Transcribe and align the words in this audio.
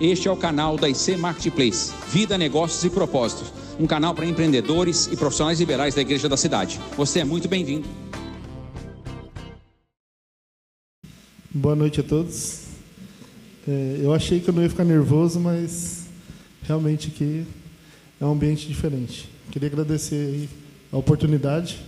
Este 0.00 0.28
é 0.28 0.30
o 0.30 0.36
canal 0.36 0.78
da 0.78 0.88
IC 0.88 1.18
Marketplace, 1.18 1.92
Vida, 2.10 2.38
Negócios 2.38 2.82
e 2.84 2.88
Propósitos, 2.88 3.52
um 3.78 3.86
canal 3.86 4.14
para 4.14 4.24
empreendedores 4.24 5.06
e 5.12 5.14
profissionais 5.14 5.60
liberais 5.60 5.94
da 5.94 6.00
Igreja 6.00 6.26
da 6.26 6.38
Cidade. 6.38 6.80
Você 6.96 7.20
é 7.20 7.24
muito 7.24 7.46
bem-vindo. 7.48 7.86
Boa 11.50 11.76
noite 11.76 12.00
a 12.00 12.02
todos. 12.02 12.62
É, 13.68 13.98
eu 14.00 14.14
achei 14.14 14.40
que 14.40 14.48
eu 14.48 14.54
não 14.54 14.62
ia 14.62 14.70
ficar 14.70 14.84
nervoso, 14.84 15.38
mas 15.38 16.06
realmente 16.62 17.08
aqui 17.14 17.44
é 18.18 18.24
um 18.24 18.32
ambiente 18.32 18.66
diferente. 18.66 19.28
Queria 19.50 19.68
agradecer 19.68 20.48
a 20.90 20.96
oportunidade 20.96 21.78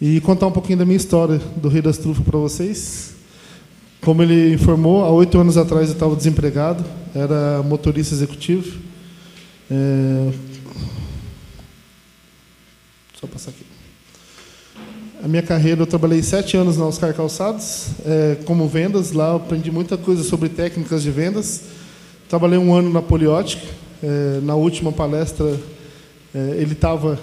e 0.00 0.22
contar 0.22 0.46
um 0.46 0.52
pouquinho 0.52 0.78
da 0.78 0.86
minha 0.86 0.96
história 0.96 1.36
do 1.36 1.68
Rei 1.68 1.82
das 1.82 1.98
Trufas 1.98 2.24
para 2.24 2.38
vocês. 2.38 3.19
Como 4.00 4.22
ele 4.22 4.54
informou, 4.54 5.04
há 5.04 5.10
oito 5.10 5.38
anos 5.38 5.58
atrás 5.58 5.88
eu 5.88 5.94
estava 5.94 6.16
desempregado, 6.16 6.82
era 7.14 7.62
motorista 7.62 8.14
executivo. 8.14 8.78
É... 9.70 10.32
Só 13.20 13.26
passar 13.26 13.50
aqui. 13.50 13.64
A 15.22 15.28
minha 15.28 15.42
carreira, 15.42 15.82
eu 15.82 15.86
trabalhei 15.86 16.22
sete 16.22 16.56
anos 16.56 16.78
na 16.78 16.86
Oscar 16.86 17.12
Calçados, 17.12 17.88
é, 18.06 18.38
como 18.46 18.66
vendas. 18.66 19.12
Lá 19.12 19.28
eu 19.28 19.36
aprendi 19.36 19.70
muita 19.70 19.98
coisa 19.98 20.22
sobre 20.22 20.48
técnicas 20.48 21.02
de 21.02 21.10
vendas. 21.10 21.64
Trabalhei 22.26 22.58
um 22.58 22.74
ano 22.74 22.88
na 22.90 23.02
Poliótica. 23.02 23.66
É, 24.02 24.40
na 24.42 24.54
última 24.54 24.90
palestra, 24.90 25.60
é, 26.34 26.54
ele 26.56 26.72
estava 26.72 27.20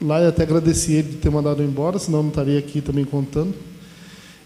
lá 0.00 0.22
e 0.22 0.28
até 0.28 0.44
agradeci 0.44 0.92
ele 0.92 1.08
de 1.08 1.16
ter 1.16 1.28
mandado 1.28 1.60
embora, 1.60 1.98
senão 1.98 2.22
não 2.22 2.28
estaria 2.28 2.56
aqui 2.56 2.80
também 2.80 3.04
contando. 3.04 3.52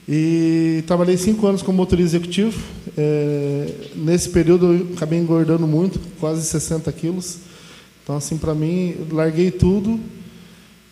E 0.09 0.83
trabalhei 0.87 1.19
cinco 1.19 1.47
anos 1.47 1.61
como 1.61 1.77
motorista 1.77 2.17
executivo. 2.17 2.59
É, 2.97 3.67
nesse 3.95 4.31
período 4.31 4.73
eu 4.73 4.95
acabei 4.97 5.19
engordando 5.19 5.67
muito, 5.67 6.01
quase 6.19 6.47
60 6.47 6.91
quilos. 6.93 7.41
Então, 8.03 8.17
assim, 8.17 8.39
para 8.39 8.55
mim, 8.55 8.95
larguei 9.11 9.51
tudo 9.51 10.01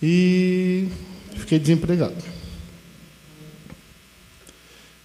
e 0.02 0.88
fiquei 1.34 1.58
desempregado. 1.58 2.14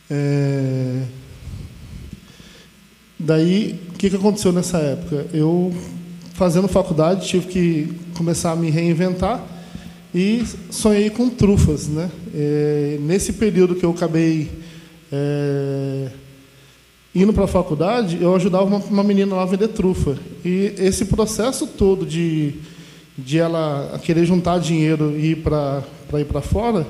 É... 0.09 1.03
Daí, 3.17 3.79
o 3.93 3.97
que, 3.97 4.09
que 4.09 4.15
aconteceu 4.17 4.51
nessa 4.51 4.77
época? 4.79 5.27
Eu, 5.33 5.73
fazendo 6.33 6.67
faculdade, 6.67 7.27
tive 7.27 7.47
que 7.47 7.93
começar 8.13 8.51
a 8.51 8.55
me 8.57 8.69
reinventar 8.69 9.41
e 10.13 10.43
sonhei 10.69 11.09
com 11.09 11.29
trufas. 11.29 11.87
Né? 11.87 12.09
É, 12.33 12.97
nesse 13.01 13.33
período 13.33 13.75
que 13.75 13.83
eu 13.83 13.91
acabei 13.91 14.49
é, 15.11 16.09
indo 17.13 17.33
para 17.33 17.45
a 17.45 17.47
faculdade, 17.47 18.17
eu 18.21 18.35
ajudava 18.35 18.65
uma, 18.65 18.77
uma, 18.77 19.03
menina 19.03 19.35
lá 19.35 19.43
a 19.43 19.45
vender 19.45 19.69
trufa. 19.69 20.17
E 20.43 20.73
esse 20.77 21.05
processo 21.05 21.67
todo 21.67 22.05
de, 22.05 22.55
de 23.17 23.37
ela 23.37 23.99
querer 24.03 24.25
juntar 24.25 24.59
dinheiro 24.59 25.17
e 25.17 25.31
ir 25.31 25.37
para 25.37 25.83
ir 26.19 26.25
para 26.25 26.41
fora, 26.41 26.87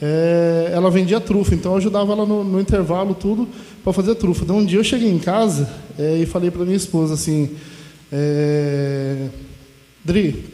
é, 0.00 0.70
ela 0.72 0.90
vendia 0.90 1.20
trufa. 1.20 1.54
Então 1.54 1.72
eu 1.72 1.78
ajudava 1.78 2.12
ela 2.12 2.26
no, 2.26 2.42
no 2.42 2.60
intervalo 2.60 3.14
tudo 3.14 3.48
para 3.84 3.92
fazer 3.92 4.14
trufa. 4.16 4.44
Então 4.44 4.58
um 4.58 4.64
dia 4.64 4.78
eu 4.78 4.84
cheguei 4.84 5.10
em 5.10 5.18
casa 5.18 5.68
é, 5.98 6.18
e 6.18 6.26
falei 6.26 6.50
para 6.50 6.64
minha 6.64 6.76
esposa 6.76 7.14
assim, 7.14 7.50
é, 8.10 9.28
Dri, 10.04 10.51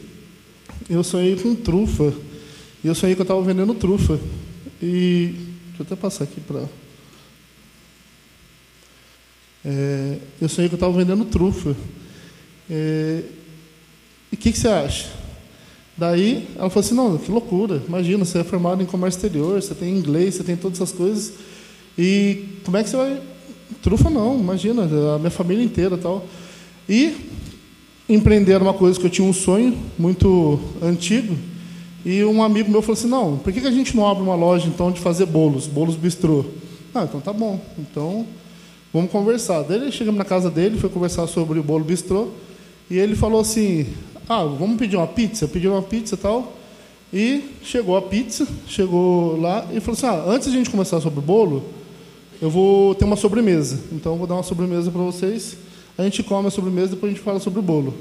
eu 0.89 1.03
sonhei 1.03 1.35
com 1.35 1.53
trufa. 1.55 2.13
E 2.83 2.87
eu 2.87 2.95
sonhei 2.95 3.15
que 3.15 3.21
eu 3.21 3.23
estava 3.23 3.41
vendendo 3.41 3.73
trufa. 3.75 4.19
E. 4.81 5.35
Deixa 5.67 5.81
eu 5.81 5.85
até 5.85 5.95
passar 5.95 6.23
aqui 6.23 6.41
para. 6.41 6.65
É, 9.63 10.17
eu 10.41 10.49
sonhei 10.49 10.69
que 10.69 10.75
eu 10.75 10.77
estava 10.77 10.93
vendendo 10.93 11.25
trufa. 11.25 11.75
É, 12.69 13.23
e 14.31 14.35
o 14.35 14.37
que, 14.37 14.51
que 14.51 14.57
você 14.57 14.67
acha? 14.67 15.09
Daí 15.97 16.47
ela 16.55 16.69
falou 16.69 16.85
assim: 16.85 16.95
não, 16.95 17.17
que 17.17 17.29
loucura. 17.29 17.81
Imagina, 17.87 18.25
você 18.25 18.39
é 18.39 18.43
formado 18.43 18.81
em 18.81 18.85
comércio 18.85 19.17
exterior, 19.17 19.61
você 19.61 19.75
tem 19.75 19.95
inglês, 19.95 20.35
você 20.35 20.43
tem 20.43 20.55
todas 20.55 20.81
essas 20.81 20.95
coisas. 20.95 21.33
E 21.97 22.45
como 22.63 22.77
é 22.77 22.83
que 22.83 22.89
você 22.89 22.97
vai. 22.97 23.21
Trufa 23.83 24.09
não, 24.09 24.39
imagina, 24.39 24.83
a 25.15 25.19
minha 25.19 25.29
família 25.29 25.63
inteira 25.63 25.97
tal. 25.97 26.25
E 26.87 27.28
empreender 28.09 28.59
uma 28.59 28.73
coisa 28.73 28.99
que 28.99 29.05
eu 29.05 29.09
tinha 29.09 29.27
um 29.27 29.31
sonho 29.31 29.77
muito 29.97 30.59
antigo. 30.81 31.37
E 32.03 32.23
um 32.23 32.41
amigo 32.41 32.71
meu 32.71 32.81
falou 32.81 32.93
assim: 32.93 33.07
não, 33.07 33.37
por 33.37 33.53
que 33.53 33.59
a 33.59 33.71
gente 33.71 33.95
não 33.95 34.07
abre 34.07 34.23
uma 34.23 34.35
loja 34.35 34.67
então 34.67 34.91
de 34.91 34.99
fazer 34.99 35.27
bolos, 35.27 35.67
bolos 35.67 35.95
bistrô? 35.95 36.43
Ah, 36.93 37.03
então 37.03 37.21
tá 37.21 37.31
bom. 37.31 37.61
Então 37.77 38.25
vamos 38.91 39.11
conversar. 39.11 39.61
Daí 39.61 39.91
chegamos 39.91 40.17
na 40.17 40.25
casa 40.25 40.49
dele, 40.49 40.77
foi 40.77 40.89
conversar 40.89 41.27
sobre 41.27 41.59
o 41.59 41.63
bolo 41.63 41.85
bistrô. 41.85 42.29
E 42.89 42.97
ele 42.97 43.15
falou 43.15 43.41
assim: 43.41 43.85
ah, 44.27 44.43
vamos 44.43 44.77
pedir 44.77 44.95
uma 44.95 45.07
pizza? 45.07 45.47
Pediu 45.47 45.71
uma 45.71 45.83
pizza 45.83 46.15
e 46.15 46.17
tal. 46.17 46.53
E 47.11 47.43
chegou 47.63 47.97
a 47.97 48.01
pizza, 48.01 48.47
chegou 48.67 49.39
lá 49.39 49.67
e 49.71 49.79
falou 49.79 49.97
assim: 49.97 50.07
ah, 50.07 50.23
antes 50.27 50.49
de 50.49 50.55
a 50.55 50.57
gente 50.57 50.69
começar 50.71 50.99
sobre 51.01 51.19
o 51.19 51.21
bolo, 51.21 51.63
eu 52.41 52.49
vou 52.49 52.95
ter 52.95 53.05
uma 53.05 53.15
sobremesa. 53.15 53.79
Então 53.91 54.13
eu 54.13 54.17
vou 54.17 54.25
dar 54.25 54.35
uma 54.35 54.43
sobremesa 54.43 54.89
para 54.89 55.01
vocês. 55.01 55.57
A 55.99 56.03
gente 56.03 56.23
come 56.23 56.47
a 56.47 56.49
sobremesa, 56.49 56.91
depois 56.91 57.11
a 57.11 57.13
gente 57.13 57.25
fala 57.25 57.41
sobre 57.41 57.59
o 57.59 57.61
bolo. 57.61 57.93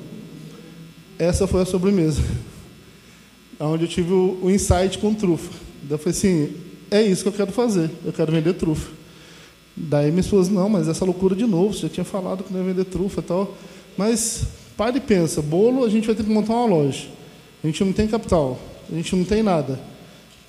Essa 1.18 1.48
foi 1.48 1.62
a 1.62 1.64
sobremesa. 1.64 2.22
Onde 3.58 3.86
eu 3.86 3.88
tive 3.88 4.12
o, 4.12 4.38
o 4.40 4.48
insight 4.48 4.98
com 4.98 5.12
trufa. 5.12 5.50
Daí 5.82 5.94
eu 5.94 5.98
falei 5.98 6.16
assim, 6.16 6.54
é 6.92 7.02
isso 7.02 7.24
que 7.24 7.28
eu 7.28 7.32
quero 7.32 7.50
fazer. 7.50 7.90
Eu 8.04 8.12
quero 8.12 8.30
vender 8.30 8.52
trufa. 8.54 8.88
Daí 9.76 10.12
minha 10.12 10.20
esposa, 10.20 10.48
não, 10.48 10.68
mas 10.68 10.86
essa 10.86 11.04
loucura 11.04 11.34
de 11.34 11.44
novo, 11.44 11.74
você 11.74 11.80
já 11.80 11.88
tinha 11.88 12.04
falado 12.04 12.44
que 12.44 12.52
não 12.52 12.60
ia 12.60 12.66
vender 12.66 12.84
trufa 12.84 13.18
e 13.18 13.24
tal. 13.24 13.56
Mas 13.96 14.44
pare 14.76 14.98
e 14.98 15.00
pensa, 15.00 15.42
bolo 15.42 15.84
a 15.84 15.88
gente 15.88 16.06
vai 16.06 16.14
ter 16.14 16.22
que 16.22 16.30
montar 16.30 16.52
uma 16.52 16.66
loja. 16.66 17.08
A 17.64 17.66
gente 17.66 17.82
não 17.82 17.92
tem 17.92 18.06
capital, 18.06 18.60
a 18.88 18.94
gente 18.94 19.16
não 19.16 19.24
tem 19.24 19.42
nada. 19.42 19.76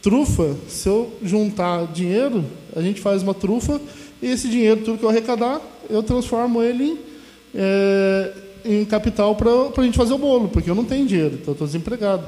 Trufa, 0.03 0.55
se 0.67 0.87
eu 0.87 1.11
juntar 1.23 1.87
dinheiro, 1.87 2.45
a 2.75 2.81
gente 2.83 3.01
faz 3.01 3.23
uma 3.23 3.33
trufa 3.33 3.81
e 4.21 4.27
esse 4.27 4.47
dinheiro, 4.47 4.81
tudo 4.81 4.99
que 4.99 5.03
eu 5.03 5.09
arrecadar, 5.09 5.59
eu 5.89 6.03
transformo 6.03 6.61
ele 6.61 6.83
em 6.83 7.08
é, 7.53 8.31
em 8.65 8.85
capital 8.85 9.35
para 9.35 9.49
a 9.77 9.83
gente 9.83 9.97
fazer 9.97 10.13
o 10.13 10.17
bolo, 10.17 10.49
porque 10.49 10.69
eu 10.69 10.75
não 10.75 10.85
tenho 10.85 11.05
dinheiro, 11.05 11.37
então 11.41 11.53
estou 11.53 11.67
desempregado. 11.67 12.25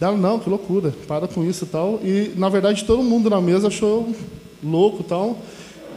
Ela, 0.00 0.16
não, 0.16 0.38
que 0.38 0.48
loucura, 0.48 0.94
para 1.06 1.28
com 1.28 1.44
isso 1.44 1.64
e 1.64 1.68
tal. 1.68 2.00
E, 2.02 2.32
na 2.36 2.48
verdade, 2.48 2.84
todo 2.84 3.02
mundo 3.02 3.28
na 3.28 3.40
mesa 3.40 3.68
achou 3.68 4.08
louco 4.64 5.02
e 5.02 5.04
tal, 5.04 5.38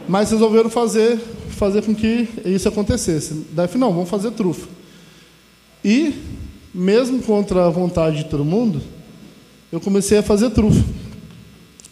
mas 0.06 0.30
resolveram 0.30 0.68
fazer, 0.68 1.18
fazer 1.48 1.82
com 1.82 1.94
que 1.94 2.28
isso 2.44 2.68
acontecesse. 2.68 3.46
Daí, 3.52 3.68
não, 3.76 3.92
vamos 3.92 4.10
fazer 4.10 4.30
trufa. 4.32 4.68
E, 5.82 6.14
mesmo 6.74 7.22
contra 7.22 7.66
a 7.66 7.70
vontade 7.70 8.18
de 8.18 8.24
todo 8.24 8.44
mundo, 8.44 8.82
eu 9.72 9.80
comecei 9.80 10.18
a 10.18 10.22
fazer 10.22 10.50
trufa. 10.50 10.84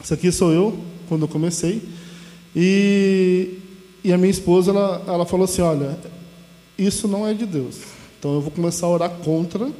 Isso 0.03 0.13
aqui 0.13 0.31
sou 0.31 0.53
eu, 0.53 0.77
quando 1.09 1.23
eu 1.23 1.29
comecei. 1.29 1.81
E, 2.55 3.59
e 4.05 4.13
a 4.13 4.19
minha 4.19 4.31
esposa, 4.31 4.71
ela, 4.71 5.03
ela 5.07 5.25
falou 5.25 5.45
assim, 5.45 5.63
olha, 5.63 5.99
isso 6.79 7.07
não 7.07 7.27
é 7.27 7.35
de 7.35 7.47
Deus. 7.47 7.79
Então 8.19 8.35
eu 8.35 8.41
vou 8.41 8.51
começar 8.51 8.87
a 8.87 8.91
orar 8.91 9.11
contra, 9.11 9.71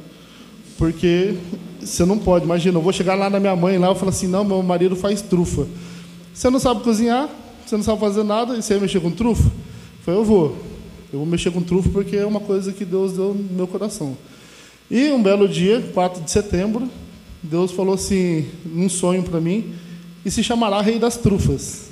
porque 0.77 1.35
você 1.79 2.05
não 2.05 2.17
pode. 2.17 2.45
Imagina, 2.45 2.77
eu 2.77 2.81
vou 2.81 2.93
chegar 2.93 3.15
lá 3.15 3.29
na 3.29 3.39
minha 3.39 3.55
mãe 3.55 3.77
lá 3.77 3.91
e 3.91 3.95
falar 3.95 4.09
assim: 4.09 4.27
não, 4.27 4.43
meu 4.43 4.61
marido 4.61 4.95
faz 4.95 5.21
trufa. 5.21 5.67
Você 6.33 6.49
não 6.49 6.59
sabe 6.59 6.81
cozinhar, 6.83 7.29
você 7.65 7.77
não 7.77 7.83
sabe 7.83 7.99
fazer 7.99 8.23
nada, 8.23 8.57
e 8.57 8.61
você 8.61 8.73
vai 8.73 8.83
mexer 8.83 8.99
com 8.99 9.11
trufa? 9.11 9.43
Eu 9.43 10.03
falei, 10.03 10.19
eu 10.19 10.25
vou. 10.25 10.57
Eu 11.11 11.19
vou 11.19 11.27
mexer 11.27 11.51
com 11.51 11.61
trufa 11.61 11.89
porque 11.89 12.15
é 12.15 12.25
uma 12.25 12.39
coisa 12.39 12.73
que 12.73 12.83
Deus 12.83 13.13
deu 13.13 13.33
no 13.33 13.55
meu 13.55 13.67
coração. 13.67 14.17
E 14.89 15.11
um 15.11 15.21
belo 15.21 15.47
dia, 15.47 15.81
4 15.93 16.23
de 16.23 16.31
setembro, 16.31 16.89
Deus 17.41 17.71
falou 17.71 17.93
assim, 17.93 18.47
num 18.65 18.89
sonho 18.89 19.23
para 19.23 19.39
mim, 19.39 19.73
e 20.25 20.31
se 20.31 20.43
chamará 20.43 20.81
Rei 20.81 20.97
das 20.97 21.17
Trufas. 21.17 21.89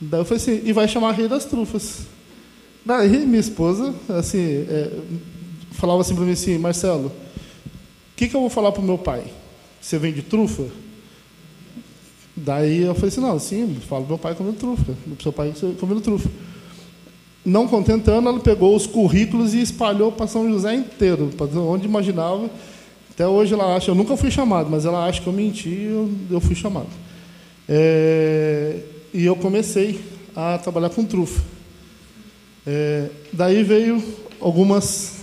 Daí 0.00 0.20
eu 0.20 0.24
falei 0.24 0.42
assim, 0.42 0.60
e 0.64 0.72
vai 0.72 0.88
chamar 0.88 1.12
Rei 1.12 1.28
das 1.28 1.44
Trufas. 1.44 2.00
Daí 2.84 3.24
minha 3.24 3.40
esposa, 3.40 3.94
assim, 4.08 4.66
é, 4.68 4.90
falava 5.72 6.00
assim 6.00 6.14
para 6.14 6.24
mim 6.24 6.32
assim, 6.32 6.58
Marcelo, 6.58 7.08
o 7.08 8.16
que, 8.16 8.28
que 8.28 8.34
eu 8.34 8.40
vou 8.40 8.50
falar 8.50 8.72
para 8.72 8.82
o 8.82 8.84
meu 8.84 8.98
pai? 8.98 9.22
Você 9.80 9.98
vende 9.98 10.22
trufa? 10.22 10.64
Daí 12.36 12.82
eu 12.82 12.94
falei 12.94 13.08
assim, 13.08 13.20
não, 13.20 13.38
sim, 13.38 13.76
falo 13.88 14.06
meu 14.06 14.18
pai 14.18 14.34
comendo 14.34 14.56
trufa, 14.56 14.94
seu 15.22 15.32
pai 15.32 15.52
comendo 15.78 16.00
trufa. 16.00 16.28
Não 17.44 17.66
contentando, 17.66 18.28
ela 18.28 18.40
pegou 18.40 18.74
os 18.74 18.86
currículos 18.86 19.52
e 19.54 19.60
espalhou 19.60 20.12
para 20.12 20.26
São 20.26 20.48
José 20.48 20.74
inteiro, 20.74 21.30
para 21.36 21.46
onde 21.60 21.86
imaginava. 21.86 22.48
Até 23.10 23.26
hoje 23.26 23.52
ela 23.52 23.76
acha, 23.76 23.90
eu 23.90 23.94
nunca 23.94 24.16
fui 24.16 24.30
chamado, 24.30 24.70
mas 24.70 24.84
ela 24.84 25.06
acha 25.06 25.20
que 25.20 25.26
eu 25.26 25.32
menti 25.32 25.68
e 25.68 25.84
eu, 25.84 26.10
eu 26.30 26.40
fui 26.40 26.54
chamado. 26.54 26.88
É, 27.68 28.78
e 29.12 29.24
eu 29.24 29.36
comecei 29.36 30.00
a 30.34 30.58
trabalhar 30.58 30.90
com 30.90 31.04
trufa. 31.04 31.51
É, 32.66 33.08
daí 33.32 33.62
veio 33.62 34.02
algumas 34.40 35.22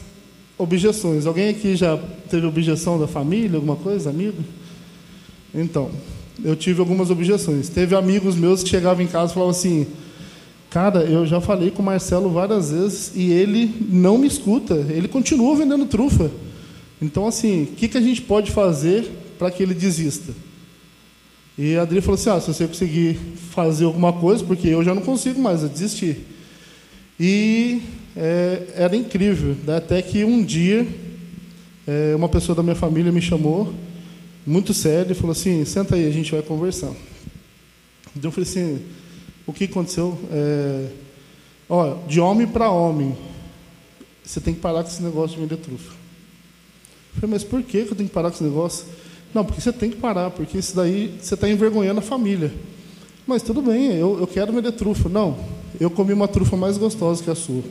objeções. 0.58 1.26
Alguém 1.26 1.50
aqui 1.50 1.76
já 1.76 1.98
teve 2.30 2.46
objeção 2.46 3.00
da 3.00 3.08
família, 3.08 3.56
alguma 3.56 3.76
coisa, 3.76 4.10
amigo? 4.10 4.44
Então, 5.54 5.90
eu 6.44 6.56
tive 6.56 6.80
algumas 6.80 7.10
objeções. 7.10 7.70
Teve 7.70 7.96
amigos 7.96 8.36
meus 8.36 8.64
que 8.64 8.70
chegavam 8.70 9.04
em 9.04 9.08
casa 9.08 9.32
e 9.32 9.34
falavam 9.34 9.52
assim: 9.52 9.88
Cara, 10.70 11.00
eu 11.00 11.26
já 11.26 11.42
falei 11.42 11.72
com 11.72 11.82
o 11.82 11.86
Marcelo 11.86 12.30
várias 12.30 12.72
vezes 12.72 13.12
e 13.16 13.32
ele 13.32 13.74
não 13.90 14.18
me 14.18 14.28
escuta. 14.28 14.76
Ele 14.90 15.08
continua 15.08 15.56
vendendo 15.56 15.86
trufa. 15.86 16.30
Então, 17.02 17.26
assim, 17.28 17.64
o 17.64 17.68
que, 17.68 17.88
que 17.88 17.98
a 17.98 18.02
gente 18.02 18.22
pode 18.22 18.52
fazer 18.52 19.10
para 19.38 19.50
que 19.50 19.64
ele 19.64 19.74
desista? 19.74 20.34
E 21.58 21.76
a 21.76 21.82
Adri 21.82 22.02
falou 22.02 22.16
assim: 22.16 22.30
ah, 22.30 22.40
se 22.40 22.54
você 22.54 22.68
conseguir 22.68 23.18
fazer 23.52 23.86
alguma 23.86 24.14
coisa, 24.14 24.44
porque 24.44 24.68
eu 24.68 24.84
já 24.84 24.94
não 24.94 25.02
consigo 25.02 25.42
mais, 25.42 25.64
eu 25.64 25.70
desisti. 25.70 26.18
E 27.20 27.82
é, 28.16 28.68
era 28.76 28.96
incrível, 28.96 29.56
né? 29.66 29.78
até 29.78 30.02
que 30.02 30.24
um 30.24 30.44
dia 30.44 30.88
é, 31.86 32.16
uma 32.16 32.30
pessoa 32.30 32.56
da 32.56 32.62
minha 32.62 32.76
família 32.76 33.12
me 33.12 33.22
chamou, 33.22 33.74
muito 34.46 34.74
sério, 34.74 35.12
e 35.12 35.16
falou 35.16 35.32
assim: 35.32 35.66
senta 35.66 35.96
aí, 35.96 36.08
a 36.08 36.12
gente 36.12 36.32
vai 36.32 36.42
conversar. 36.42 36.92
Então 38.16 38.30
eu 38.30 38.32
falei 38.32 38.48
assim: 38.48 38.82
o 39.46 39.52
que 39.52 39.64
aconteceu? 39.64 40.18
É, 40.32 40.88
ó, 41.68 41.96
de 42.08 42.20
homem 42.20 42.46
para 42.46 42.70
homem, 42.70 43.18
você 44.24 44.40
tem 44.40 44.54
que 44.54 44.60
parar 44.60 44.84
com 44.84 44.90
esse 44.90 45.02
negócio 45.02 45.36
de 45.36 45.42
vender 45.42 45.58
trufa. 45.58 45.92
Eu 47.16 47.22
falei, 47.22 47.34
mas 47.34 47.44
por 47.44 47.64
que 47.64 47.78
eu 47.78 47.96
tenho 47.96 48.08
que 48.08 48.14
parar 48.14 48.30
com 48.30 48.36
esse 48.36 48.44
negócio? 48.44 48.86
Não, 49.34 49.44
porque 49.44 49.60
você 49.60 49.74
tem 49.74 49.90
que 49.90 49.98
parar, 49.98 50.30
porque 50.30 50.58
isso 50.58 50.76
daí 50.76 51.18
você 51.20 51.34
está 51.34 51.50
envergonhando 51.50 52.00
a 52.00 52.04
família. 52.04 52.54
Mas 53.26 53.42
tudo 53.42 53.62
bem, 53.62 53.96
eu, 53.96 54.20
eu 54.20 54.28
quero 54.28 54.54
vender 54.54 54.72
trufa. 54.74 55.10
Não, 55.10 55.38
eu 55.80 55.90
comi 55.90 56.14
uma 56.14 56.28
trufa 56.28 56.58
mais 56.58 56.78
gostosa 56.78 57.24
que 57.24 57.30
a 57.30 57.36
sua. 57.36 57.64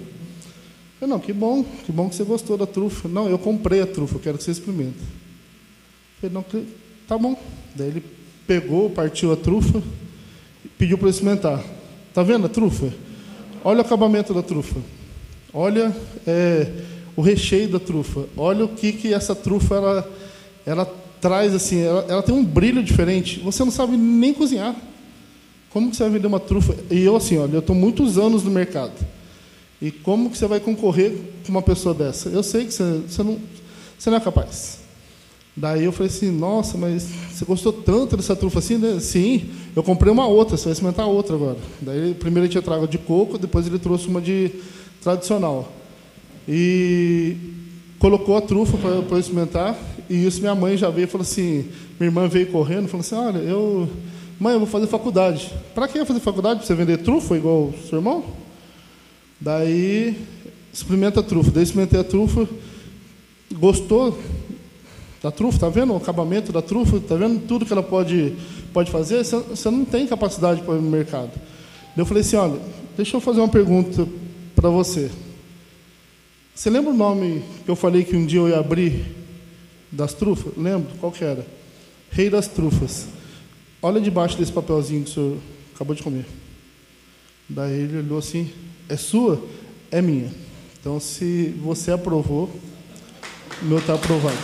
Eu, 1.00 1.06
não, 1.06 1.18
que 1.18 1.32
bom, 1.32 1.64
que 1.84 1.92
bom 1.92 2.08
que 2.08 2.16
você 2.16 2.24
gostou 2.24 2.56
da 2.56 2.66
trufa. 2.66 3.08
Não, 3.08 3.28
eu 3.28 3.38
comprei 3.38 3.80
a 3.80 3.86
trufa, 3.86 4.16
eu 4.16 4.20
quero 4.20 4.38
que 4.38 4.44
você 4.44 4.50
experimente. 4.50 4.98
Falei, 6.20 6.34
não, 6.34 6.44
tá 7.06 7.16
bom. 7.16 7.38
Daí 7.74 7.88
ele 7.88 8.02
pegou, 8.46 8.90
partiu 8.90 9.32
a 9.32 9.36
trufa, 9.36 9.82
pediu 10.76 10.98
para 10.98 11.10
experimentar. 11.10 11.62
Tá 12.12 12.22
vendo 12.22 12.46
a 12.46 12.48
trufa? 12.48 12.92
Olha 13.62 13.78
o 13.78 13.82
acabamento 13.82 14.34
da 14.34 14.42
trufa. 14.42 14.80
Olha 15.52 15.94
é, 16.26 16.72
o 17.14 17.22
recheio 17.22 17.68
da 17.68 17.78
trufa. 17.78 18.26
Olha 18.36 18.64
o 18.64 18.68
que, 18.68 18.92
que 18.92 19.12
essa 19.12 19.34
trufa 19.34 19.76
ela, 19.76 20.12
ela 20.66 20.84
traz 21.20 21.54
assim, 21.54 21.80
ela, 21.80 22.04
ela, 22.08 22.22
tem 22.22 22.34
um 22.34 22.44
brilho 22.44 22.82
diferente. 22.82 23.40
Você 23.40 23.64
não 23.64 23.70
sabe 23.70 23.96
nem 23.96 24.32
cozinhar. 24.32 24.74
Como 25.78 25.90
que 25.92 25.96
você 25.96 26.02
vai 26.02 26.12
vender 26.14 26.26
uma 26.26 26.40
trufa? 26.40 26.74
E 26.90 27.04
eu 27.04 27.14
assim, 27.14 27.38
olha, 27.38 27.52
eu 27.52 27.60
estou 27.60 27.76
muitos 27.76 28.18
anos 28.18 28.42
no 28.42 28.50
mercado. 28.50 28.94
E 29.80 29.92
como 29.92 30.28
que 30.28 30.36
você 30.36 30.44
vai 30.48 30.58
concorrer 30.58 31.16
com 31.46 31.52
uma 31.52 31.62
pessoa 31.62 31.94
dessa? 31.94 32.28
Eu 32.30 32.42
sei 32.42 32.64
que 32.64 32.74
você, 32.74 33.02
você, 33.06 33.22
não, 33.22 33.38
você 33.96 34.10
não 34.10 34.16
é 34.16 34.20
capaz. 34.20 34.80
Daí 35.56 35.84
eu 35.84 35.92
falei 35.92 36.10
assim, 36.10 36.32
nossa, 36.32 36.76
mas 36.76 37.06
você 37.30 37.44
gostou 37.44 37.72
tanto 37.72 38.16
dessa 38.16 38.34
trufa 38.34 38.58
assim? 38.58 38.76
Né? 38.76 38.98
Sim, 38.98 39.50
eu 39.76 39.84
comprei 39.84 40.12
uma 40.12 40.26
outra, 40.26 40.56
você 40.56 40.64
vai 40.64 40.72
experimentar 40.72 41.06
outra 41.06 41.36
agora. 41.36 41.58
Daí 41.80 42.12
primeiro 42.12 42.46
ele 42.46 42.50
tinha 42.50 42.60
trago 42.60 42.88
de 42.88 42.98
coco, 42.98 43.38
depois 43.38 43.64
ele 43.68 43.78
trouxe 43.78 44.08
uma 44.08 44.20
de 44.20 44.50
tradicional. 45.00 45.72
E 46.48 47.36
colocou 48.00 48.36
a 48.36 48.40
trufa 48.40 48.76
para 48.76 48.90
eu 48.90 49.20
experimentar, 49.20 49.78
e 50.10 50.26
isso 50.26 50.40
minha 50.40 50.56
mãe 50.56 50.76
já 50.76 50.90
veio 50.90 51.04
e 51.04 51.08
falou 51.08 51.22
assim, 51.22 51.66
minha 52.00 52.08
irmã 52.08 52.26
veio 52.26 52.48
correndo, 52.48 52.88
falou 52.88 53.02
assim, 53.02 53.14
olha, 53.14 53.38
eu, 53.38 53.88
mãe, 54.38 54.54
eu 54.54 54.60
vou 54.60 54.68
fazer 54.68 54.86
faculdade. 54.86 55.52
Para 55.74 55.88
que 55.88 56.04
fazer 56.04 56.20
faculdade? 56.20 56.60
Para 56.60 56.66
você 56.66 56.74
vender 56.74 56.98
trufa 56.98 57.36
igual 57.36 57.64
o 57.64 57.74
seu 57.88 57.98
irmão? 57.98 58.24
Daí, 59.40 60.16
experimenta 60.72 61.20
a 61.20 61.22
trufa. 61.22 61.50
Daí 61.50 61.62
experimentei 61.62 62.00
a 62.00 62.04
trufa, 62.04 62.48
gostou 63.54 64.18
da 65.22 65.30
trufa, 65.30 65.58
tá 65.58 65.68
vendo 65.68 65.92
o 65.92 65.96
acabamento 65.96 66.52
da 66.52 66.62
trufa, 66.62 67.00
tá 67.00 67.16
vendo 67.16 67.44
tudo 67.46 67.66
que 67.66 67.72
ela 67.72 67.82
pode, 67.82 68.34
pode 68.72 68.90
fazer? 68.90 69.24
Você, 69.24 69.70
não 69.70 69.84
tem 69.84 70.06
capacidade 70.06 70.62
para 70.62 70.74
ir 70.74 70.80
no 70.80 70.90
mercado. 70.90 71.30
Daí 71.34 72.02
eu 72.02 72.06
falei 72.06 72.20
assim, 72.20 72.36
olha, 72.36 72.60
deixa 72.96 73.16
eu 73.16 73.20
fazer 73.20 73.40
uma 73.40 73.48
pergunta 73.48 74.06
para 74.54 74.68
você. 74.68 75.10
Você 76.54 76.70
lembra 76.70 76.90
o 76.90 76.96
nome 76.96 77.42
que 77.64 77.70
eu 77.70 77.76
falei 77.76 78.04
que 78.04 78.16
um 78.16 78.26
dia 78.26 78.40
eu 78.40 78.48
ia 78.48 78.58
abrir 78.58 79.04
das 79.90 80.14
trufas? 80.14 80.52
Lembro? 80.56 80.90
Qual 81.00 81.10
que 81.10 81.24
era? 81.24 81.46
Rei 82.10 82.30
das 82.30 82.48
trufas. 82.48 83.06
Olha 83.80 84.00
debaixo 84.00 84.36
desse 84.36 84.52
papelzinho 84.52 85.04
que 85.04 85.10
o 85.10 85.14
senhor 85.14 85.36
acabou 85.74 85.94
de 85.94 86.02
comer. 86.02 86.26
Daí 87.48 87.72
ele 87.72 87.98
olhou 87.98 88.18
assim, 88.18 88.50
é 88.88 88.96
sua? 88.96 89.42
É 89.90 90.02
minha. 90.02 90.30
Então, 90.80 90.98
se 91.00 91.54
você 91.62 91.92
aprovou, 91.92 92.50
meu 93.62 93.78
está 93.78 93.94
aprovado. 93.94 94.36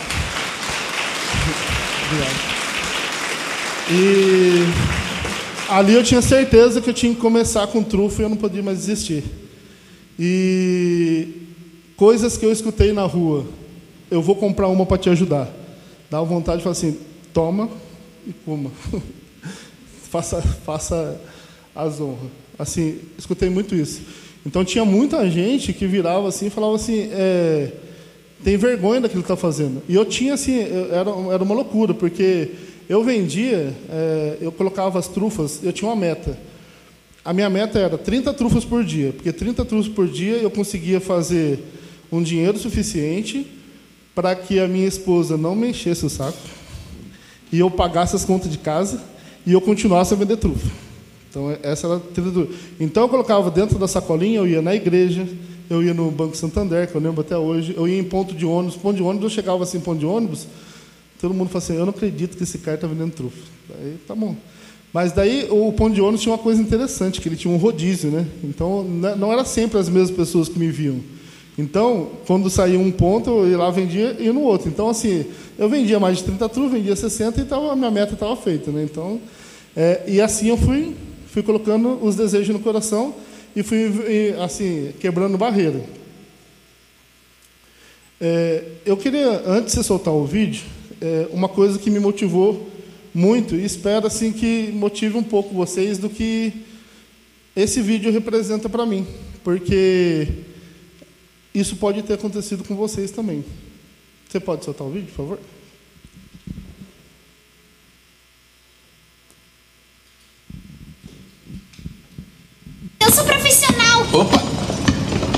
Obrigado. 2.07 2.55
E 3.91 4.65
ali 5.69 5.93
eu 5.93 6.03
tinha 6.03 6.21
certeza 6.21 6.81
que 6.81 6.89
eu 6.89 6.93
tinha 6.93 7.13
que 7.13 7.21
começar 7.21 7.67
com 7.67 7.83
trufa 7.83 8.21
e 8.21 8.25
eu 8.25 8.29
não 8.29 8.37
podia 8.37 8.63
mais 8.63 8.79
desistir. 8.79 9.23
E 10.17 11.45
Coisas 11.95 12.35
que 12.35 12.45
eu 12.45 12.51
escutei 12.51 12.91
na 12.91 13.03
rua. 13.03 13.45
Eu 14.11 14.21
vou 14.21 14.35
comprar 14.35 14.67
uma 14.67 14.85
para 14.85 14.97
te 14.97 15.09
ajudar. 15.09 15.49
Dá 16.09 16.21
vontade 16.21 16.57
de 16.57 16.63
falar 16.63 16.73
assim: 16.73 16.99
toma 17.33 17.69
e 18.27 18.33
coma. 18.33 18.71
faça, 20.15 20.41
faça 20.41 21.21
as 21.75 21.99
honras. 21.99 22.31
Assim, 22.57 22.99
escutei 23.17 23.49
muito 23.49 23.75
isso. 23.75 24.01
Então 24.45 24.63
tinha 24.63 24.85
muita 24.85 25.29
gente 25.29 25.73
que 25.73 25.85
virava 25.85 26.27
assim 26.27 26.47
e 26.47 26.49
falava 26.49 26.75
assim: 26.75 27.09
é, 27.11 27.71
tem 28.43 28.55
vergonha 28.55 29.01
daquilo 29.01 29.21
que 29.21 29.31
está 29.31 29.35
fazendo. 29.35 29.81
E 29.89 29.95
eu 29.95 30.05
tinha 30.05 30.35
assim, 30.35 30.59
era, 30.59 31.09
era 31.33 31.43
uma 31.43 31.55
loucura, 31.55 31.93
porque 31.93 32.51
eu 32.87 33.03
vendia, 33.03 33.73
é, 33.89 34.37
eu 34.39 34.51
colocava 34.51 34.99
as 34.99 35.07
trufas, 35.07 35.59
eu 35.63 35.73
tinha 35.73 35.89
uma 35.89 35.95
meta. 35.95 36.37
A 37.23 37.33
minha 37.33 37.49
meta 37.49 37.79
era 37.79 37.97
30 37.97 38.33
trufas 38.35 38.63
por 38.63 38.83
dia, 38.83 39.11
porque 39.11 39.33
30 39.33 39.65
trufas 39.65 39.91
por 39.91 40.07
dia 40.07 40.37
eu 40.37 40.51
conseguia 40.51 40.99
fazer 40.99 41.59
um 42.11 42.21
dinheiro 42.21 42.57
suficiente 42.59 43.47
para 44.13 44.35
que 44.35 44.59
a 44.59 44.67
minha 44.67 44.87
esposa 44.87 45.35
não 45.35 45.55
me 45.55 45.69
enchesse 45.69 46.05
o 46.05 46.09
saco 46.09 46.37
e 47.51 47.59
eu 47.59 47.69
pagasse 47.69 48.15
as 48.15 48.23
contas 48.23 48.51
de 48.51 48.59
casa 48.59 49.01
e 49.45 49.53
eu 49.53 49.61
continuasse 49.61 50.13
a 50.13 50.17
vender 50.17 50.37
trufa. 50.37 50.67
Então, 51.29 51.55
essa 51.61 51.87
era 51.87 51.97
a 51.97 51.99
trilha 51.99 52.47
Então, 52.79 53.03
eu 53.03 53.09
colocava 53.09 53.51
dentro 53.51 53.77
da 53.77 53.87
sacolinha, 53.87 54.37
eu 54.37 54.47
ia 54.47 54.61
na 54.61 54.73
igreja, 54.73 55.27
eu 55.69 55.83
ia 55.83 55.93
no 55.93 56.09
Banco 56.09 56.35
Santander, 56.35 56.89
que 56.89 56.95
eu 56.95 57.01
lembro 57.01 57.21
até 57.21 57.37
hoje, 57.37 57.73
eu 57.75 57.87
ia 57.87 57.99
em 57.99 58.03
ponto 58.03 58.33
de 58.33 58.45
ônibus. 58.45 58.77
Ponto 58.77 58.95
de 58.95 59.03
ônibus, 59.03 59.23
eu 59.23 59.29
chegava 59.29 59.61
assim, 59.63 59.79
ponto 59.79 59.99
de 59.99 60.05
ônibus, 60.05 60.47
todo 61.19 61.33
mundo 61.33 61.49
falava 61.49 61.65
assim, 61.65 61.75
eu 61.75 61.85
não 61.85 61.89
acredito 61.89 62.37
que 62.37 62.43
esse 62.43 62.59
cara 62.59 62.75
está 62.75 62.87
vendendo 62.87 63.11
trufa. 63.11 63.37
Aí, 63.81 63.97
tá 64.07 64.15
bom. 64.15 64.35
Mas 64.93 65.11
daí, 65.11 65.45
o 65.49 65.73
ponto 65.73 65.93
de 65.93 65.99
ônibus 65.99 66.21
tinha 66.21 66.31
uma 66.31 66.41
coisa 66.41 66.61
interessante, 66.61 67.19
que 67.19 67.27
ele 67.27 67.35
tinha 67.35 67.53
um 67.53 67.57
rodízio, 67.57 68.09
né? 68.09 68.25
Então, 68.41 68.83
não 68.83 69.33
era 69.33 69.43
sempre 69.43 69.77
as 69.77 69.89
mesmas 69.89 70.11
pessoas 70.11 70.47
que 70.47 70.57
me 70.57 70.69
viam. 70.69 71.01
Então, 71.57 72.11
quando 72.25 72.49
saía 72.49 72.79
um 72.79 72.91
ponto, 72.91 73.29
eu 73.29 73.49
ia 73.49 73.57
lá, 73.57 73.69
vendia 73.71 74.15
e 74.19 74.29
no 74.29 74.41
outro. 74.41 74.69
Então, 74.69 74.89
assim, 74.89 75.25
eu 75.57 75.67
vendia 75.67 75.99
mais 75.99 76.17
de 76.17 76.23
30 76.23 76.47
trus, 76.47 76.71
vendia 76.71 76.95
60 76.95 77.41
e 77.41 77.53
a 77.53 77.75
minha 77.75 77.91
meta 77.91 78.13
estava 78.13 78.35
feita. 78.35 78.71
Né? 78.71 78.83
Então, 78.83 79.19
é, 79.75 80.03
e 80.07 80.21
assim 80.21 80.49
eu 80.49 80.57
fui, 80.57 80.95
fui 81.27 81.43
colocando 81.43 82.03
os 82.03 82.15
desejos 82.15 82.49
no 82.49 82.61
coração 82.61 83.13
e 83.55 83.63
fui, 83.63 84.33
assim, 84.43 84.93
quebrando 84.99 85.37
barreira. 85.37 85.83
É, 88.19 88.63
eu 88.85 88.95
queria, 88.95 89.43
antes 89.45 89.75
de 89.75 89.83
soltar 89.83 90.13
o 90.13 90.25
vídeo, 90.25 90.63
é, 91.01 91.27
uma 91.31 91.49
coisa 91.49 91.77
que 91.77 91.89
me 91.89 91.99
motivou 91.99 92.69
muito 93.13 93.55
e 93.55 93.63
espero 93.63 94.07
assim 94.07 94.31
que 94.31 94.71
motive 94.73 95.17
um 95.17 95.23
pouco 95.23 95.53
vocês 95.53 95.97
do 95.97 96.09
que 96.09 96.53
esse 97.55 97.81
vídeo 97.81 98.11
representa 98.11 98.67
para 98.69 98.85
mim. 98.85 99.05
Porque 99.43 100.27
isso 101.53 101.75
pode 101.75 102.01
ter 102.03 102.13
acontecido 102.13 102.63
com 102.63 102.75
vocês 102.75 103.11
também. 103.11 103.43
Você 104.27 104.39
pode 104.39 104.65
soltar 104.65 104.87
o 104.87 104.91
vídeo, 104.91 105.07
por 105.07 105.15
favor? 105.15 105.39
Eu 113.05 113.11
sou 113.11 113.23
profissional! 113.23 114.01
Opa! 114.11 114.41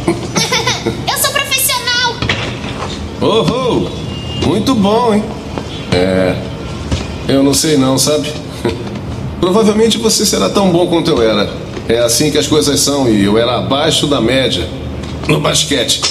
Eu 1.11 1.17
sou 1.17 1.31
profissional! 1.31 2.15
Oh, 3.21 3.45
oh, 3.51 4.45
muito 4.47 4.73
bom, 4.73 5.13
hein? 5.13 5.23
É. 5.91 6.35
Eu 7.27 7.43
não 7.43 7.53
sei 7.53 7.75
não, 7.75 7.97
sabe? 7.97 8.31
Provavelmente 9.41 9.97
você 9.97 10.25
será 10.25 10.49
tão 10.49 10.71
bom 10.71 10.87
quanto 10.87 11.11
eu 11.11 11.21
era. 11.21 11.51
É 11.89 11.99
assim 11.99 12.31
que 12.31 12.37
as 12.37 12.47
coisas 12.47 12.79
são 12.79 13.09
e 13.09 13.25
eu 13.25 13.37
era 13.37 13.57
abaixo 13.57 14.07
da 14.07 14.21
média 14.21 14.67
no 15.27 15.41
basquete. 15.41 16.01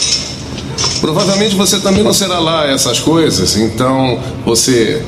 Provavelmente 1.01 1.55
você 1.55 1.81
também 1.81 2.03
não 2.03 2.13
será 2.13 2.39
lá 2.39 2.67
essas 2.71 3.01
coisas, 3.01 3.57
então 3.57 4.21
você. 4.45 5.03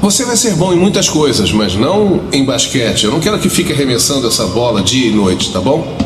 Você 0.00 0.24
vai 0.24 0.36
ser 0.36 0.54
bom 0.54 0.72
em 0.72 0.76
muitas 0.76 1.08
coisas, 1.08 1.52
mas 1.52 1.74
não 1.74 2.22
em 2.32 2.44
basquete. 2.44 3.04
Eu 3.04 3.10
não 3.10 3.20
quero 3.20 3.38
que 3.38 3.48
fique 3.48 3.72
arremessando 3.72 4.28
essa 4.28 4.46
bola 4.46 4.80
dia 4.80 5.08
e 5.08 5.10
noite, 5.10 5.52
tá 5.52 5.60
bom? 5.60 5.96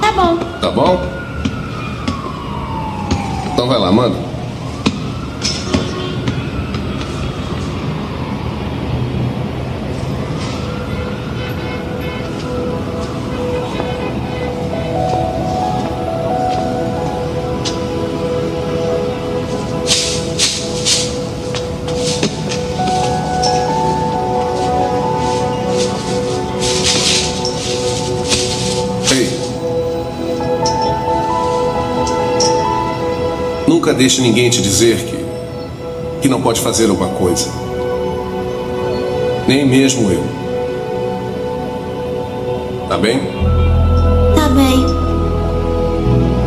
Tá 0.00 0.12
bom. 0.12 0.36
Tá 0.60 0.70
bom? 0.70 1.00
Então 3.52 3.68
vai 3.68 3.78
lá, 3.78 3.92
manda. 3.92 4.25
Deixe 33.96 34.20
ninguém 34.20 34.50
te 34.50 34.60
dizer 34.60 34.96
que, 34.98 35.16
que 36.22 36.28
não 36.28 36.40
pode 36.40 36.60
fazer 36.60 36.88
alguma 36.88 37.08
coisa. 37.10 37.48
Nem 39.48 39.66
mesmo 39.66 40.10
eu. 40.10 40.22
Tá 42.88 42.98
bem? 42.98 43.20
Tá 44.34 44.48
bem. 44.50 44.86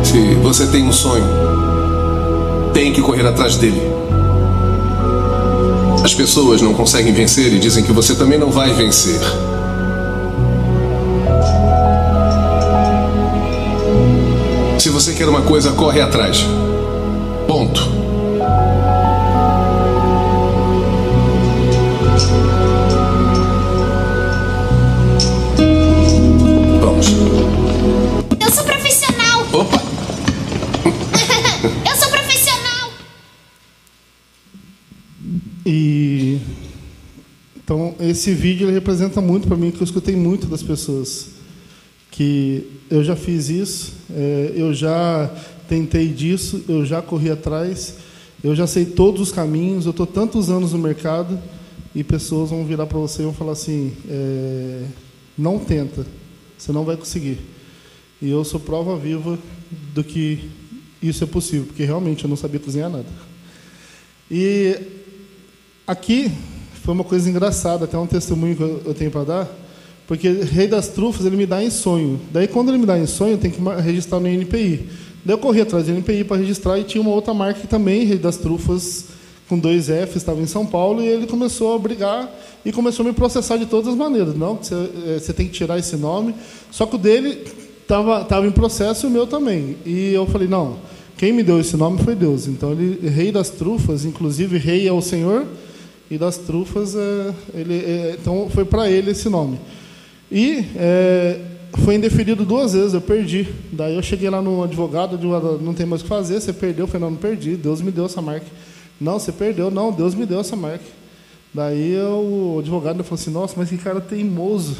Se 0.04 0.34
você 0.36 0.66
tem 0.66 0.84
um 0.84 0.92
sonho, 0.92 1.26
tem 2.72 2.92
que 2.92 3.02
correr 3.02 3.26
atrás 3.26 3.56
dele. 3.56 3.82
As 6.04 6.14
pessoas 6.14 6.62
não 6.62 6.72
conseguem 6.72 7.12
vencer 7.12 7.52
e 7.52 7.58
dizem 7.58 7.84
que 7.84 7.92
você 7.92 8.14
também 8.14 8.38
não 8.38 8.50
vai 8.50 8.72
vencer. 8.72 9.20
Se 14.78 14.88
você 14.88 15.12
quer 15.12 15.28
uma 15.28 15.42
coisa, 15.42 15.72
corre 15.72 16.00
atrás. 16.00 16.46
Eu 27.00 28.52
sou 28.52 28.64
profissional. 28.64 29.46
Opa! 29.52 29.80
Eu 31.88 31.96
sou 31.96 32.10
profissional. 32.10 32.90
E 35.64 36.38
então 37.56 37.94
esse 38.00 38.34
vídeo 38.34 38.66
ele 38.66 38.74
representa 38.74 39.20
muito 39.20 39.48
para 39.48 39.56
mim 39.56 39.70
que 39.70 39.80
eu 39.80 39.84
escutei 39.84 40.14
muito 40.14 40.46
das 40.46 40.62
pessoas 40.62 41.28
que 42.10 42.66
eu 42.90 43.02
já 43.02 43.16
fiz 43.16 43.48
isso, 43.48 43.94
é, 44.10 44.52
eu 44.56 44.74
já 44.74 45.30
tentei 45.68 46.08
disso, 46.08 46.64
eu 46.68 46.84
já 46.84 47.00
corri 47.00 47.30
atrás, 47.30 47.94
eu 48.42 48.54
já 48.54 48.66
sei 48.66 48.84
todos 48.84 49.22
os 49.22 49.32
caminhos, 49.32 49.86
eu 49.86 49.92
estou 49.92 50.06
tantos 50.06 50.50
anos 50.50 50.72
no 50.72 50.78
mercado 50.78 51.38
e 51.94 52.04
pessoas 52.04 52.50
vão 52.50 52.64
virar 52.64 52.86
para 52.86 52.98
você 52.98 53.22
e 53.22 53.24
vão 53.24 53.32
falar 53.32 53.52
assim, 53.52 53.92
é, 54.08 54.82
não 55.38 55.58
tenta, 55.58 56.04
você 56.60 56.72
não 56.72 56.84
vai 56.84 56.96
conseguir. 56.96 57.38
E 58.20 58.30
eu 58.30 58.44
sou 58.44 58.60
prova 58.60 58.96
viva 58.96 59.38
do 59.94 60.04
que 60.04 60.50
isso 61.02 61.24
é 61.24 61.26
possível, 61.26 61.66
porque 61.66 61.84
realmente 61.84 62.24
eu 62.24 62.28
não 62.28 62.36
sabia 62.36 62.60
cozinhar 62.60 62.90
nada. 62.90 63.06
E 64.30 64.78
aqui 65.86 66.30
foi 66.84 66.92
uma 66.92 67.02
coisa 67.02 67.30
engraçada, 67.30 67.86
até 67.86 67.96
um 67.96 68.06
testemunho 68.06 68.54
que 68.56 68.62
eu 68.62 68.94
tenho 68.94 69.10
para 69.10 69.24
dar, 69.24 69.48
porque 70.06 70.28
Rei 70.28 70.66
das 70.66 70.88
Trufas 70.88 71.24
ele 71.24 71.36
me 71.36 71.46
dá 71.46 71.64
em 71.64 71.70
sonho. 71.70 72.20
Daí 72.30 72.46
quando 72.46 72.68
ele 72.68 72.78
me 72.78 72.86
dá 72.86 72.98
em 72.98 73.06
sonho, 73.06 73.32
eu 73.32 73.38
tenho 73.38 73.54
que 73.54 73.60
registrar 73.80 74.20
no 74.20 74.28
NPI. 74.28 74.88
Daí 75.24 75.34
eu 75.34 75.38
corri 75.38 75.62
atrás 75.62 75.86
do 75.86 75.92
NPI 75.92 76.24
para 76.24 76.36
registrar 76.36 76.78
e 76.78 76.84
tinha 76.84 77.00
uma 77.00 77.10
outra 77.10 77.32
marca 77.32 77.60
que 77.60 77.66
também, 77.66 78.04
Rei 78.04 78.18
das 78.18 78.36
Trufas, 78.36 79.06
com 79.50 79.58
dois 79.58 79.90
F, 79.90 80.16
estava 80.16 80.40
em 80.40 80.46
São 80.46 80.64
Paulo, 80.64 81.02
e 81.02 81.08
ele 81.08 81.26
começou 81.26 81.74
a 81.74 81.78
brigar 81.78 82.32
e 82.64 82.70
começou 82.70 83.04
a 83.04 83.08
me 83.08 83.12
processar 83.12 83.56
de 83.56 83.66
todas 83.66 83.88
as 83.88 83.96
maneiras. 83.96 84.36
Não, 84.36 84.56
eh, 84.56 85.18
você 85.18 85.32
tem 85.32 85.48
que 85.48 85.52
tirar 85.52 85.76
esse 85.76 85.96
nome. 85.96 86.36
Só 86.70 86.86
que 86.86 86.94
o 86.94 86.98
dele 86.98 87.42
estava 87.82 88.24
tava 88.24 88.46
em 88.46 88.52
processo 88.52 89.06
e 89.06 89.08
o 89.08 89.10
meu 89.10 89.26
também. 89.26 89.76
E 89.84 90.14
eu 90.14 90.24
falei, 90.24 90.46
não, 90.46 90.76
quem 91.16 91.32
me 91.32 91.42
deu 91.42 91.58
esse 91.58 91.76
nome 91.76 91.98
foi 91.98 92.14
Deus. 92.14 92.46
Então, 92.46 92.70
ele, 92.70 93.08
Rei 93.08 93.32
das 93.32 93.50
Trufas, 93.50 94.04
inclusive, 94.04 94.56
Rei 94.56 94.86
é 94.86 94.92
o 94.92 95.02
Senhor, 95.02 95.44
e 96.08 96.16
das 96.16 96.36
Trufas, 96.36 96.94
é, 96.94 97.34
ele, 97.52 97.74
é, 97.74 98.16
então 98.20 98.48
foi 98.50 98.64
para 98.64 98.88
ele 98.88 99.10
esse 99.10 99.28
nome. 99.28 99.58
E 100.30 100.64
é, 100.76 101.40
foi 101.84 101.96
indeferido 101.96 102.44
duas 102.44 102.72
vezes, 102.72 102.94
eu 102.94 103.00
perdi. 103.00 103.48
Daí 103.72 103.96
eu 103.96 104.02
cheguei 104.02 104.30
lá 104.30 104.40
no 104.40 104.62
advogado, 104.62 105.18
não 105.60 105.74
tem 105.74 105.86
mais 105.86 106.02
o 106.02 106.04
que 106.04 106.08
fazer, 106.08 106.40
você 106.40 106.52
perdeu. 106.52 106.84
Eu 106.84 106.86
falei, 106.86 107.02
não, 107.02 107.10
não 107.10 107.18
perdi, 107.18 107.56
Deus 107.56 107.82
me 107.82 107.90
deu 107.90 108.04
essa 108.04 108.22
marca. 108.22 108.46
Não, 109.00 109.18
você 109.18 109.32
perdeu, 109.32 109.70
não, 109.70 109.90
Deus 109.90 110.14
me 110.14 110.26
deu 110.26 110.40
essa 110.40 110.54
marca. 110.54 110.84
Daí 111.52 111.92
eu, 111.92 112.54
o 112.54 112.58
advogado 112.60 113.02
falou 113.02 113.20
assim, 113.20 113.30
nossa, 113.30 113.54
mas 113.56 113.68
que 113.68 113.78
cara 113.78 114.00
teimoso. 114.00 114.76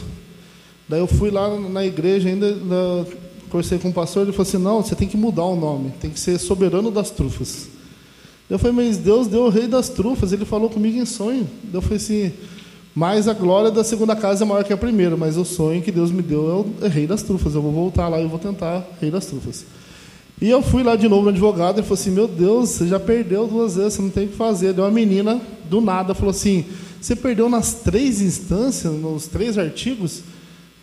Daí 0.89 1.01
eu 1.01 1.07
fui 1.07 1.31
lá 1.31 1.59
na 1.59 1.85
igreja, 1.85 2.29
ainda 2.29 2.55
na, 2.55 3.07
conversei 3.51 3.79
com 3.79 3.89
o 3.89 3.93
pastor, 3.93 4.23
ele 4.23 4.33
falou 4.33 4.49
assim, 4.49 4.59
não, 4.59 4.83
você 4.83 4.95
tem 4.95 5.09
que 5.09 5.17
mudar 5.17 5.45
o 5.45 5.57
nome, 5.57 5.93
tem 6.01 6.11
que 6.11 6.21
ser 6.21 6.39
soberano 6.39 6.91
das 6.91 7.11
trufas. 7.11 7.69
Eu 8.49 8.59
falei, 8.59 8.75
mas 8.75 8.99
Deus 8.99 9.27
deu 9.27 9.45
o 9.45 9.49
rei 9.49 9.67
das 9.67 9.89
trufas, 9.89 10.33
ele 10.33 10.45
falou 10.45 10.69
comigo 10.69 10.99
em 10.99 11.07
sonho. 11.07 11.49
Eu 11.73 11.81
falei 11.81 11.97
assim, 11.97 12.33
mas 12.95 13.29
a 13.29 13.33
glória 13.33 13.71
da 13.71 13.85
segunda 13.85 14.17
casa 14.17 14.45
é 14.45 14.47
maior 14.47 14.65
que 14.65 14.73
a 14.73 14.77
primeira, 14.77 15.17
mas 15.17 15.37
o 15.37 15.45
sonho 15.45 15.81
que 15.81 15.93
Deus 15.93 16.11
me 16.11 16.23
deu 16.23 16.75
é 16.83 16.87
o 16.87 16.89
rei 16.89 17.07
das 17.07 17.23
trufas. 17.23 17.55
Eu 17.55 17.63
vou 17.63 17.71
voltar 17.71 18.09
lá 18.09 18.21
e 18.21 18.27
vou 18.27 18.39
tentar 18.39 18.85
rei 19.01 19.11
das 19.11 19.27
trufas. 19.27 19.65
E 20.41 20.49
eu 20.49 20.63
fui 20.63 20.83
lá 20.83 20.97
de 20.97 21.09
novo 21.09 21.25
no 21.25 21.29
advogado 21.29 21.81
e 21.81 21.83
falou 21.83 21.95
assim: 21.95 22.11
Meu 22.11 22.27
Deus, 22.27 22.71
você 22.71 22.87
já 22.87 22.99
perdeu 22.99 23.47
duas 23.47 23.77
vezes, 23.77 23.95
você 23.95 24.03
não 24.03 24.11
tem 24.11 24.27
o 24.27 24.29
que 24.29 24.37
fazer. 24.37 24.73
Deu 24.73 24.85
uma 24.85 24.91
menina, 24.91 25.41
do 25.69 25.81
nada, 25.81 26.15
falou 26.15 26.31
assim: 26.31 26.65
Você 27.01 27.15
perdeu 27.15 27.49
nas 27.49 27.75
três 27.75 28.21
instâncias, 28.23 28.93
nos 28.93 29.27
três 29.27 29.59
artigos? 29.59 30.23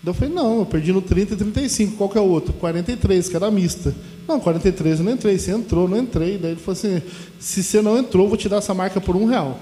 Eu 0.05 0.13
falei: 0.13 0.33
Não, 0.33 0.59
eu 0.59 0.65
perdi 0.65 0.93
no 0.93 1.01
30 1.01 1.33
e 1.33 1.37
35. 1.37 1.97
Qual 1.97 2.09
que 2.09 2.17
é 2.17 2.21
o 2.21 2.25
outro? 2.25 2.53
43, 2.53 3.27
que 3.27 3.35
era 3.35 3.49
mista. 3.49 3.93
Não, 4.27 4.39
43 4.39 4.99
eu 4.99 5.05
não 5.05 5.13
entrei. 5.13 5.39
Você 5.39 5.51
entrou, 5.51 5.87
não 5.87 5.97
entrei. 5.97 6.37
Daí 6.37 6.51
ele 6.51 6.59
falou 6.59 6.73
assim: 6.73 7.01
Se 7.39 7.63
você 7.63 7.81
não 7.81 7.97
entrou, 7.97 8.25
eu 8.25 8.29
vou 8.29 8.37
te 8.37 8.47
dar 8.47 8.57
essa 8.57 8.73
marca 8.73 9.01
por 9.01 9.15
um 9.15 9.25
real. 9.25 9.59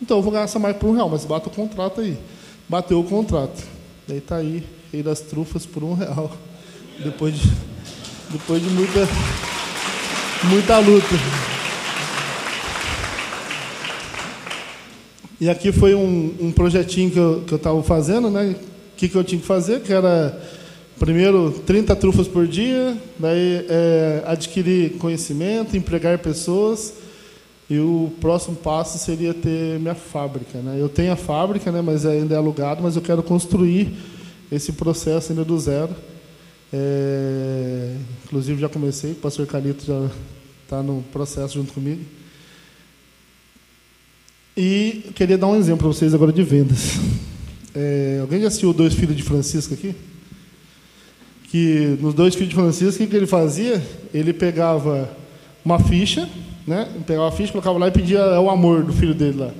Então 0.00 0.18
eu 0.18 0.22
vou 0.22 0.32
ganhar 0.32 0.44
essa 0.44 0.58
marca 0.58 0.78
por 0.78 0.88
um 0.88 0.92
real, 0.92 1.08
mas 1.08 1.24
bata 1.24 1.48
o 1.48 1.52
contrato 1.52 2.00
aí. 2.00 2.18
Bateu 2.68 3.00
o 3.00 3.04
contrato. 3.04 3.62
Daí 4.06 4.20
tá 4.20 4.36
aí, 4.36 4.64
rei 4.92 5.02
das 5.02 5.20
trufas 5.20 5.64
por 5.64 5.82
um 5.82 5.94
real. 5.94 6.30
Depois 7.02 7.34
de, 7.34 7.50
depois 8.30 8.62
de 8.62 8.68
muita, 8.70 9.08
muita 10.44 10.78
luta. 10.78 11.14
E 15.40 15.50
aqui 15.50 15.70
foi 15.70 15.94
um, 15.94 16.34
um 16.40 16.50
projetinho 16.50 17.10
que 17.10 17.52
eu 17.52 17.56
estava 17.56 17.82
fazendo, 17.82 18.30
né? 18.30 18.56
O 18.56 18.96
que, 18.96 19.08
que 19.08 19.14
eu 19.14 19.22
tinha 19.22 19.40
que 19.40 19.46
fazer? 19.46 19.80
Que 19.80 19.92
era, 19.92 20.40
primeiro, 20.98 21.52
30 21.66 21.94
trufas 21.96 22.26
por 22.26 22.46
dia, 22.46 22.96
daí 23.18 23.66
é, 23.68 24.22
adquirir 24.26 24.92
conhecimento, 24.92 25.76
empregar 25.76 26.18
pessoas, 26.18 26.94
e 27.68 27.78
o 27.78 28.12
próximo 28.20 28.56
passo 28.56 28.96
seria 28.96 29.34
ter 29.34 29.78
minha 29.78 29.94
fábrica. 29.94 30.58
Né? 30.58 30.76
Eu 30.80 30.88
tenho 30.88 31.12
a 31.12 31.16
fábrica, 31.16 31.70
né, 31.70 31.82
mas 31.82 32.06
ainda 32.06 32.34
é 32.34 32.38
alugado, 32.38 32.82
mas 32.82 32.96
eu 32.96 33.02
quero 33.02 33.22
construir 33.22 33.92
esse 34.50 34.72
processo 34.72 35.32
ainda 35.32 35.44
do 35.44 35.58
zero. 35.58 35.90
É, 36.78 37.96
inclusive 38.26 38.60
já 38.60 38.68
comecei, 38.68 39.12
o 39.12 39.14
pastor 39.14 39.46
Calito 39.46 39.86
já 39.86 40.10
está 40.62 40.82
no 40.82 41.02
processo 41.10 41.54
junto 41.54 41.72
comigo. 41.72 42.02
E 44.54 45.04
queria 45.14 45.38
dar 45.38 45.46
um 45.46 45.56
exemplo 45.56 45.78
para 45.78 45.88
vocês 45.88 46.12
agora 46.12 46.32
de 46.32 46.42
vendas. 46.42 46.96
É, 47.74 48.18
alguém 48.20 48.42
já 48.42 48.48
assistiu 48.48 48.74
Dois 48.74 48.92
Filhos 48.92 49.16
de 49.16 49.22
Francisco 49.22 49.72
aqui? 49.72 49.94
Que 51.50 51.96
nos 51.98 52.12
Dois 52.12 52.34
Filhos 52.34 52.50
de 52.50 52.54
Francisco, 52.54 53.02
o 53.02 53.06
que, 53.06 53.16
ele 53.16 53.26
fazia? 53.26 53.82
Ele 54.12 54.34
pegava 54.34 55.08
uma 55.64 55.78
ficha, 55.78 56.28
né? 56.66 56.90
Pegava 57.06 57.28
a 57.28 57.32
ficha, 57.32 57.52
colocava 57.52 57.78
lá 57.78 57.88
e 57.88 57.90
pedia 57.90 58.18
é 58.18 58.38
o 58.38 58.50
amor 58.50 58.82
do 58.82 58.92
filho 58.92 59.14
dele 59.14 59.38
lá. 59.38 59.50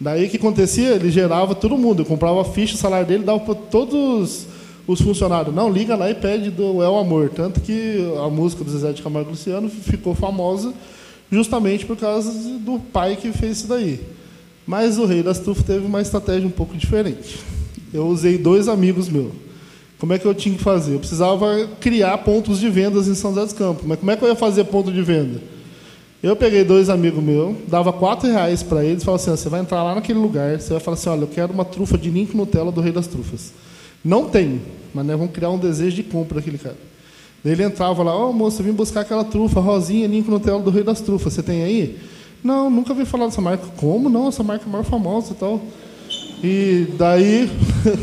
Daí 0.00 0.26
o 0.26 0.30
que 0.30 0.36
acontecia? 0.36 0.94
Ele 0.94 1.10
gerava 1.12 1.54
todo 1.54 1.78
mundo. 1.78 2.04
Comprava 2.04 2.40
a 2.40 2.44
ficha, 2.44 2.74
o 2.74 2.78
salário 2.78 3.06
dele 3.06 3.22
dava 3.22 3.38
para 3.38 3.54
todos 3.54 4.46
os 4.86 5.00
funcionários. 5.00 5.54
Não, 5.54 5.70
liga 5.70 5.96
lá 5.96 6.10
e 6.10 6.14
pede 6.14 6.50
do 6.50 6.82
É 6.82 6.88
o 6.88 6.96
Amor. 6.96 7.30
Tanto 7.30 7.60
que 7.60 7.98
a 8.24 8.28
música 8.28 8.62
do 8.62 8.70
Zezé 8.70 8.92
de 8.92 9.02
Camargo 9.02 9.30
Luciano 9.30 9.68
ficou 9.68 10.14
famosa 10.14 10.72
justamente 11.30 11.84
por 11.84 11.96
causa 11.96 12.30
do 12.60 12.78
pai 12.78 13.16
que 13.16 13.32
fez 13.32 13.58
isso 13.58 13.68
daí. 13.68 14.00
Mas 14.66 14.98
o 14.98 15.04
Rei 15.04 15.22
das 15.22 15.38
Trufas 15.38 15.64
teve 15.64 15.86
uma 15.86 16.00
estratégia 16.00 16.46
um 16.46 16.50
pouco 16.50 16.76
diferente. 16.76 17.38
Eu 17.92 18.06
usei 18.06 18.38
dois 18.38 18.68
amigos 18.68 19.08
meus. 19.08 19.32
Como 19.98 20.12
é 20.12 20.18
que 20.18 20.26
eu 20.26 20.34
tinha 20.34 20.54
que 20.54 20.62
fazer? 20.62 20.94
Eu 20.94 20.98
precisava 20.98 21.68
criar 21.80 22.18
pontos 22.18 22.60
de 22.60 22.68
vendas 22.68 23.08
em 23.08 23.14
São 23.14 23.30
José 23.30 23.44
dos 23.44 23.52
Campos. 23.54 23.86
Mas 23.86 23.98
como 23.98 24.10
é 24.10 24.16
que 24.16 24.22
eu 24.22 24.28
ia 24.28 24.34
fazer 24.34 24.64
ponto 24.64 24.92
de 24.92 25.02
venda? 25.02 25.40
Eu 26.22 26.34
peguei 26.34 26.64
dois 26.64 26.90
amigos 26.90 27.22
meus, 27.22 27.56
dava 27.68 27.92
quatro 27.92 28.28
reais 28.28 28.62
para 28.62 28.84
eles, 28.84 29.04
falava 29.04 29.22
assim: 29.22 29.30
ó, 29.30 29.36
você 29.36 29.48
vai 29.48 29.60
entrar 29.60 29.82
lá 29.82 29.94
naquele 29.94 30.18
lugar, 30.18 30.58
você 30.60 30.70
vai 30.70 30.80
falar 30.80 30.96
assim: 30.96 31.08
olha, 31.08 31.20
eu 31.22 31.28
quero 31.28 31.52
uma 31.52 31.64
trufa 31.64 31.96
de 31.96 32.10
ninho 32.10 32.28
Nutella 32.34 32.72
do 32.72 32.80
Rei 32.80 32.92
das 32.92 33.06
Trufas. 33.06 33.52
Não 34.06 34.28
tem, 34.28 34.62
mas 34.94 35.04
nós 35.04 35.18
vamos 35.18 35.34
criar 35.34 35.50
um 35.50 35.58
desejo 35.58 35.96
de 35.96 36.04
compra 36.04 36.36
daquele 36.36 36.58
cara. 36.58 36.76
Daí 37.42 37.54
ele 37.54 37.64
entrava 37.64 38.04
lá: 38.04 38.16
ó, 38.16 38.30
moço, 38.30 38.60
eu 38.60 38.64
vim 38.64 38.70
buscar 38.70 39.00
aquela 39.00 39.24
trufa 39.24 39.58
rosinha, 39.58 40.06
ninho 40.06 40.22
com 40.22 40.30
Nutella 40.30 40.60
do 40.60 40.70
Rei 40.70 40.84
das 40.84 41.00
Trufas, 41.00 41.32
você 41.32 41.42
tem 41.42 41.64
aí? 41.64 41.98
Não, 42.42 42.70
nunca 42.70 42.94
vi 42.94 43.04
falar 43.04 43.26
dessa 43.26 43.40
marca. 43.40 43.66
Como 43.76 44.08
não? 44.08 44.28
Essa 44.28 44.44
marca 44.44 44.64
é 44.64 44.68
a 44.68 44.70
maior 44.70 44.84
famosa 44.84 45.32
e 45.32 45.34
tal. 45.34 45.60
E 46.40 46.86
daí, 46.96 47.50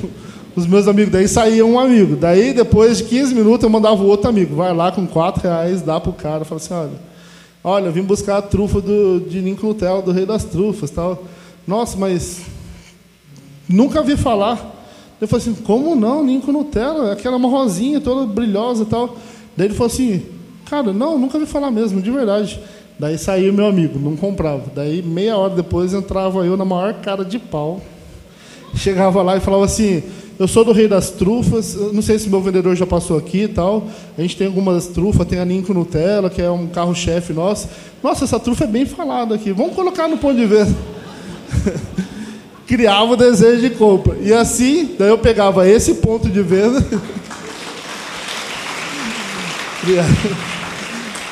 os 0.54 0.68
meus 0.68 0.90
amigos, 0.90 1.14
daí 1.14 1.26
saía 1.26 1.66
um 1.66 1.80
amigo. 1.80 2.18
Daí, 2.18 2.52
depois 2.52 2.98
de 2.98 3.06
15 3.06 3.34
minutos, 3.34 3.64
eu 3.64 3.70
mandava 3.70 4.04
o 4.04 4.08
outro 4.08 4.28
amigo. 4.28 4.58
Vai 4.58 4.76
lá 4.76 4.92
com 4.92 5.08
4 5.08 5.42
reais, 5.42 5.82
dá 5.82 6.02
pro 6.02 6.12
cara. 6.12 6.44
Fala 6.44 6.60
assim, 6.60 6.74
olha, 6.74 7.00
olha, 7.64 7.86
eu 7.86 7.94
vim 7.94 8.02
buscar 8.02 8.40
a 8.40 8.42
trufa 8.42 8.82
do, 8.82 9.22
de 9.22 9.40
ninho 9.40 9.56
com 9.56 9.68
Nutella, 9.68 10.02
do 10.02 10.12
rei 10.12 10.26
das 10.26 10.44
trufas 10.44 10.92
tal. 10.92 11.24
Nossa, 11.66 11.96
mas 11.96 12.42
nunca 13.70 14.04
vi 14.04 14.18
falar. 14.18 14.83
Eu 15.22 15.28
falei 15.28 15.48
assim, 15.48 15.62
como 15.64 15.96
não? 15.96 16.24
Ninho 16.24 16.42
com 16.42 16.52
Nutella, 16.52 17.14
aquela 17.14 17.38
uma 17.38 17.50
rosinha 17.50 18.02
toda 18.02 18.26
brilhosa 18.26 18.84
e 18.84 18.86
tal. 18.86 19.18
Daí 19.56 19.68
ele 19.68 19.74
falou 19.74 19.92
assim, 19.92 20.24
cara, 20.66 20.92
não, 20.92 21.18
nunca 21.18 21.40
vi 21.40 21.46
falar 21.46 21.72
mesmo, 21.72 22.02
de 22.02 22.12
verdade. 22.12 22.60
Daí 23.00 23.18
saía 23.18 23.52
meu 23.52 23.66
amigo, 23.66 24.00
não 24.00 24.16
comprava. 24.16 24.64
Daí 24.74 25.02
meia 25.02 25.38
hora 25.38 25.56
depois 25.56 25.94
entrava 25.94 26.46
eu 26.46 26.56
na 26.56 26.66
maior 26.66 26.94
cara 26.96 27.26
de 27.26 27.40
pau. 27.40 27.82
Chegava 28.76 29.22
lá 29.22 29.38
e 29.38 29.40
falava 29.40 29.66
assim: 29.66 30.04
Eu 30.38 30.48
sou 30.48 30.64
do 30.64 30.72
Rei 30.72 30.88
das 30.88 31.12
Trufas. 31.12 31.76
Não 31.92 32.02
sei 32.02 32.18
se 32.20 32.30
meu 32.30 32.42
vendedor 32.42 32.76
já 32.76 32.86
passou 32.86 33.18
aqui 33.18 33.44
e 33.44 33.48
tal. 33.48 33.88
A 34.18 34.22
gente 34.22 34.38
tem 34.38 34.48
algumas 34.48 34.88
trufas, 34.88 35.28
tem 35.28 35.40
a 35.40 35.46
Ninco 35.46 35.74
Nutella, 35.74 36.30
que 36.30 36.42
é 36.42 36.50
um 36.50 36.68
carro-chefe 36.68 37.34
nosso. 37.34 37.68
Nossa, 38.02 38.26
essa 38.26 38.40
trufa 38.40 38.64
é 38.64 38.68
bem 38.68 38.86
falada 38.86 39.36
aqui. 39.36 39.52
Vamos 39.52 39.76
colocar 39.76 40.08
no 40.08 40.18
ponto 40.18 40.36
de 40.36 40.46
venda. 40.46 40.74
Criava 42.68 43.12
o 43.12 43.18
desejo 43.18 43.62
de 43.62 43.72
compra. 43.72 44.18
E 44.22 44.34
assim, 44.34 44.96
daí 44.98 45.10
eu 45.10 45.18
pegava 45.18 45.68
esse 45.68 45.96
ponto 45.96 46.30
de 46.30 46.42
venda. 46.42 46.84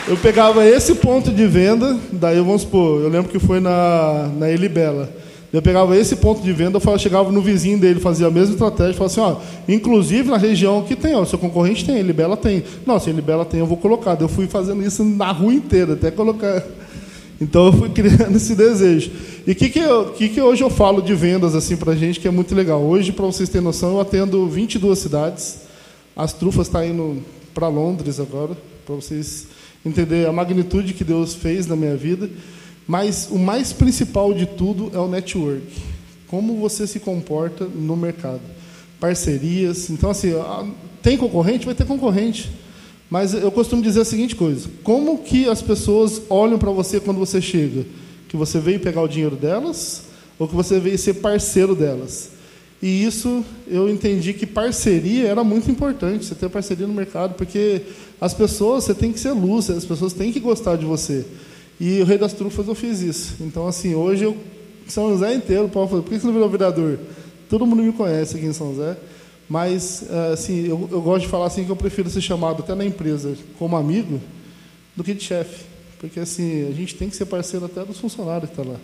Eu 0.07 0.17
pegava 0.17 0.65
esse 0.65 0.95
ponto 0.95 1.31
de 1.31 1.45
venda, 1.45 1.97
daí 2.11 2.37
vamos 2.39 2.63
supor, 2.63 3.01
eu 3.01 3.07
lembro 3.07 3.31
que 3.31 3.39
foi 3.39 3.59
na, 3.59 4.29
na 4.35 4.49
Elibela. 4.49 5.09
Eu 5.53 5.61
pegava 5.61 5.95
esse 5.97 6.15
ponto 6.15 6.41
de 6.41 6.51
venda, 6.51 6.79
eu 6.83 6.97
chegava 6.97 7.31
no 7.31 7.41
vizinho 7.41 7.77
dele, 7.77 7.99
fazia 7.99 8.27
a 8.27 8.31
mesma 8.31 8.53
estratégia, 8.53 8.93
falava 8.93 9.11
assim, 9.11 9.21
ó, 9.21 9.35
inclusive 9.67 10.29
na 10.29 10.37
região 10.37 10.81
que 10.81 10.95
tem, 10.95 11.13
ó, 11.13 11.23
seu 11.23 11.37
concorrente 11.37 11.85
tem, 11.85 11.97
Elibela 11.97 12.35
tem. 12.35 12.63
Não, 12.85 12.99
se 12.99 13.09
Elibela 13.09 13.45
tem, 13.45 13.59
eu 13.59 13.65
vou 13.65 13.77
colocar. 13.77 14.19
Eu 14.19 14.29
fui 14.29 14.47
fazendo 14.47 14.81
isso 14.81 15.03
na 15.03 15.31
rua 15.31 15.53
inteira, 15.53 15.93
até 15.93 16.09
colocar. 16.09 16.63
Então 17.41 17.65
eu 17.65 17.73
fui 17.73 17.89
criando 17.89 18.35
esse 18.37 18.53
desejo. 18.53 19.11
E 19.47 19.51
o 19.51 19.55
que, 19.55 19.69
que, 19.69 19.81
que, 20.15 20.29
que 20.29 20.41
hoje 20.41 20.63
eu 20.63 20.69
falo 20.69 21.01
de 21.01 21.15
vendas 21.15 21.55
assim 21.55 21.75
para 21.75 21.93
a 21.93 21.95
gente, 21.95 22.19
que 22.19 22.27
é 22.27 22.31
muito 22.31 22.53
legal? 22.53 22.79
Hoje, 22.79 23.11
para 23.11 23.25
vocês 23.25 23.49
terem 23.49 23.65
noção, 23.65 23.93
eu 23.93 23.99
atendo 23.99 24.47
22 24.47 24.99
cidades. 24.99 25.61
As 26.15 26.31
trufas 26.31 26.67
estão 26.67 26.81
tá 26.81 26.87
indo 26.87 27.23
para 27.51 27.67
Londres 27.67 28.19
agora, 28.19 28.55
para 28.85 28.95
vocês 28.95 29.47
entender 29.83 30.27
a 30.27 30.31
magnitude 30.31 30.93
que 30.93 31.03
Deus 31.03 31.33
fez 31.33 31.65
na 31.65 31.75
minha 31.75 31.97
vida. 31.97 32.29
Mas 32.87 33.27
o 33.31 33.39
mais 33.39 33.73
principal 33.73 34.33
de 34.33 34.45
tudo 34.45 34.91
é 34.93 34.99
o 34.99 35.07
network. 35.07 35.65
Como 36.27 36.59
você 36.59 36.85
se 36.85 36.99
comporta 36.99 37.65
no 37.65 37.97
mercado. 37.97 38.41
Parcerias. 38.99 39.89
Então, 39.89 40.11
assim, 40.11 40.33
tem 41.01 41.17
concorrente? 41.17 41.65
Vai 41.65 41.73
ter 41.73 41.85
concorrente. 41.85 42.51
Mas 43.11 43.33
eu 43.33 43.51
costumo 43.51 43.83
dizer 43.83 44.01
a 44.01 44.05
seguinte 44.05 44.37
coisa: 44.37 44.69
como 44.83 45.17
que 45.17 45.49
as 45.49 45.61
pessoas 45.61 46.21
olham 46.29 46.57
para 46.57 46.71
você 46.71 46.97
quando 46.97 47.17
você 47.17 47.41
chega? 47.41 47.85
Que 48.29 48.37
você 48.37 48.57
veio 48.57 48.79
pegar 48.79 49.01
o 49.01 49.07
dinheiro 49.07 49.35
delas 49.35 50.03
ou 50.39 50.47
que 50.47 50.55
você 50.55 50.79
veio 50.79 50.97
ser 50.97 51.15
parceiro 51.15 51.75
delas? 51.75 52.29
E 52.81 53.03
isso 53.03 53.43
eu 53.67 53.89
entendi 53.89 54.33
que 54.33 54.45
parceria 54.45 55.27
era 55.27 55.43
muito 55.43 55.69
importante, 55.69 56.25
você 56.25 56.33
ter 56.33 56.49
parceria 56.49 56.87
no 56.87 56.93
mercado, 56.93 57.35
porque 57.35 57.81
as 58.19 58.33
pessoas, 58.33 58.85
você 58.85 58.95
tem 58.95 59.11
que 59.11 59.19
ser 59.19 59.31
luz, 59.31 59.69
as 59.69 59.85
pessoas 59.85 60.13
têm 60.13 60.31
que 60.31 60.39
gostar 60.39 60.77
de 60.77 60.85
você. 60.85 61.25
E 61.79 62.01
o 62.01 62.05
Rei 62.05 62.17
das 62.17 62.33
Trufas 62.33 62.67
eu 62.67 62.73
fiz 62.73 63.01
isso. 63.01 63.35
Então, 63.41 63.67
assim, 63.67 63.93
hoje 63.93 64.23
eu, 64.23 64.37
São 64.87 65.09
José 65.11 65.35
inteiro, 65.35 65.69
Paulo 65.69 65.89
falou, 65.89 66.03
por 66.03 66.11
que 66.11 66.19
você 66.19 66.25
não 66.25 66.33
virou 66.33 66.49
vereador? 66.49 66.97
Todo 67.49 67.67
mundo 67.67 67.83
me 67.83 67.91
conhece 67.91 68.37
aqui 68.37 68.45
em 68.45 68.53
São 68.53 68.73
José. 68.73 68.97
Mas, 69.51 70.05
eh, 70.09 70.31
assim, 70.31 70.65
eu, 70.65 70.87
eu 70.89 71.01
gosto 71.01 71.23
de 71.23 71.27
falar 71.27 71.47
assim 71.47 71.65
que 71.65 71.69
eu 71.69 71.75
prefiro 71.75 72.09
ser 72.09 72.21
chamado 72.21 72.63
até 72.63 72.73
na 72.73 72.85
empresa 72.85 73.35
como 73.59 73.75
amigo 73.75 74.21
do 74.95 75.03
que 75.03 75.13
de 75.13 75.21
chefe. 75.21 75.65
Porque, 75.99 76.21
assim, 76.21 76.69
a 76.69 76.71
gente 76.71 76.95
tem 76.95 77.09
que 77.09 77.17
ser 77.17 77.25
parceiro 77.25 77.65
até 77.65 77.83
dos 77.83 77.99
funcionários 77.99 78.49
que 78.49 78.53
estão 78.57 78.63
tá 78.63 78.71
lá. 78.71 78.79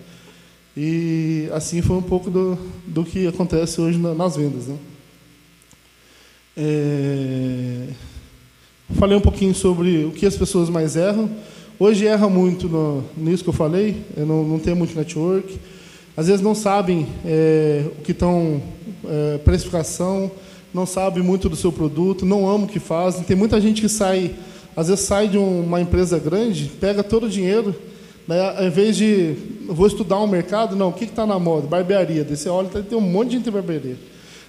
E 0.76 1.48
assim 1.54 1.82
foi 1.82 1.96
um 1.96 2.02
pouco 2.02 2.30
do, 2.30 2.58
do 2.86 3.06
que 3.06 3.26
acontece 3.28 3.80
hoje 3.80 3.98
na, 3.98 4.14
nas 4.14 4.36
vendas. 4.36 4.68
Né? 4.68 4.76
É, 6.58 7.88
falei 9.00 9.18
um 9.18 9.22
pouquinho 9.22 9.56
sobre 9.56 10.04
o 10.04 10.12
que 10.12 10.26
as 10.26 10.36
pessoas 10.36 10.68
mais 10.70 10.98
erram. 10.98 11.30
Hoje 11.80 12.06
erra 12.06 12.28
muito 12.28 12.68
no, 12.68 13.06
nisso 13.16 13.42
que 13.42 13.50
eu 13.50 13.54
falei, 13.54 14.04
eu 14.18 14.26
não, 14.26 14.44
não 14.44 14.60
tem 14.60 14.76
muito 14.76 14.98
network. 14.98 15.58
Às 16.18 16.28
vezes 16.28 16.42
não 16.42 16.54
sabem 16.54 17.08
é, 17.26 17.86
o 18.00 18.02
que 18.02 18.12
estão, 18.12 18.62
é, 19.06 19.38
precificação, 19.38 20.30
não 20.78 20.86
sabem 20.86 21.22
muito 21.22 21.50
do 21.50 21.56
seu 21.56 21.72
produto, 21.72 22.26
não 22.26 22.48
amam 22.48 22.64
o 22.64 22.70
que 22.70 22.80
fazem. 22.80 23.24
Tem 23.24 23.36
muita 23.36 23.60
gente 23.60 23.82
que 23.82 23.90
sai, 23.90 24.36
às 24.76 24.88
vezes 24.88 25.06
sai 25.06 25.28
de 25.28 25.38
uma 25.38 25.82
empresa 25.82 26.18
grande, 26.18 26.72
pega 26.80 27.04
todo 27.04 27.26
o 27.26 27.30
dinheiro, 27.30 27.76
Daí, 28.28 28.42
ao 28.42 28.66
invés 28.66 28.98
de 28.98 29.36
vou 29.68 29.88
estudar 29.88 30.20
um 30.20 30.28
mercado, 30.28 30.76
não, 30.76 30.90
o 30.90 30.94
que 30.94 31.06
está 31.06 31.26
na 31.26 31.40
moda? 31.40 31.66
Barbearia. 31.66 32.26
Daí 32.26 32.36
você 32.36 32.50
olha, 32.50 32.68
tem 32.68 32.98
um 32.98 33.02
monte 33.02 33.30
de 33.30 33.38
gente 33.38 33.48
em 33.48 33.52
barbearia. 33.52 33.98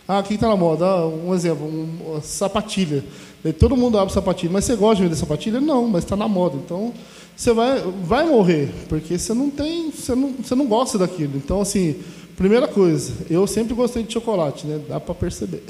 Ah, 0.07 0.19
o 0.19 0.23
que 0.25 0.35
está 0.35 0.49
na 0.49 0.57
moda? 0.57 0.85
Ah, 0.85 1.07
um 1.07 1.33
exemplo, 1.33 1.65
um, 1.65 2.21
sapatilha. 2.21 3.05
Daí 3.45 3.53
todo 3.53 3.77
mundo 3.77 3.97
abre 3.97 4.13
sapatilha. 4.13 4.53
Mas 4.53 4.65
você 4.65 4.75
gosta 4.75 4.97
de 4.97 5.03
vender 5.03 5.15
sapatilha? 5.15 5.61
Não, 5.61 5.87
mas 5.87 6.03
está 6.03 6.17
na 6.17 6.27
moda. 6.27 6.57
Então, 6.57 6.93
você 7.37 7.53
vai, 7.53 7.81
vai 8.03 8.27
morrer, 8.27 8.69
porque 8.89 9.17
você 9.17 9.33
não 9.33 9.49
tem, 9.49 9.93
você 9.93 10.13
não, 10.13 10.33
você 10.33 10.57
não 10.57 10.67
gosta 10.67 10.99
daquilo. 10.99 11.37
Então, 11.37 11.61
assim, 11.61 11.95
primeira 12.37 12.67
coisa, 12.67 13.13
eu 13.31 13.47
sempre 13.47 13.75
gostei 13.75 14.03
de 14.03 14.13
chocolate, 14.13 14.67
né? 14.67 14.81
Dá 14.89 14.99
para 14.99 15.15
perceber. 15.15 15.63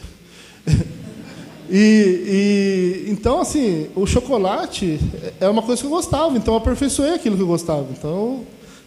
E, 1.71 3.05
e, 3.07 3.11
então, 3.11 3.41
assim, 3.41 3.89
o 3.95 4.07
chocolate 4.07 4.99
é 5.39 5.47
uma 5.49 5.61
coisa 5.61 5.83
que 5.83 5.87
eu 5.87 5.91
gostava, 5.91 6.37
então 6.37 6.55
eu 6.55 6.59
aperfeiçoei 6.59 7.13
aquilo 7.13 7.37
que 7.37 7.43
eu 7.43 7.47
gostava. 7.47 7.87
Então, 7.91 8.11
eu 8.11 8.47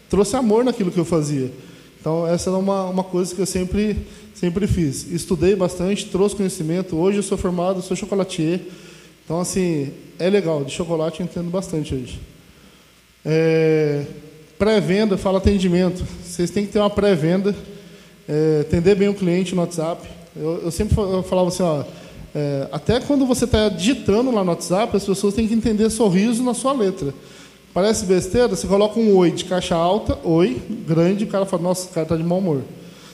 trouxe 0.10 0.36
amor 0.36 0.64
naquilo 0.64 0.92
que 0.92 0.98
eu 0.98 1.06
fazia. 1.06 1.52
Então, 2.00 2.28
essa 2.28 2.50
é 2.50 2.54
uma, 2.54 2.86
uma 2.86 3.04
coisa 3.04 3.36
que 3.36 3.42
eu 3.42 3.46
sempre, 3.46 3.96
sempre 4.34 4.66
fiz. 4.66 5.06
Estudei 5.12 5.56
bastante, 5.56 6.08
trouxe 6.08 6.36
conhecimento. 6.36 6.96
Hoje 6.96 7.20
eu 7.20 7.24
sou 7.24 7.38
formado, 7.38 7.84
sou 7.84 7.96
chocolatier. 7.96 8.62
Então, 9.24 9.40
assim, 9.40 9.92
é 10.18 10.28
legal. 10.28 10.66
De 10.66 10.72
chocolate 10.72 11.20
eu 11.20 11.26
entendo 11.26 11.52
bastante 11.52 11.94
hoje. 11.94 12.20
É, 13.24 14.04
pré-venda, 14.58 15.16
fala 15.16 15.38
atendimento. 15.38 16.04
Vocês 16.26 16.50
têm 16.50 16.66
que 16.66 16.72
ter 16.72 16.80
uma 16.80 16.90
pré-venda, 16.90 17.56
é, 18.28 18.62
atender 18.62 18.96
bem 18.96 19.08
o 19.08 19.14
cliente 19.14 19.54
no 19.54 19.62
WhatsApp. 19.62 20.21
Eu, 20.36 20.62
eu 20.64 20.72
sempre 20.72 20.96
falava 20.96 21.48
assim, 21.50 21.64
ó 21.64 21.84
é, 22.34 22.68
até 22.72 23.00
quando 23.00 23.26
você 23.26 23.46
está 23.46 23.68
digitando 23.68 24.32
lá 24.32 24.44
no 24.44 24.52
WhatsApp, 24.52 24.96
as 24.96 25.04
pessoas 25.04 25.34
têm 25.34 25.48
que 25.48 25.54
entender 25.54 25.90
sorriso 25.90 26.42
na 26.44 26.54
sua 26.54 26.72
letra. 26.72 27.14
Parece 27.74 28.06
besteira, 28.06 28.50
você 28.50 28.68
coloca 28.68 29.00
um 29.00 29.16
oi 29.16 29.32
de 29.32 29.46
caixa 29.46 29.76
alta, 29.76 30.18
oi, 30.24 30.62
grande, 30.88 31.26
o 31.26 31.28
cara 31.28 31.46
fala, 31.46 31.64
nossa, 31.64 31.90
o 31.90 31.94
cara 31.94 32.04
está 32.04 32.16
de 32.16 32.24
mau 32.24 32.40
humor. 32.40 32.62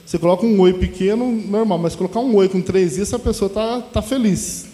Você 0.06 0.18
coloca 0.18 0.46
um 0.46 0.60
oi 0.60 0.74
pequeno, 0.74 1.32
normal, 1.32 1.78
mas 1.78 1.96
colocar 1.96 2.20
um 2.20 2.36
oi 2.36 2.48
com 2.48 2.62
três 2.62 2.98
isso, 2.98 3.16
a 3.16 3.20
pessoa 3.20 3.48
está 3.48 3.82
tá 3.82 4.02
feliz. 4.02 4.68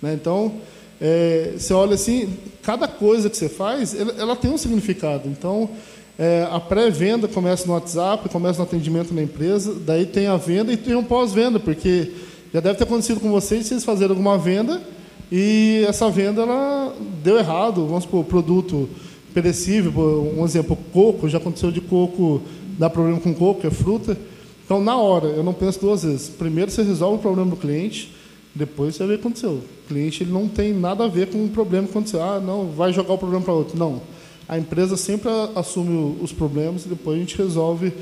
Né? 0.00 0.14
Então, 0.14 0.54
é, 1.00 1.54
você 1.56 1.72
olha 1.72 1.94
assim, 1.94 2.36
cada 2.62 2.88
coisa 2.88 3.28
que 3.28 3.36
você 3.36 3.48
faz, 3.48 3.94
ela, 3.94 4.14
ela 4.18 4.36
tem 4.36 4.50
um 4.50 4.58
significado. 4.58 5.28
Então, 5.28 5.70
é, 6.18 6.48
a 6.50 6.58
pré-venda 6.58 7.28
começa 7.28 7.64
no 7.64 7.74
WhatsApp, 7.74 8.28
começa 8.28 8.58
no 8.58 8.64
atendimento 8.64 9.14
na 9.14 9.22
empresa, 9.22 9.72
daí 9.74 10.04
tem 10.04 10.26
a 10.26 10.36
venda 10.36 10.72
e 10.72 10.76
tem 10.76 10.96
um 10.96 11.04
pós-venda, 11.04 11.60
porque 11.60 12.10
já 12.52 12.58
deve 12.58 12.76
ter 12.76 12.84
acontecido 12.84 13.20
com 13.20 13.30
vocês, 13.30 13.66
vocês 13.66 13.84
fazerem 13.84 14.10
alguma 14.10 14.36
venda 14.36 14.82
e 15.30 15.84
essa 15.86 16.10
venda 16.10 16.42
ela 16.42 16.92
deu 17.22 17.38
errado. 17.38 17.86
Vamos 17.86 18.02
supor, 18.02 18.24
produto 18.24 18.88
perecível, 19.32 20.32
um 20.36 20.44
exemplo, 20.44 20.76
coco, 20.92 21.28
já 21.28 21.38
aconteceu 21.38 21.70
de 21.70 21.80
coco, 21.80 22.42
dá 22.76 22.90
problema 22.90 23.20
com 23.20 23.32
coco, 23.32 23.64
é 23.64 23.70
fruta. 23.70 24.16
Então, 24.64 24.82
na 24.82 24.96
hora, 24.96 25.28
eu 25.28 25.44
não 25.44 25.52
penso 25.52 25.80
duas 25.80 26.02
vezes. 26.02 26.28
Primeiro 26.28 26.70
você 26.70 26.82
resolve 26.82 27.18
o 27.18 27.22
problema 27.22 27.50
do 27.50 27.56
cliente, 27.56 28.12
depois 28.54 28.96
você 28.96 29.06
vê 29.06 29.14
o 29.14 29.18
que 29.18 29.26
aconteceu. 29.26 29.52
O 29.52 29.88
cliente 29.88 30.24
ele 30.24 30.32
não 30.32 30.48
tem 30.48 30.74
nada 30.74 31.04
a 31.04 31.08
ver 31.08 31.28
com 31.28 31.44
o 31.44 31.48
problema 31.48 31.86
que 31.86 31.92
aconteceu. 31.92 32.22
Ah, 32.22 32.40
não, 32.40 32.66
vai 32.70 32.92
jogar 32.92 33.14
o 33.14 33.18
problema 33.18 33.44
para 33.44 33.54
outro. 33.54 33.78
Não. 33.78 34.00
A 34.48 34.58
empresa 34.58 34.96
sempre 34.96 35.28
assume 35.54 36.16
os 36.22 36.32
problemas 36.32 36.86
e 36.86 36.88
depois 36.88 37.16
a 37.16 37.20
gente 37.20 37.36
resolve 37.36 37.92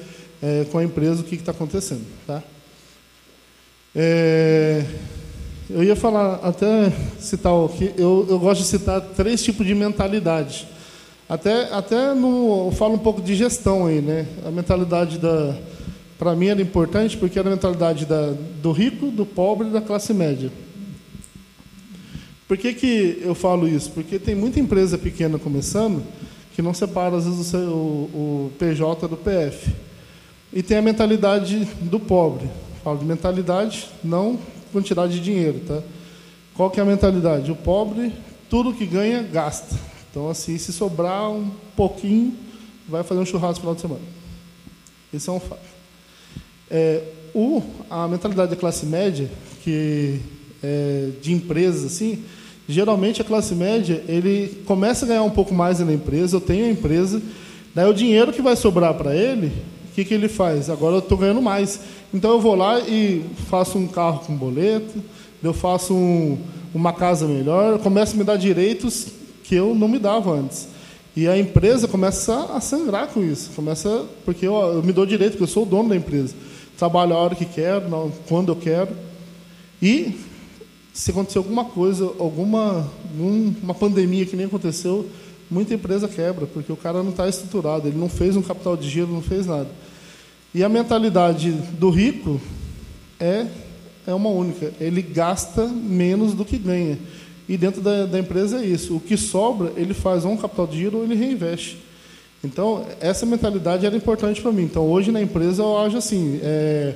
é, 0.40 0.64
com 0.70 0.78
a 0.78 0.84
empresa 0.84 1.20
o 1.20 1.24
que 1.24 1.34
está 1.34 1.50
acontecendo. 1.50 2.04
Tá? 2.24 2.40
É, 3.94 4.84
eu 5.68 5.82
ia 5.82 5.96
falar, 5.96 6.36
até 6.44 6.92
citar 7.18 7.52
aqui, 7.64 7.92
eu, 7.98 8.24
eu 8.28 8.38
gosto 8.38 8.60
de 8.60 8.68
citar 8.68 9.00
três 9.00 9.42
tipos 9.42 9.66
de 9.66 9.74
mentalidade. 9.74 10.68
Até, 11.28 11.72
até 11.72 12.14
no, 12.14 12.68
eu 12.68 12.72
falo 12.72 12.94
um 12.94 12.98
pouco 12.98 13.20
de 13.20 13.34
gestão 13.34 13.86
aí, 13.86 14.00
né? 14.00 14.26
A 14.46 14.50
mentalidade 14.50 15.18
da. 15.18 15.56
Para 16.16 16.36
mim 16.36 16.46
era 16.46 16.62
importante 16.62 17.16
porque 17.16 17.36
era 17.36 17.48
a 17.48 17.50
mentalidade 17.50 18.06
da, 18.06 18.32
do 18.62 18.70
rico, 18.70 19.10
do 19.10 19.26
pobre 19.26 19.66
e 19.66 19.70
da 19.70 19.80
classe 19.80 20.14
média. 20.14 20.52
Por 22.46 22.56
que, 22.56 22.72
que 22.72 23.20
eu 23.20 23.34
falo 23.34 23.66
isso? 23.66 23.90
Porque 23.90 24.20
tem 24.20 24.36
muita 24.36 24.60
empresa 24.60 24.96
pequena 24.96 25.36
começando 25.36 26.04
que 26.56 26.62
não 26.62 26.72
separa, 26.72 27.14
às 27.14 27.26
vezes, 27.26 27.52
o, 27.52 27.58
o 27.68 28.52
PJ 28.58 29.06
do 29.06 29.16
PF. 29.16 29.74
E 30.50 30.62
tem 30.62 30.78
a 30.78 30.82
mentalidade 30.82 31.66
do 31.82 32.00
pobre. 32.00 32.48
Falo 32.82 32.98
de 32.98 33.04
mentalidade, 33.04 33.90
não 34.02 34.38
quantidade 34.72 35.12
de 35.12 35.20
dinheiro, 35.20 35.60
tá? 35.66 35.82
Qual 36.54 36.70
que 36.70 36.80
é 36.80 36.82
a 36.82 36.86
mentalidade? 36.86 37.52
O 37.52 37.56
pobre, 37.56 38.10
tudo 38.48 38.72
que 38.72 38.86
ganha, 38.86 39.22
gasta. 39.22 39.78
Então, 40.10 40.30
assim, 40.30 40.56
se 40.56 40.72
sobrar 40.72 41.30
um 41.30 41.50
pouquinho, 41.76 42.34
vai 42.88 43.02
fazer 43.02 43.20
um 43.20 43.26
churrasco 43.26 43.56
no 43.56 43.60
final 43.60 43.74
de 43.74 43.80
semana. 43.82 44.04
Esse 45.12 45.28
é 45.28 45.32
um 45.32 45.40
fato. 45.40 45.60
É, 46.70 47.02
o, 47.34 47.62
a 47.90 48.08
mentalidade 48.08 48.48
da 48.48 48.56
classe 48.56 48.86
média, 48.86 49.30
que 49.62 50.20
é 50.62 51.10
de 51.20 51.34
empresas, 51.34 51.84
assim, 51.84 52.24
geralmente 52.68 53.20
a 53.20 53.24
classe 53.24 53.54
média, 53.54 54.02
ele 54.08 54.62
começa 54.66 55.04
a 55.04 55.08
ganhar 55.08 55.22
um 55.22 55.30
pouco 55.30 55.54
mais 55.54 55.80
na 55.80 55.92
empresa, 55.92 56.36
eu 56.36 56.40
tenho 56.40 56.66
a 56.66 56.68
empresa, 56.68 57.22
Daí 57.76 57.90
o 57.90 57.92
dinheiro 57.92 58.32
que 58.32 58.40
vai 58.40 58.56
sobrar 58.56 58.94
para 58.94 59.14
ele, 59.14 59.48
o 59.90 59.94
que, 59.94 60.02
que 60.02 60.14
ele 60.14 60.28
faz? 60.28 60.70
Agora 60.70 60.94
eu 60.94 61.00
estou 61.00 61.18
ganhando 61.18 61.42
mais. 61.42 61.78
Então 62.12 62.30
eu 62.30 62.40
vou 62.40 62.54
lá 62.54 62.80
e 62.80 63.22
faço 63.50 63.76
um 63.76 63.86
carro 63.86 64.20
com 64.20 64.34
boleto, 64.34 64.94
eu 65.42 65.52
faço 65.52 65.92
um, 65.92 66.38
uma 66.74 66.94
casa 66.94 67.26
melhor, 67.26 67.78
começo 67.80 68.14
a 68.14 68.16
me 68.16 68.24
dar 68.24 68.38
direitos 68.38 69.08
que 69.44 69.54
eu 69.54 69.74
não 69.74 69.88
me 69.88 69.98
dava 69.98 70.32
antes. 70.32 70.68
E 71.14 71.28
a 71.28 71.36
empresa 71.36 71.86
começa 71.86 72.46
a 72.54 72.62
sangrar 72.62 73.08
com 73.08 73.22
isso. 73.22 73.50
Começa 73.54 74.06
porque 74.24 74.46
eu, 74.46 74.54
eu 74.54 74.82
me 74.82 74.94
dou 74.94 75.04
direito, 75.04 75.32
porque 75.32 75.44
eu 75.44 75.48
sou 75.48 75.64
o 75.64 75.66
dono 75.66 75.90
da 75.90 75.96
empresa. 75.96 76.34
Trabalho 76.78 77.12
a 77.12 77.18
hora 77.18 77.34
que 77.34 77.44
quero, 77.44 78.10
quando 78.26 78.52
eu 78.52 78.56
quero. 78.56 78.88
E 79.82 80.18
se 80.96 81.10
acontecer 81.10 81.36
alguma 81.36 81.66
coisa, 81.66 82.10
alguma 82.18 82.90
uma 83.62 83.74
pandemia 83.74 84.24
que 84.24 84.34
nem 84.34 84.46
aconteceu, 84.46 85.06
muita 85.50 85.74
empresa 85.74 86.08
quebra, 86.08 86.46
porque 86.46 86.72
o 86.72 86.76
cara 86.76 87.02
não 87.02 87.10
está 87.10 87.28
estruturado, 87.28 87.86
ele 87.86 87.98
não 87.98 88.08
fez 88.08 88.34
um 88.34 88.40
capital 88.40 88.78
de 88.78 88.88
giro, 88.88 89.08
não 89.08 89.20
fez 89.20 89.44
nada. 89.44 89.68
E 90.54 90.64
a 90.64 90.70
mentalidade 90.70 91.52
do 91.52 91.90
rico 91.90 92.40
é 93.20 93.46
é 94.06 94.14
uma 94.14 94.30
única. 94.30 94.72
Ele 94.80 95.02
gasta 95.02 95.66
menos 95.66 96.32
do 96.32 96.46
que 96.46 96.56
ganha. 96.56 96.98
E 97.46 97.58
dentro 97.58 97.82
da, 97.82 98.06
da 98.06 98.18
empresa 98.18 98.60
é 98.60 98.64
isso. 98.64 98.96
O 98.96 99.00
que 99.00 99.18
sobra, 99.18 99.72
ele 99.76 99.92
faz 99.92 100.24
um 100.24 100.36
capital 100.36 100.66
de 100.66 100.78
giro 100.78 100.98
ou 100.98 101.04
ele 101.04 101.14
reinveste. 101.14 101.76
Então, 102.42 102.86
essa 103.00 103.26
mentalidade 103.26 103.84
era 103.84 103.94
importante 103.94 104.40
para 104.40 104.52
mim. 104.52 104.62
Então, 104.62 104.88
hoje 104.88 105.12
na 105.12 105.20
empresa 105.20 105.62
eu 105.62 105.76
acho 105.76 105.98
assim, 105.98 106.40
é, 106.42 106.94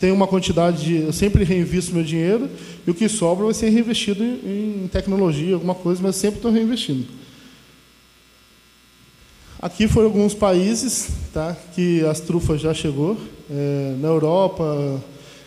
tem 0.00 0.10
uma 0.10 0.26
quantidade 0.26 0.82
de, 0.82 0.96
eu 1.02 1.12
sempre 1.12 1.44
reinvisto 1.44 1.94
meu 1.94 2.02
dinheiro 2.02 2.48
e 2.86 2.90
o 2.90 2.94
que 2.94 3.08
sobra 3.08 3.44
vai 3.44 3.54
ser 3.54 3.68
reinvestido 3.68 4.24
em, 4.24 4.84
em 4.84 4.88
tecnologia, 4.90 5.54
alguma 5.54 5.74
coisa, 5.74 6.02
mas 6.02 6.16
sempre 6.16 6.38
estou 6.38 6.50
reinvestindo. 6.50 7.06
Aqui 9.60 9.86
foram 9.86 10.06
alguns 10.06 10.34
países, 10.34 11.10
tá, 11.32 11.54
que 11.74 12.02
as 12.06 12.18
trufas 12.18 12.60
já 12.60 12.74
chegou, 12.74 13.16
é, 13.50 13.94
na 14.00 14.08
Europa, 14.08 15.00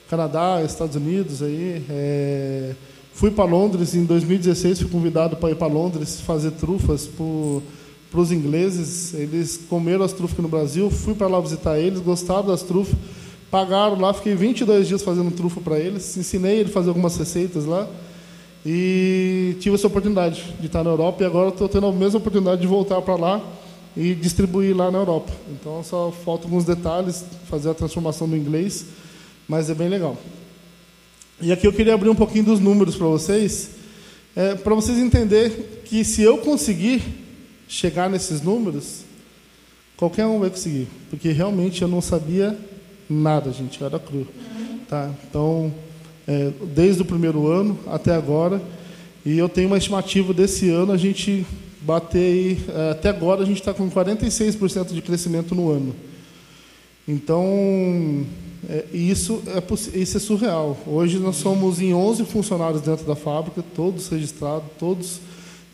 Canadá, 0.08 0.62
Estados 0.64 0.96
Unidos 0.96 1.42
aí. 1.42 1.84
É, 1.90 2.76
Fui 3.14 3.30
para 3.30 3.46
Londres 3.46 3.94
em 3.94 4.06
2016, 4.06 4.80
fui 4.80 4.90
convidado 4.90 5.38
para 5.38 5.52
ir 5.52 5.56
para 5.56 5.68
Londres 5.72 6.20
fazer 6.22 6.52
trufas 6.52 7.08
para 7.08 8.20
os 8.20 8.32
ingleses. 8.32 9.14
Eles 9.14 9.60
comeram 9.70 10.04
as 10.04 10.12
trufas 10.12 10.40
no 10.40 10.48
Brasil, 10.48 10.90
fui 10.90 11.14
para 11.14 11.28
lá 11.28 11.40
visitar 11.40 11.78
eles, 11.78 12.00
gostaram 12.00 12.48
das 12.48 12.64
trufas, 12.64 12.96
pagaram 13.54 14.00
lá, 14.00 14.12
fiquei 14.16 14.34
22 14.34 14.88
dias 14.88 15.04
fazendo 15.04 15.30
trufa 15.30 15.62
para 15.62 15.78
eles, 15.78 16.18
ensinei 16.18 16.62
eles 16.62 16.72
a 16.72 16.74
fazer 16.74 16.90
algumas 16.90 17.16
receitas 17.16 17.66
lá 17.66 17.88
e 18.66 19.56
tive 19.60 19.76
essa 19.76 19.86
oportunidade 19.86 20.44
de 20.60 20.66
estar 20.66 20.84
na 20.84 20.90
Europa 20.90 21.22
e 21.22 21.26
agora 21.28 21.50
estou 21.50 21.70
tendo 21.70 21.86
a 21.86 21.92
mesma 21.92 22.18
oportunidade 22.18 22.62
de 22.62 22.66
voltar 22.66 23.00
para 23.04 23.16
lá 23.16 23.40
e 23.96 24.16
distribuir 24.16 24.76
lá 24.76 24.90
na 24.90 24.98
Europa. 24.98 25.32
Então 25.52 25.84
só 25.84 26.12
faltam 26.26 26.46
alguns 26.48 26.66
detalhes, 26.66 27.24
fazer 27.48 27.70
a 27.70 27.76
transformação 27.76 28.28
do 28.28 28.36
inglês, 28.36 28.88
mas 29.48 29.70
é 29.70 29.76
bem 29.76 29.88
legal. 29.88 30.18
E 31.40 31.52
aqui 31.52 31.68
eu 31.68 31.74
queria 31.74 31.94
abrir 31.94 32.10
um 32.10 32.16
pouquinho 32.16 32.46
dos 32.46 32.60
números 32.60 32.96
para 32.96 33.06
vocês, 33.06 33.70
é, 34.36 34.56
para 34.56 34.74
vocês 34.74 34.98
entenderem 34.98 35.64
que 35.86 36.04
se 36.04 36.24
eu 36.24 36.40
conseguir 36.40 37.04
chegar 37.68 38.10
nesses 38.10 38.42
números, 38.42 39.02
qualquer 39.96 40.26
um 40.26 40.40
vai 40.40 40.50
conseguir, 40.50 40.88
porque 41.12 41.30
realmente 41.30 41.84
eu 41.84 41.88
não 41.88 42.02
sabia 42.02 42.58
nada, 43.10 43.52
gente, 43.52 43.80
eu 43.80 43.88
era 43.88 44.00
cru. 44.00 44.28
Tá? 44.88 45.10
Então, 45.30 45.74
é, 46.28 46.52
desde 46.74 47.02
o 47.02 47.06
primeiro 47.06 47.48
ano 47.48 47.78
até 47.88 48.14
agora, 48.16 48.62
e 49.26 49.38
eu 49.38 49.48
tenho 49.48 49.68
uma 49.68 49.78
estimativa 49.78 50.34
desse 50.34 50.70
ano 50.70 50.92
a 50.92 50.98
gente 50.98 51.46
bater 51.82 52.20
aí, 52.20 52.58
é, 52.70 52.92
até 52.92 53.10
agora 53.10 53.44
a 53.44 53.46
gente 53.46 53.60
está 53.60 53.74
com 53.74 53.90
46% 53.90 54.94
de 54.94 55.02
crescimento 55.02 55.54
no 55.54 55.70
ano. 55.70 55.96
Então, 57.08 58.26
é, 58.70 58.86
isso, 58.94 59.42
é, 59.48 60.00
isso 60.00 60.18
é 60.18 60.20
surreal. 60.20 60.78
Hoje 60.88 61.20
nós 61.20 61.36
somos 61.36 61.82
em 61.82 61.94
11 61.94 62.24
funcionários 62.26 62.82
dentro 62.82 63.06
da 63.06 63.16
fábrica, 63.16 63.64
todos 63.76 64.08
registrados, 64.08 64.70
todos 64.80 65.20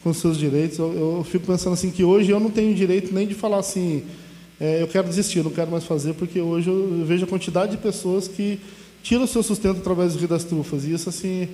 com 0.04 0.14
seus 0.14 0.38
direitos. 0.38 0.80
Eu, 0.80 1.18
eu 1.18 1.24
fico 1.24 1.46
pensando 1.46 1.74
assim 1.74 1.92
que 1.92 2.04
hoje 2.04 2.32
eu 2.32 2.40
não 2.40 2.50
tenho 2.50 2.74
direito 2.74 3.14
nem 3.14 3.28
de 3.28 3.36
falar 3.36 3.60
assim, 3.60 4.04
é, 4.60 4.82
eu 4.82 4.88
quero 4.88 5.08
desistir, 5.08 5.44
não 5.44 5.52
quero 5.52 5.72
mais 5.72 5.86
fazer, 5.86 6.14
porque 6.14 6.42
hoje 6.42 6.70
eu 6.70 7.06
vejo 7.06 7.24
a 7.24 7.28
quantidade 7.28 7.72
de 7.72 7.78
pessoas 7.78 8.28
que 8.28 8.60
tiram 9.02 9.24
o 9.24 9.28
seu 9.28 9.42
sustento 9.42 9.78
através 9.78 10.14
do 10.14 10.20
Rio 10.20 10.28
das 10.28 10.44
Trufas. 10.44 10.84
E 10.84 10.94
isso 10.94 11.08
assim 11.08 11.48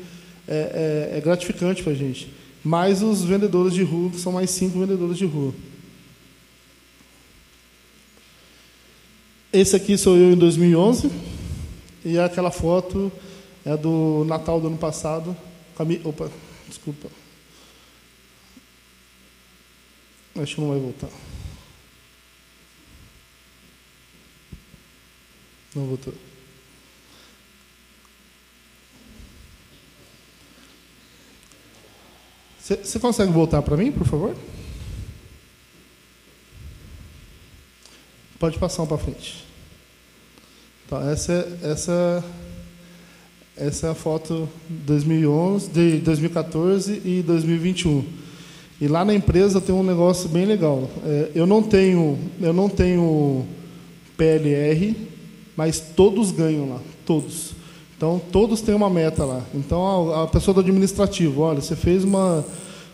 é, 0.48 1.12
é, 1.14 1.18
é 1.18 1.22
gratificante 1.22 1.84
para 1.84 1.94
a 1.94 1.96
gente. 1.96 2.32
Mais 2.64 3.04
os 3.04 3.24
vendedores 3.24 3.74
de 3.74 3.84
rua, 3.84 4.10
que 4.10 4.20
são 4.20 4.32
mais 4.32 4.50
cinco 4.50 4.80
vendedores 4.80 5.18
de 5.18 5.26
rua. 5.26 5.54
Esse 9.54 9.76
aqui 9.76 9.98
sou 9.98 10.18
eu 10.18 10.34
em 10.34 10.36
2011 10.36 11.10
e 12.04 12.18
aquela 12.18 12.52
foto 12.52 13.12
é 13.64 13.78
do 13.78 14.26
Natal 14.28 14.60
do 14.60 14.68
ano 14.68 14.78
passado. 14.78 15.38
Opa, 16.04 16.30
desculpa. 16.68 17.08
Acho 20.36 20.56
que 20.56 20.62
não 20.62 20.70
vai 20.70 20.80
voltar. 20.80 21.35
Não 25.76 25.86
voltou. 25.86 26.14
Você 32.60 32.98
consegue 32.98 33.32
voltar 33.32 33.62
para 33.62 33.78
mim, 33.78 33.92
por 33.92 34.08
favor? 34.08 34.36
Pode 38.40 38.58
passar 38.58 38.84
um 38.84 38.88
para 38.88 38.98
frente. 38.98 39.46
Então, 40.86 41.10
essa, 41.10 41.58
essa, 41.62 42.26
essa 43.56 43.88
é 43.88 43.90
a 43.92 43.94
foto 43.94 44.50
2011, 44.68 45.70
de 45.70 45.98
2014 45.98 47.02
e 47.06 47.22
2021. 47.22 48.04
E 48.82 48.88
lá 48.88 49.06
na 49.06 49.14
empresa 49.14 49.62
tem 49.62 49.74
um 49.74 49.84
negócio 49.84 50.28
bem 50.28 50.46
legal. 50.46 50.90
É, 51.06 51.32
eu 51.36 51.46
não 51.46 51.62
tenho, 51.62 52.18
eu 52.42 52.52
não 52.52 52.68
tenho 52.68 53.46
PLR, 54.18 54.96
mas 55.56 55.80
todos 55.80 56.32
ganham 56.32 56.70
lá, 56.70 56.80
todos. 57.06 57.52
Então 57.98 58.22
todos 58.32 58.62
têm 58.62 58.76
uma 58.76 58.90
meta 58.90 59.24
lá. 59.24 59.42
Então 59.54 60.12
a, 60.12 60.24
a 60.24 60.28
pessoa 60.28 60.54
do 60.54 60.60
administrativo, 60.60 61.42
olha, 61.42 61.62
você 61.62 61.76
fez 61.76 62.04
uma, 62.04 62.46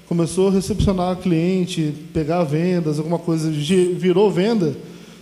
começou 0.07 0.49
a 0.49 0.51
recepcionar 0.51 1.17
cliente, 1.17 1.93
pegar 2.13 2.43
vendas, 2.43 2.99
alguma 2.99 3.19
coisa, 3.19 3.49
virou 3.49 4.29
venda 4.29 4.75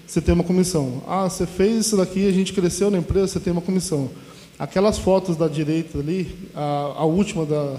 você 0.10 0.20
tem 0.20 0.34
uma 0.34 0.44
comissão. 0.44 1.04
Ah, 1.08 1.30
você 1.30 1.46
fez 1.46 1.86
isso 1.86 1.96
daqui, 1.96 2.28
a 2.28 2.32
gente 2.32 2.52
cresceu 2.52 2.90
na 2.90 2.98
empresa, 2.98 3.28
você 3.28 3.40
tem 3.40 3.54
uma 3.54 3.62
comissão. 3.62 4.10
Aquelas 4.58 4.98
fotos 4.98 5.38
da 5.38 5.48
direita 5.48 6.00
ali, 6.00 6.36
a, 6.56 6.94
a 6.98 7.06
última 7.06 7.46
da, 7.46 7.76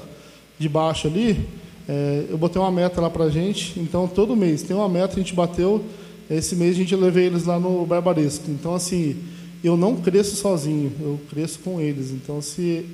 de 0.57 0.69
baixo 0.69 1.09
ali, 1.09 1.49
é, 1.89 2.27
eu 2.31 2.39
botei 2.39 2.63
uma 2.63 2.71
meta 2.71 3.01
lá 3.01 3.11
para 3.11 3.29
gente. 3.29 3.81
Então, 3.81 4.07
todo 4.07 4.37
mês 4.37 4.63
tem 4.63 4.77
uma 4.77 4.89
meta, 4.89 5.15
a 5.15 5.19
gente 5.19 5.35
bateu. 5.35 5.85
Esse 6.31 6.55
mês 6.55 6.77
a 6.77 6.79
gente 6.79 6.95
levei 6.95 7.27
eles 7.27 7.47
lá 7.47 7.59
no 7.59 7.85
Barbaresco. 7.85 8.49
Então, 8.49 8.77
assim, 8.77 9.17
eu 9.63 9.77
não 9.77 9.97
cresço 9.97 10.37
sozinho, 10.37 10.93
eu 11.01 11.21
cresço 11.31 11.59
com 11.61 11.81
eles. 11.81 12.11
Então, 12.11 12.41
se 12.41 12.87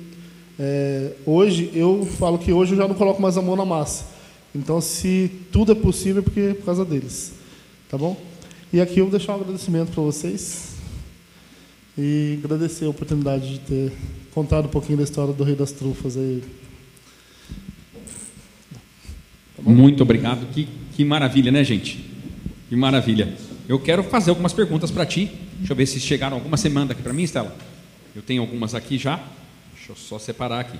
é, 0.59 1.13
hoje, 1.25 1.71
eu 1.73 2.05
falo 2.17 2.37
que 2.37 2.51
hoje 2.51 2.73
eu 2.73 2.77
já 2.77 2.87
não 2.87 2.95
coloco 2.95 3.21
mais 3.21 3.37
a 3.37 3.41
mão 3.41 3.55
na 3.55 3.65
massa. 3.65 4.05
Então, 4.53 4.81
se 4.81 5.31
tudo 5.51 5.71
é 5.71 5.75
possível, 5.75 6.21
é 6.21 6.23
porque 6.23 6.39
é 6.39 6.53
por 6.53 6.65
causa 6.65 6.83
deles. 6.83 7.33
Tá 7.89 7.97
bom? 7.97 8.19
E 8.73 8.81
aqui 8.81 8.99
eu 8.99 9.05
vou 9.05 9.17
deixar 9.17 9.33
um 9.33 9.41
agradecimento 9.41 9.91
para 9.91 10.03
vocês 10.03 10.75
e 11.97 12.39
agradecer 12.43 12.85
a 12.85 12.89
oportunidade 12.89 13.53
de 13.53 13.59
ter 13.59 13.93
contado 14.33 14.65
um 14.65 14.69
pouquinho 14.69 14.97
da 14.97 15.03
história 15.03 15.33
do 15.33 15.43
Rei 15.43 15.55
das 15.55 15.71
Trufas 15.71 16.17
aí. 16.17 16.43
Tá 19.55 19.63
Muito 19.63 20.03
obrigado. 20.03 20.45
Que, 20.51 20.67
que 20.95 21.05
maravilha, 21.05 21.51
né, 21.51 21.63
gente? 21.63 22.03
Que 22.67 22.75
maravilha. 22.75 23.33
Eu 23.69 23.79
quero 23.79 24.03
fazer 24.03 24.31
algumas 24.31 24.53
perguntas 24.53 24.91
para 24.91 25.05
ti. 25.05 25.31
Deixa 25.57 25.73
eu 25.73 25.75
ver 25.75 25.85
se 25.85 25.99
chegaram 25.99 26.37
alguma 26.37 26.57
semana 26.57 26.91
aqui 26.91 27.01
para 27.01 27.13
mim, 27.13 27.23
Estela. 27.23 27.55
Eu 28.15 28.21
tenho 28.21 28.41
algumas 28.41 28.75
aqui 28.75 28.97
já. 28.97 29.17
Deixa 29.73 29.91
eu 29.91 29.95
só 29.95 30.19
separar 30.19 30.59
aqui. 30.59 30.77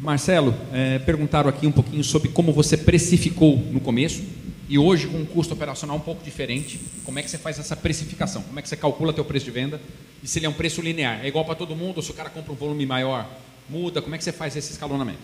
Marcelo, 0.00 0.54
é, 0.72 0.98
perguntaram 0.98 1.48
aqui 1.48 1.66
um 1.66 1.72
pouquinho 1.72 2.02
sobre 2.02 2.30
como 2.30 2.52
você 2.52 2.76
precificou 2.76 3.58
no 3.70 3.80
começo 3.80 4.22
e 4.68 4.78
hoje 4.78 5.06
com 5.06 5.18
um 5.18 5.26
custo 5.26 5.52
operacional 5.52 5.96
um 5.96 6.00
pouco 6.00 6.22
diferente. 6.22 6.80
Como 7.04 7.18
é 7.18 7.22
que 7.22 7.30
você 7.30 7.36
faz 7.36 7.58
essa 7.58 7.76
precificação? 7.76 8.42
Como 8.42 8.58
é 8.58 8.62
que 8.62 8.68
você 8.68 8.76
calcula 8.76 9.12
teu 9.12 9.24
preço 9.24 9.44
de 9.44 9.50
venda? 9.50 9.80
E 10.22 10.28
se 10.28 10.38
ele 10.38 10.46
é 10.46 10.48
um 10.48 10.54
preço 10.54 10.80
linear? 10.80 11.20
É 11.22 11.28
igual 11.28 11.44
para 11.44 11.54
todo 11.54 11.74
mundo? 11.74 11.96
Ou 11.96 12.02
se 12.02 12.10
o 12.10 12.14
cara 12.14 12.30
compra 12.30 12.52
um 12.52 12.56
volume 12.56 12.86
maior, 12.86 13.28
muda? 13.68 14.00
Como 14.00 14.14
é 14.14 14.18
que 14.18 14.24
você 14.24 14.32
faz 14.32 14.56
esse 14.56 14.72
escalonamento? 14.72 15.18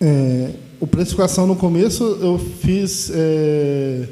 É, 0.00 0.52
o 0.78 0.86
precificação 0.86 1.46
no 1.46 1.56
começo 1.56 2.04
eu 2.20 2.38
fiz 2.38 3.10
é, 3.12 4.08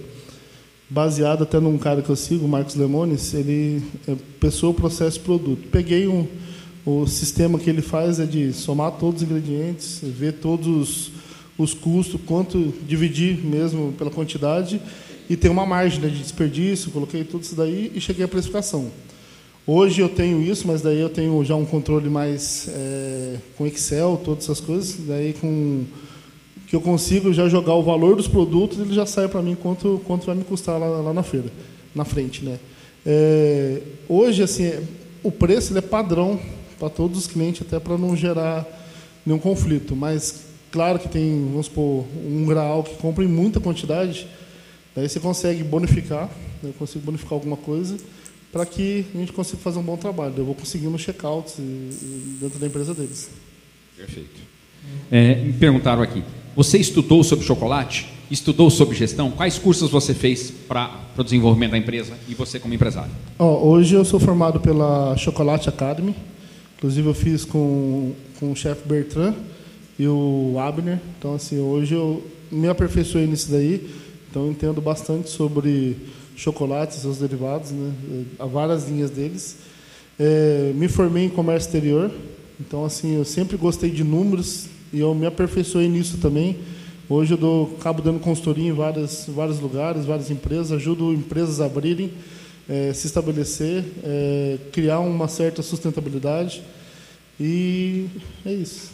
baseado 0.89 1.43
até 1.43 1.59
num 1.59 1.79
cara 1.79 2.03
que 2.03 2.11
eu 2.11 2.17
sigo, 2.17 2.45
o 2.45 2.49
Marcos 2.49 2.75
Lemones, 2.75 3.35
ele 3.35 3.83
é, 4.07 4.15
pessoa, 4.41 4.73
processo, 4.73 5.21
produto. 5.21 5.69
Peguei 5.71 6.07
um 6.07 6.27
o 6.87 7.05
sistema 7.05 7.59
que 7.59 7.69
ele 7.69 7.83
faz 7.83 8.21
é 8.21 8.25
de 8.25 8.53
somar 8.53 8.93
todos 8.93 9.21
os 9.21 9.29
ingredientes, 9.29 9.99
ver 10.05 10.35
todos 10.35 11.11
os 11.59 11.75
custos, 11.75 12.21
quanto 12.25 12.73
dividir 12.87 13.45
mesmo 13.45 13.93
pela 13.99 14.09
quantidade 14.09 14.81
e 15.29 15.37
ter 15.37 15.49
uma 15.49 15.67
margem 15.67 15.99
né, 15.99 16.09
de 16.09 16.19
desperdício, 16.19 16.93
coloquei 16.93 17.25
tudo 17.25 17.43
isso 17.43 17.57
daí 17.57 17.91
e 17.93 18.01
cheguei 18.01 18.25
à 18.25 18.29
precificação. 18.29 18.89
Hoje 19.67 20.01
eu 20.01 20.09
tenho 20.09 20.41
isso, 20.41 20.69
mas 20.69 20.81
daí 20.81 21.01
eu 21.01 21.09
tenho 21.09 21.45
já 21.45 21.57
um 21.57 21.65
controle 21.65 22.09
mais 22.09 22.69
é, 22.69 23.35
com 23.59 23.67
Excel, 23.67 24.23
todas 24.25 24.45
essas 24.45 24.61
coisas, 24.61 24.97
daí 25.09 25.33
com 25.33 25.85
que 26.67 26.75
eu 26.75 26.81
consigo 26.81 27.33
já 27.33 27.49
jogar 27.49 27.75
o 27.75 27.83
valor 27.83 28.17
dos 28.17 28.27
produtos, 28.27 28.79
ele 28.79 28.93
já 28.93 29.07
sai 29.07 29.29
para 29.29 29.41
mim 29.41 29.55
quanto 29.55 30.01
quanto 30.05 30.27
vai 30.27 30.35
me 30.35 30.45
custar 30.45 30.79
lá, 30.79 30.87
lá 30.87 31.13
na 31.13 31.23
feira, 31.23 31.47
na 31.95 32.05
frente, 32.05 32.45
né? 32.45 32.59
É, 33.05 33.83
hoje 34.09 34.43
assim, 34.43 34.73
o 35.23 35.31
preço 35.31 35.77
é 35.77 35.81
padrão 35.81 36.41
para 36.79 36.91
todos 36.91 37.19
os 37.19 37.27
clientes, 37.27 37.63
até 37.63 37.79
para 37.79 37.97
não 37.97 38.17
gerar 38.17 38.67
nenhum 39.25 39.39
conflito, 39.39 39.95
mas 39.95 40.47
claro 40.71 40.99
que 40.99 41.09
tem, 41.09 41.49
vamos 41.51 41.67
supor, 41.67 42.05
um 42.25 42.45
grau 42.45 42.83
que 42.83 42.95
compra 42.97 43.25
em 43.25 43.29
muita 43.29 43.61
quantidade, 43.61 44.27
daí 44.95 45.09
você 45.09 45.21
consegue 45.21 45.63
bonificar, 45.63 46.29
né? 46.63 46.71
eu 46.71 46.73
consigo 46.73 47.05
bonificar 47.05 47.35
alguma 47.35 47.57
coisa 47.57 47.97
para 48.53 48.65
que 48.65 49.05
a 49.15 49.19
gente 49.19 49.33
consiga 49.33 49.59
fazer 49.59 49.79
um 49.79 49.83
bom 49.83 49.97
trabalho. 49.97 50.35
Eu 50.37 50.45
vou 50.47 50.55
conseguindo 50.55 50.97
checkouts 50.99 51.57
dentro 52.41 52.59
da 52.59 52.67
empresa 52.67 52.95
deles. 52.95 53.29
Perfeito. 53.97 54.41
É, 55.11 55.35
me 55.35 55.53
perguntaram 55.53 56.03
aqui, 56.03 56.23
você 56.57 56.79
estudou 56.79 57.23
sobre 57.23 57.45
chocolate? 57.45 58.09
Estudou 58.31 58.71
sobre 58.71 58.97
gestão? 58.97 59.31
Quais 59.31 59.59
cursos 59.59 59.91
você 59.91 60.15
fez 60.15 60.51
para 60.51 60.91
o 61.15 61.23
desenvolvimento 61.23 61.73
da 61.73 61.79
empresa 61.79 62.15
e 62.27 62.35
você 62.35 62.59
como 62.59 62.73
empresário? 62.73 63.13
Oh, 63.39 63.69
hoje 63.69 63.95
eu 63.95 64.07
sou 64.07 64.19
formado 64.19 64.59
pela 64.59 65.15
Chocolate 65.19 65.69
Academy. 65.69 66.17
Inclusive 66.79 67.07
eu 67.07 67.15
fiz 67.15 67.45
com, 67.45 68.13
com 68.41 68.53
o 68.53 68.57
chefe 68.57 68.89
Bertrand 68.89 69.35
e 69.99 70.09
o 70.09 70.57
Abner. 70.59 70.99
Então 71.19 71.35
assim, 71.35 71.59
hoje 71.59 71.95
eu 71.95 72.25
me 72.51 72.69
aperfeiçoei 72.69 73.27
nisso 73.27 73.51
daí. 73.51 73.91
Então 74.31 74.49
entendo 74.49 74.81
bastante 74.81 75.29
sobre 75.29 75.95
chocolate 76.35 76.97
e 76.97 77.01
seus 77.01 77.19
derivados, 77.19 77.71
né? 77.71 77.93
Há 78.39 78.47
várias 78.47 78.89
linhas 78.89 79.11
deles. 79.11 79.59
É, 80.19 80.73
me 80.75 80.89
formei 80.89 81.27
em 81.27 81.29
comércio 81.29 81.69
exterior. 81.69 82.11
Então 82.59 82.83
assim, 82.83 83.15
eu 83.15 83.27
sempre 83.27 83.59
gostei 83.59 83.91
de 83.91 84.03
números, 84.03 84.69
e 84.97 85.01
eu 85.01 85.15
me 85.15 85.27
aperfeiçoei 85.27 85.91
nisso 85.91 86.17
também. 86.17 86.57
Hoje 87.07 87.35
eu 87.35 87.37
dou, 87.37 87.77
acabo 87.79 88.01
dando 88.01 88.19
consultoria 88.19 88.67
em 88.67 88.73
vários, 88.73 89.27
vários 89.29 89.61
lugares, 89.61 90.07
várias 90.07 90.31
empresas, 90.31 90.73
ajudo 90.73 91.13
empresas 91.13 91.61
a 91.61 91.67
abrirem, 91.67 92.11
é, 92.67 92.95
se 92.95 93.07
estabelecer, 93.07 93.85
é, 94.03 94.57
criar 94.73 95.01
uma 95.01 95.29
certa 95.29 95.63
sustentabilidade. 95.63 96.63
E 97.39 98.07
é 98.47 98.55
isso. 98.55 98.91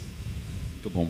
Muito 0.73 0.89
bom. 0.89 1.07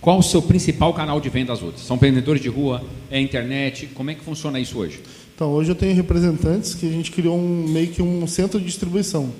Qual 0.00 0.18
o 0.18 0.22
seu 0.22 0.40
principal 0.40 0.94
canal 0.94 1.20
de 1.20 1.28
vendas 1.28 1.62
hoje? 1.62 1.80
São 1.80 1.98
vendedores 1.98 2.40
de 2.40 2.48
rua? 2.48 2.82
É 3.10 3.20
internet? 3.20 3.86
Como 3.88 4.10
é 4.10 4.14
que 4.14 4.24
funciona 4.24 4.58
isso 4.58 4.78
hoje? 4.78 5.02
Então, 5.34 5.50
hoje 5.50 5.70
eu 5.72 5.74
tenho 5.74 5.94
representantes 5.94 6.74
que 6.74 6.86
a 6.86 6.90
gente 6.90 7.10
criou 7.10 7.36
um, 7.36 7.68
meio 7.68 7.88
que 7.88 8.00
um 8.00 8.26
centro 8.26 8.58
de 8.58 8.64
distribuição. 8.64 9.30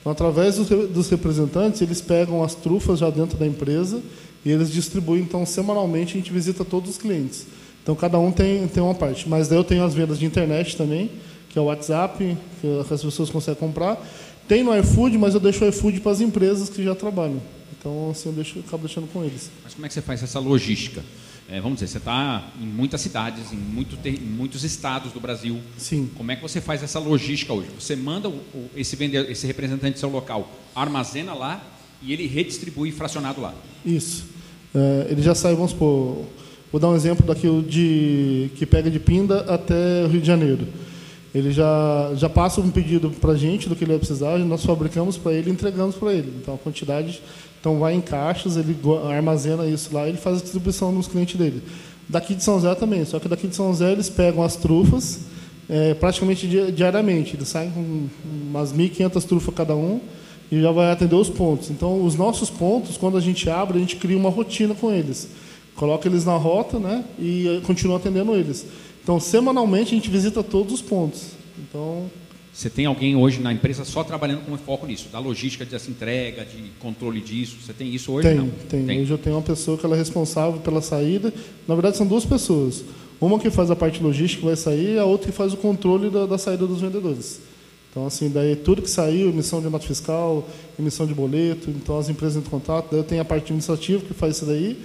Então, 0.00 0.12
através 0.12 0.56
dos 0.56 1.08
representantes, 1.08 1.80
eles 1.80 2.02
pegam 2.02 2.44
as 2.44 2.54
trufas 2.54 2.98
já 2.98 3.08
dentro 3.08 3.38
da 3.38 3.46
empresa 3.46 4.02
e 4.44 4.50
eles 4.50 4.70
distribuem. 4.70 5.22
Então, 5.22 5.44
semanalmente, 5.46 6.14
a 6.14 6.16
gente 6.16 6.32
visita 6.32 6.64
todos 6.64 6.90
os 6.90 6.98
clientes. 6.98 7.46
Então, 7.82 7.94
cada 7.94 8.18
um 8.18 8.30
tem, 8.30 8.66
tem 8.68 8.82
uma 8.82 8.94
parte. 8.94 9.28
Mas 9.28 9.48
daí 9.48 9.58
eu 9.58 9.64
tenho 9.64 9.84
as 9.84 9.94
vendas 9.94 10.18
de 10.18 10.26
internet 10.26 10.76
também, 10.76 11.10
que 11.48 11.58
é 11.58 11.62
o 11.62 11.66
WhatsApp, 11.66 12.36
que 12.60 12.78
as 12.90 13.02
pessoas 13.02 13.30
conseguem 13.30 13.60
comprar. 13.60 13.98
Tem 14.46 14.62
no 14.62 14.76
iFood, 14.78 15.16
mas 15.18 15.34
eu 15.34 15.40
deixo 15.40 15.64
o 15.64 15.68
iFood 15.68 16.00
para 16.00 16.12
as 16.12 16.20
empresas 16.20 16.68
que 16.68 16.82
já 16.82 16.94
trabalham. 16.94 17.40
Então, 17.78 18.10
assim, 18.10 18.28
eu, 18.28 18.34
deixo, 18.34 18.58
eu 18.58 18.64
acabo 18.66 18.86
deixando 18.86 19.06
com 19.12 19.24
eles. 19.24 19.50
Mas 19.62 19.74
como 19.74 19.84
é 19.86 19.88
que 19.88 19.94
você 19.94 20.02
faz 20.02 20.22
essa 20.22 20.38
logística? 20.38 21.02
É, 21.46 21.60
vamos 21.60 21.78
dizer, 21.78 21.88
você 21.88 21.98
está 21.98 22.50
em 22.58 22.64
muitas 22.64 23.02
cidades, 23.02 23.52
em, 23.52 23.56
muito 23.56 23.98
em, 24.06 24.18
muitos 24.18 24.64
estados 24.64 25.12
do 25.12 25.20
Brasil. 25.20 25.60
Sim. 25.76 26.10
Como 26.16 26.32
é 26.32 26.36
que 26.36 26.42
você 26.42 26.60
faz 26.60 26.82
essa 26.82 26.98
logística 26.98 27.52
hoje? 27.52 27.68
Você 27.78 27.94
manda 27.94 28.30
o, 28.30 28.32
o, 28.32 28.70
esse, 28.74 28.96
vender, 28.96 29.30
esse 29.30 29.46
representante 29.46 29.94
do 29.94 29.98
seu 29.98 30.08
local, 30.08 30.50
armazena 30.74 31.34
lá 31.34 31.62
e 32.02 32.12
ele 32.12 32.26
redistribui 32.26 32.92
fracionado 32.92 33.40
lá. 33.40 33.54
Isso. 33.84 34.24
É, 34.74 35.08
ele 35.10 35.22
já 35.22 35.34
sai, 35.34 35.54
vamos 35.54 35.70
supor, 35.70 36.24
vou 36.70 36.80
dar 36.80 36.88
um 36.88 36.96
exemplo 36.96 37.26
daqui 37.26 37.48
de 37.62 38.50
que 38.56 38.66
pega 38.66 38.90
de 38.90 38.98
Pinda 38.98 39.40
até 39.42 40.06
Rio 40.06 40.20
de 40.20 40.26
Janeiro. 40.26 40.66
Ele 41.34 41.50
já, 41.50 42.12
já 42.14 42.28
passa 42.28 42.60
um 42.60 42.70
pedido 42.70 43.10
para 43.10 43.32
a 43.32 43.36
gente 43.36 43.68
do 43.68 43.74
que 43.74 43.82
ele 43.82 43.92
vai 43.92 43.98
precisar, 43.98 44.38
nós 44.38 44.64
fabricamos 44.64 45.16
para 45.16 45.32
ele 45.32 45.50
e 45.50 45.52
entregamos 45.52 45.96
para 45.96 46.12
ele. 46.12 46.32
Então 46.40 46.54
a 46.54 46.58
quantidade 46.58 47.20
então 47.60 47.78
vai 47.78 47.94
em 47.94 48.00
caixas, 48.00 48.56
ele 48.56 48.76
armazena 49.10 49.66
isso 49.66 49.92
lá, 49.92 50.06
ele 50.06 50.18
faz 50.18 50.38
a 50.38 50.42
distribuição 50.42 50.92
nos 50.92 51.08
clientes 51.08 51.36
dele. 51.36 51.62
Daqui 52.08 52.34
de 52.34 52.44
São 52.44 52.56
José 52.56 52.74
também, 52.74 53.04
só 53.04 53.18
que 53.18 53.26
daqui 53.26 53.48
de 53.48 53.56
São 53.56 53.68
José 53.68 53.90
eles 53.90 54.10
pegam 54.10 54.42
as 54.44 54.56
trufas 54.56 55.20
é, 55.68 55.94
praticamente 55.94 56.46
diariamente. 56.72 57.36
Eles 57.36 57.48
saem 57.48 57.70
com 57.70 58.06
umas 58.50 58.72
1.500 58.72 59.24
trufas 59.24 59.54
cada 59.54 59.74
um 59.74 60.00
e 60.54 60.62
já 60.62 60.70
vai 60.70 60.92
atender 60.92 61.16
os 61.16 61.28
pontos. 61.28 61.70
Então, 61.70 62.04
os 62.04 62.14
nossos 62.14 62.48
pontos, 62.48 62.96
quando 62.96 63.16
a 63.16 63.20
gente 63.20 63.50
abre, 63.50 63.76
a 63.76 63.80
gente 63.80 63.96
cria 63.96 64.16
uma 64.16 64.30
rotina 64.30 64.74
com 64.74 64.92
eles. 64.92 65.28
Coloca 65.74 66.06
eles 66.06 66.24
na 66.24 66.36
rota 66.36 66.78
né, 66.78 67.04
e 67.18 67.60
continua 67.66 67.96
atendendo 67.96 68.36
eles. 68.36 68.64
Então, 69.02 69.18
semanalmente, 69.18 69.92
a 69.92 69.96
gente 69.96 70.08
visita 70.08 70.42
todos 70.42 70.72
os 70.74 70.80
pontos. 70.80 71.32
Então, 71.58 72.08
você 72.52 72.70
tem 72.70 72.86
alguém 72.86 73.16
hoje 73.16 73.40
na 73.40 73.52
empresa 73.52 73.84
só 73.84 74.04
trabalhando 74.04 74.44
com 74.46 74.56
foco 74.56 74.86
nisso, 74.86 75.08
da 75.10 75.18
logística 75.18 75.64
dessa 75.64 75.90
entrega, 75.90 76.44
de 76.44 76.70
controle 76.78 77.20
disso? 77.20 77.56
Você 77.60 77.72
tem 77.72 77.92
isso 77.92 78.12
hoje? 78.12 78.28
Tem, 78.28 78.36
não? 78.36 78.48
tem. 78.68 78.86
tem. 78.86 79.02
Hoje 79.02 79.10
eu 79.10 79.18
tenho 79.18 79.34
uma 79.34 79.42
pessoa 79.42 79.76
que 79.76 79.84
ela 79.84 79.96
é 79.96 79.98
responsável 79.98 80.60
pela 80.60 80.80
saída. 80.80 81.34
Na 81.66 81.74
verdade, 81.74 81.96
são 81.96 82.06
duas 82.06 82.24
pessoas. 82.24 82.84
Uma 83.20 83.40
que 83.40 83.50
faz 83.50 83.72
a 83.72 83.76
parte 83.76 84.00
logística 84.00 84.46
vai 84.46 84.54
sair, 84.54 84.94
e 84.94 84.98
a 85.00 85.04
outra 85.04 85.32
que 85.32 85.36
faz 85.36 85.52
o 85.52 85.56
controle 85.56 86.10
da, 86.10 86.26
da 86.26 86.38
saída 86.38 86.64
dos 86.64 86.80
vendedores. 86.80 87.40
Então, 87.94 88.08
assim, 88.08 88.28
daí 88.28 88.56
tudo 88.56 88.82
que 88.82 88.90
saiu, 88.90 89.28
emissão 89.28 89.60
de 89.60 89.68
nota 89.68 89.86
fiscal, 89.86 90.48
emissão 90.76 91.06
de 91.06 91.14
boleto, 91.14 91.70
então 91.70 91.96
as 91.96 92.08
empresas 92.08 92.34
entram 92.34 92.48
em 92.48 92.60
contato, 92.60 92.88
daí 92.90 92.98
eu 92.98 93.04
tenho 93.04 93.22
a 93.22 93.24
parte 93.24 93.44
administrativa 93.44 94.04
que 94.04 94.12
faz 94.12 94.34
isso 94.34 94.46
daí. 94.46 94.76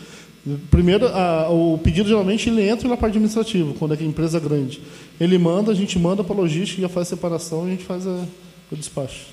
Primeiro, 0.69 1.08
a, 1.08 1.50
o 1.50 1.80
pedido 1.80 2.08
geralmente 2.08 2.48
ele 2.52 2.69
entra 2.69 2.88
na 2.88 2.95
parte 2.95 3.13
administrativa, 3.13 3.74
quando 3.80 3.95
é 3.95 3.98
que 3.98 4.04
a 4.04 4.08
empresa 4.08 4.38
é 4.38 4.39
grande. 4.39 4.80
Ele 5.19 5.39
manda, 5.39 5.72
a 5.72 5.76
gente 5.76 5.98
manda 5.98 6.24
para 6.24 6.36
a 6.36 6.38
logística, 6.38 6.84
já 6.84 6.88
faz 6.88 7.08
a 7.08 7.10
separação 7.10 7.63
e 7.63 7.69
a 7.69 7.72
gente 7.72 7.84
faz 7.84 8.06
a, 8.06 8.26
o 8.72 8.76
despacho. 8.76 9.26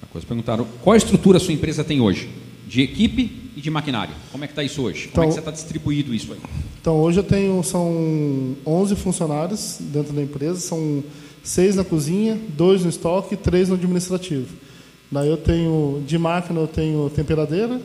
Uma 0.00 0.08
coisa, 0.08 0.24
perguntaram, 0.24 0.64
qual 0.84 0.94
estrutura 0.94 1.38
a 1.38 1.40
sua 1.40 1.52
empresa 1.52 1.82
tem 1.82 2.00
hoje? 2.00 2.30
De 2.68 2.80
equipe 2.80 3.50
e 3.56 3.60
de 3.60 3.70
maquinário. 3.72 4.14
Como 4.30 4.44
é 4.44 4.46
que 4.46 4.52
está 4.52 4.62
isso 4.62 4.82
hoje? 4.82 5.08
Como 5.08 5.10
então, 5.10 5.24
é 5.24 5.26
que 5.26 5.32
você 5.32 5.40
está 5.40 5.50
distribuído 5.50 6.14
isso 6.14 6.32
aí? 6.32 6.38
Então, 6.80 6.94
hoje 7.00 7.18
eu 7.18 7.24
tenho, 7.24 7.60
são 7.64 8.54
11 8.64 8.94
funcionários 8.94 9.78
dentro 9.80 10.12
da 10.12 10.22
empresa, 10.22 10.60
são 10.60 11.02
seis 11.46 11.76
na 11.76 11.84
cozinha, 11.84 12.38
dois 12.48 12.82
no 12.82 12.90
estoque 12.90 13.34
e 13.34 13.36
três 13.36 13.68
no 13.68 13.76
administrativo. 13.76 14.48
Daí 15.10 15.28
eu 15.28 15.36
tenho, 15.36 16.02
de 16.06 16.18
máquina 16.18 16.60
eu 16.60 16.66
tenho 16.66 17.08
temperadeira, 17.10 17.80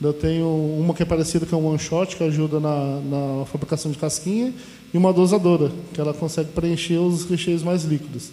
eu 0.00 0.12
tenho 0.12 0.46
uma 0.46 0.94
que 0.94 1.02
é 1.02 1.06
parecida 1.06 1.44
com 1.44 1.56
é 1.56 1.58
um 1.58 1.66
one 1.66 1.78
shot, 1.78 2.16
que 2.16 2.22
ajuda 2.22 2.60
na, 2.60 3.00
na 3.00 3.44
fabricação 3.46 3.90
de 3.90 3.98
casquinha, 3.98 4.54
e 4.94 4.96
uma 4.96 5.12
dosadora, 5.12 5.70
que 5.92 6.00
ela 6.00 6.14
consegue 6.14 6.50
preencher 6.52 6.98
os 6.98 7.24
recheios 7.24 7.62
mais 7.62 7.84
líquidos. 7.84 8.30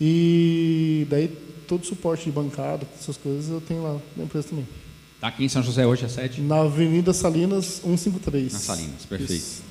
E 0.00 1.06
daí 1.08 1.28
todo 1.68 1.82
o 1.82 1.86
suporte 1.86 2.24
de 2.24 2.32
bancada, 2.32 2.86
essas 2.98 3.16
coisas 3.16 3.48
eu 3.48 3.60
tenho 3.60 3.82
lá 3.82 3.96
na 4.16 4.24
empresa 4.24 4.48
também. 4.48 4.66
Está 5.14 5.28
aqui 5.28 5.44
em 5.44 5.48
São 5.48 5.62
José 5.62 5.86
hoje 5.86 6.06
a 6.06 6.08
sede? 6.08 6.40
Na 6.40 6.62
Avenida 6.62 7.12
Salinas 7.12 7.80
153. 7.84 8.52
Na 8.52 8.58
Salinas, 8.58 9.04
perfeito. 9.08 9.69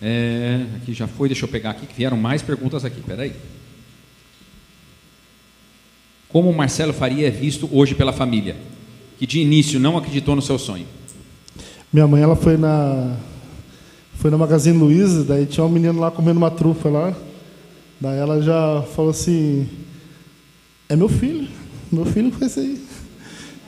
É, 0.00 0.64
aqui 0.76 0.92
já 0.92 1.06
foi, 1.06 1.28
deixa 1.28 1.44
eu 1.44 1.48
pegar 1.48 1.70
aqui, 1.70 1.86
que 1.86 1.94
vieram 1.94 2.16
mais 2.16 2.42
perguntas 2.42 2.84
aqui, 2.84 3.00
peraí. 3.00 3.32
Como 6.28 6.52
Marcelo 6.52 6.92
Faria 6.92 7.28
é 7.28 7.30
visto 7.30 7.68
hoje 7.72 7.94
pela 7.94 8.12
família? 8.12 8.56
que 9.18 9.26
de 9.26 9.40
início 9.40 9.80
não 9.80 9.96
acreditou 9.96 10.36
no 10.36 10.42
seu 10.42 10.58
sonho? 10.58 10.86
Minha 11.92 12.06
mãe 12.06 12.22
ela 12.22 12.36
foi 12.36 12.56
na 12.56 13.16
foi 14.14 14.30
na 14.30 14.38
Magazine 14.38 14.76
Luiza, 14.76 15.24
daí 15.24 15.46
tinha 15.46 15.64
um 15.64 15.68
menino 15.68 16.00
lá 16.00 16.10
comendo 16.10 16.38
uma 16.38 16.50
trufa 16.50 16.88
lá. 16.88 17.14
Daí 18.00 18.18
ela 18.18 18.42
já 18.42 18.82
falou 18.94 19.10
assim: 19.10 19.68
"É 20.88 20.96
meu 20.96 21.08
filho, 21.08 21.48
meu 21.90 22.04
filho 22.04 22.30
foi 22.30 22.46
isso 22.46 22.60
aí". 22.60 22.80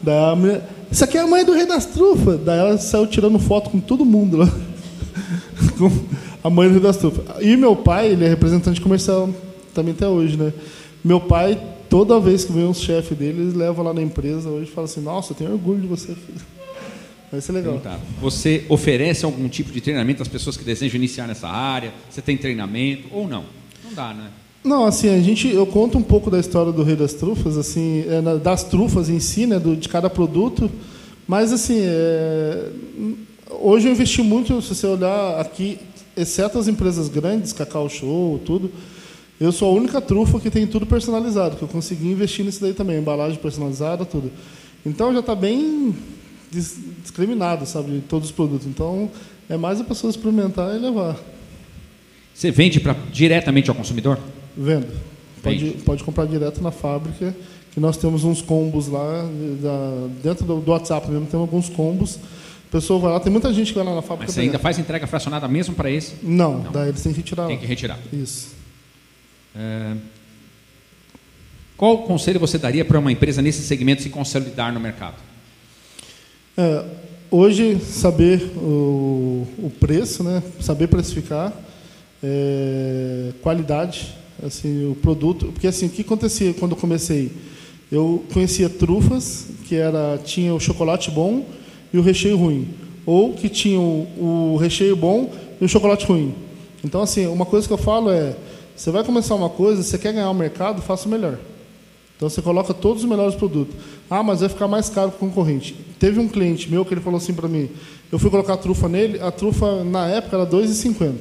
Daí 0.02 0.32
a 0.32 0.36
menina, 0.36 0.62
isso 0.90 1.04
aqui 1.04 1.16
é 1.16 1.20
a 1.20 1.26
mãe 1.26 1.44
do 1.44 1.52
rei 1.52 1.66
das 1.66 1.86
trufas. 1.86 2.40
Daí 2.40 2.58
ela 2.58 2.78
saiu 2.78 3.06
tirando 3.06 3.38
foto 3.38 3.70
com 3.70 3.80
todo 3.80 4.04
mundo 4.04 4.38
lá. 4.38 4.52
com 5.78 5.90
a 6.42 6.50
mãe 6.50 6.68
do 6.68 6.74
rei 6.74 6.82
das 6.82 6.96
trufas. 6.96 7.24
E 7.40 7.56
meu 7.56 7.76
pai, 7.76 8.08
ele 8.08 8.24
é 8.24 8.28
representante 8.28 8.80
comercial 8.80 9.28
também 9.74 9.92
até 9.92 10.06
hoje, 10.06 10.36
né? 10.36 10.52
Meu 11.04 11.20
pai 11.20 11.60
toda 11.88 12.20
vez 12.20 12.44
que 12.44 12.52
vem 12.52 12.64
um 12.64 12.74
chefe 12.74 13.14
dele, 13.14 13.42
eles 13.42 13.54
levam 13.54 13.84
lá 13.84 13.94
na 13.94 14.02
empresa 14.02 14.48
hoje 14.48 14.70
e 14.70 14.74
falam 14.74 14.84
assim, 14.84 15.00
nossa, 15.00 15.32
eu 15.32 15.36
tenho 15.36 15.52
orgulho 15.52 15.80
de 15.80 15.86
você, 15.86 16.14
filho. 16.14 16.40
Vai 17.30 17.40
ser 17.40 17.52
legal. 17.52 17.78
Tá. 17.80 17.98
Você 18.20 18.64
oferece 18.68 19.24
algum 19.24 19.48
tipo 19.48 19.70
de 19.70 19.80
treinamento 19.80 20.22
às 20.22 20.28
pessoas 20.28 20.56
que 20.56 20.64
desejam 20.64 20.96
iniciar 20.96 21.26
nessa 21.26 21.48
área? 21.48 21.92
Você 22.08 22.22
tem 22.22 22.36
treinamento 22.36 23.08
ou 23.10 23.28
não? 23.28 23.44
Não 23.84 23.92
dá, 23.94 24.14
né? 24.14 24.28
Não, 24.64 24.84
assim, 24.84 25.08
a 25.08 25.20
gente, 25.20 25.48
eu 25.48 25.66
conto 25.66 25.98
um 25.98 26.02
pouco 26.02 26.30
da 26.30 26.38
história 26.38 26.72
do 26.72 26.82
Rei 26.82 26.96
das 26.96 27.14
Trufas, 27.14 27.56
assim, 27.56 28.04
é, 28.08 28.38
das 28.38 28.64
trufas 28.64 29.08
em 29.08 29.20
si, 29.20 29.46
né, 29.46 29.58
do, 29.58 29.76
de 29.76 29.88
cada 29.88 30.10
produto, 30.10 30.70
mas 31.26 31.52
assim, 31.52 31.80
é, 31.80 32.70
hoje 33.50 33.86
eu 33.88 33.92
investi 33.92 34.22
muito, 34.22 34.60
se 34.62 34.74
você 34.74 34.86
olhar 34.86 35.40
aqui, 35.40 35.78
exceto 36.16 36.58
as 36.58 36.68
empresas 36.68 37.08
grandes, 37.08 37.52
Cacau 37.52 37.88
Show, 37.88 38.40
tudo, 38.44 38.70
eu 39.40 39.52
sou 39.52 39.70
a 39.70 39.72
única 39.78 40.00
trufa 40.00 40.40
que 40.40 40.50
tem 40.50 40.66
tudo 40.66 40.84
personalizado, 40.86 41.56
que 41.56 41.62
eu 41.62 41.68
consegui 41.68 42.08
investir 42.08 42.44
nisso 42.44 42.60
daí 42.60 42.74
também, 42.74 42.98
embalagem 42.98 43.38
personalizada, 43.38 44.04
tudo. 44.04 44.30
Então 44.84 45.12
já 45.12 45.20
está 45.20 45.34
bem 45.34 45.94
dis- 46.50 46.76
discriminado, 47.02 47.64
sabe, 47.66 48.02
todos 48.08 48.28
os 48.30 48.34
produtos. 48.34 48.66
Então 48.66 49.08
é 49.48 49.56
mais 49.56 49.80
a 49.80 49.84
pessoa 49.84 50.10
experimentar 50.10 50.74
e 50.74 50.78
levar. 50.78 51.16
Você 52.34 52.50
vende 52.50 52.80
pra, 52.80 52.94
diretamente 53.12 53.68
ao 53.70 53.76
consumidor? 53.76 54.18
Vendo. 54.56 54.88
Pode, 55.42 55.58
Vende. 55.58 55.82
pode 55.84 56.02
comprar 56.04 56.26
direto 56.26 56.60
na 56.60 56.70
fábrica, 56.72 57.34
que 57.72 57.78
nós 57.80 57.96
temos 57.96 58.24
uns 58.24 58.42
combos 58.42 58.88
lá, 58.88 59.24
da- 59.62 60.08
dentro 60.22 60.44
do, 60.44 60.60
do 60.60 60.70
WhatsApp 60.72 61.08
mesmo, 61.10 61.26
tem 61.26 61.38
alguns 61.38 61.68
combos. 61.68 62.18
A 62.68 62.70
pessoa 62.70 63.00
vai 63.00 63.12
lá, 63.12 63.18
tem 63.18 63.32
muita 63.32 63.50
gente 63.52 63.72
que 63.72 63.78
vai 63.78 63.84
lá 63.86 63.94
na 63.94 64.02
fábrica. 64.02 64.26
Mas 64.26 64.34
você 64.34 64.42
ainda 64.42 64.58
faz 64.58 64.78
entrega 64.78 65.06
fracionada 65.06 65.48
mesmo 65.48 65.74
para 65.74 65.90
esse? 65.90 66.16
Não, 66.22 66.64
Não. 66.64 66.70
daí 66.70 66.90
eles 66.90 67.02
têm 67.02 67.12
que 67.14 67.18
retirar 67.18 67.46
Tem 67.46 67.56
que 67.56 67.64
retirar. 67.64 67.98
Isso. 68.12 68.48
É, 69.56 69.96
Qual 71.78 72.02
conselho 72.02 72.38
você 72.38 72.58
daria 72.58 72.84
para 72.84 72.98
uma 72.98 73.10
empresa 73.10 73.40
nesse 73.40 73.62
segmento 73.62 74.02
se 74.02 74.10
consolidar 74.10 74.70
no 74.70 74.78
mercado? 74.78 75.14
É, 76.58 76.84
hoje, 77.30 77.80
saber 77.80 78.42
o, 78.56 79.46
o 79.56 79.72
preço, 79.80 80.22
né? 80.22 80.42
saber 80.60 80.88
precificar, 80.88 81.54
é, 82.22 83.32
qualidade, 83.40 84.14
assim, 84.44 84.90
o 84.90 84.94
produto. 84.94 85.46
Porque 85.52 85.66
assim, 85.68 85.86
o 85.86 85.90
que 85.90 86.02
acontecia 86.02 86.52
quando 86.52 86.72
eu 86.72 86.76
comecei? 86.76 87.32
Eu 87.90 88.22
conhecia 88.34 88.68
trufas, 88.68 89.46
que 89.66 89.74
era, 89.74 90.18
tinha 90.22 90.52
o 90.54 90.60
chocolate 90.60 91.10
bom 91.10 91.46
e 91.92 91.98
o 91.98 92.02
recheio 92.02 92.36
ruim. 92.36 92.68
Ou 93.06 93.32
que 93.32 93.48
tinha 93.48 93.80
o, 93.80 94.56
recheio 94.60 94.94
bom 94.96 95.32
e 95.60 95.64
o 95.64 95.68
chocolate 95.68 96.06
ruim. 96.06 96.34
Então, 96.84 97.02
assim, 97.02 97.26
uma 97.26 97.46
coisa 97.46 97.66
que 97.66 97.72
eu 97.72 97.78
falo 97.78 98.10
é, 98.10 98.36
você 98.76 98.90
vai 98.90 99.02
começar 99.02 99.34
uma 99.34 99.48
coisa, 99.48 99.82
você 99.82 99.98
quer 99.98 100.12
ganhar 100.12 100.30
o 100.30 100.34
mercado, 100.34 100.80
faça 100.80 101.08
o 101.08 101.10
melhor. 101.10 101.38
Então 102.16 102.28
você 102.28 102.42
coloca 102.42 102.74
todos 102.74 103.04
os 103.04 103.08
melhores 103.08 103.34
produtos. 103.34 103.76
Ah, 104.10 104.22
mas 104.22 104.40
vai 104.40 104.48
ficar 104.48 104.66
mais 104.66 104.88
caro 104.88 105.10
que 105.10 105.16
o 105.16 105.20
concorrente. 105.20 105.74
Teve 106.00 106.18
um 106.18 106.28
cliente 106.28 106.68
meu 106.68 106.84
que 106.84 106.92
ele 106.92 107.00
falou 107.00 107.18
assim 107.18 107.32
para 107.32 107.48
mim, 107.48 107.70
eu 108.10 108.18
fui 108.18 108.30
colocar 108.30 108.54
a 108.54 108.56
trufa 108.56 108.88
nele, 108.88 109.20
a 109.20 109.30
trufa 109.30 109.84
na 109.84 110.06
época 110.08 110.36
era 110.36 110.44
R$ 110.44 110.50
2,50. 110.50 111.14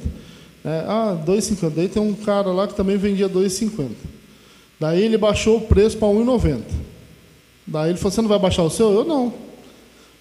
É, 0.64 0.84
ah, 0.86 1.16
R$ 1.24 1.32
2,50. 1.32 1.72
Daí 1.74 1.88
tem 1.88 2.02
um 2.02 2.14
cara 2.14 2.50
lá 2.50 2.66
que 2.66 2.74
também 2.74 2.96
vendia 2.96 3.26
R$ 3.26 3.32
2,50. 3.32 3.90
Daí 4.80 5.02
ele 5.02 5.18
baixou 5.18 5.58
o 5.58 5.60
preço 5.62 5.96
para 5.96 6.08
R$ 6.08 6.14
1,90. 6.14 6.60
Daí 7.66 7.90
ele 7.90 7.98
falou, 7.98 8.10
você 8.10 8.22
não 8.22 8.28
vai 8.28 8.38
baixar 8.38 8.62
o 8.62 8.70
seu? 8.70 8.90
Eu 8.92 9.04
não. 9.04 9.32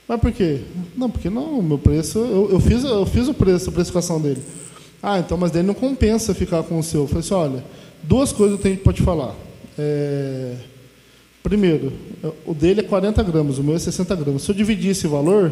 Mas 0.08 0.22
por 0.22 0.32
quê? 0.32 0.62
Não, 0.96 1.10
porque 1.10 1.30
não, 1.30 1.62
meu 1.62 1.78
preço, 1.78 2.20
eu, 2.20 2.50
eu, 2.52 2.60
fiz, 2.60 2.84
eu 2.84 3.06
fiz 3.06 3.28
o 3.28 3.34
preço, 3.34 3.70
a 3.70 3.74
precificação 3.74 4.22
dele. 4.22 4.42
Ah, 5.02 5.20
então, 5.20 5.38
mas 5.38 5.52
daí 5.52 5.64
não 5.64 5.74
compensa 5.74 6.34
ficar 6.34 6.64
com 6.64 6.80
o 6.80 6.84
seu. 6.84 7.02
Eu 7.02 7.08
falei 7.08 7.20
assim, 7.20 7.34
olha, 7.34 7.64
duas 8.02 8.32
coisas 8.32 8.58
eu 8.58 8.64
tenho 8.64 8.78
para 8.78 8.94
te 8.94 9.02
falar. 9.02 9.36
É, 9.78 10.56
primeiro, 11.44 11.92
o 12.46 12.54
dele 12.54 12.80
é 12.80 12.84
40 12.84 13.22
gramas, 13.24 13.58
o 13.58 13.64
meu 13.64 13.76
é 13.76 13.80
60 13.80 14.16
gramas. 14.16 14.42
Se 14.44 14.52
eu 14.52 14.56
dividir 14.56 14.92
esse 14.92 15.08
valor, 15.08 15.52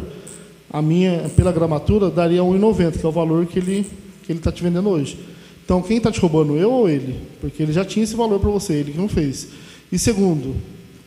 a 0.72 0.82
minha, 0.82 1.30
pela 1.36 1.52
gramatura, 1.52 2.10
daria 2.10 2.42
1,90, 2.42 3.00
que 3.00 3.06
é 3.06 3.10
o 3.10 3.12
valor 3.12 3.46
que 3.46 3.60
ele 3.60 3.86
que 4.26 4.32
ele 4.32 4.40
está 4.40 4.52
te 4.52 4.64
vendendo 4.64 4.90
hoje. 4.90 5.18
Então, 5.64 5.82
quem 5.82 5.98
está 5.98 6.12
te 6.12 6.20
roubando, 6.20 6.58
eu 6.58 6.72
ou 6.72 6.90
ele? 6.90 7.20
Porque 7.40 7.64
ele 7.64 7.72
já 7.72 7.86
tinha 7.86 8.04
esse 8.04 8.16
valor 8.16 8.40
para 8.40 8.50
você, 8.50 8.74
ele 8.74 8.92
que 8.92 8.98
não 8.98 9.08
fez. 9.08 9.50
E 9.92 10.00
segundo, 10.00 10.56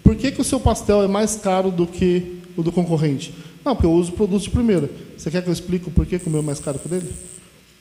por 0.02 0.14
que, 0.16 0.30
que 0.30 0.40
o 0.40 0.44
seu 0.44 0.60
pastel 0.60 1.02
é 1.02 1.08
mais 1.08 1.36
caro 1.36 1.70
do 1.70 1.86
que 1.86 2.37
o 2.58 2.62
do 2.62 2.72
concorrente? 2.72 3.32
Não, 3.64 3.76
porque 3.76 3.86
eu 3.86 3.92
uso 3.92 4.10
produtos 4.12 4.42
de 4.42 4.50
primeira. 4.50 4.90
Você 5.16 5.30
quer 5.30 5.42
que 5.42 5.48
eu 5.48 5.52
explique 5.52 5.88
o 5.88 5.92
porquê 5.92 6.18
que 6.18 6.26
o 6.26 6.30
meu 6.30 6.40
é 6.40 6.42
mais 6.42 6.58
caro 6.58 6.76
que 6.76 6.86
o 6.86 6.88
dele? 6.88 7.08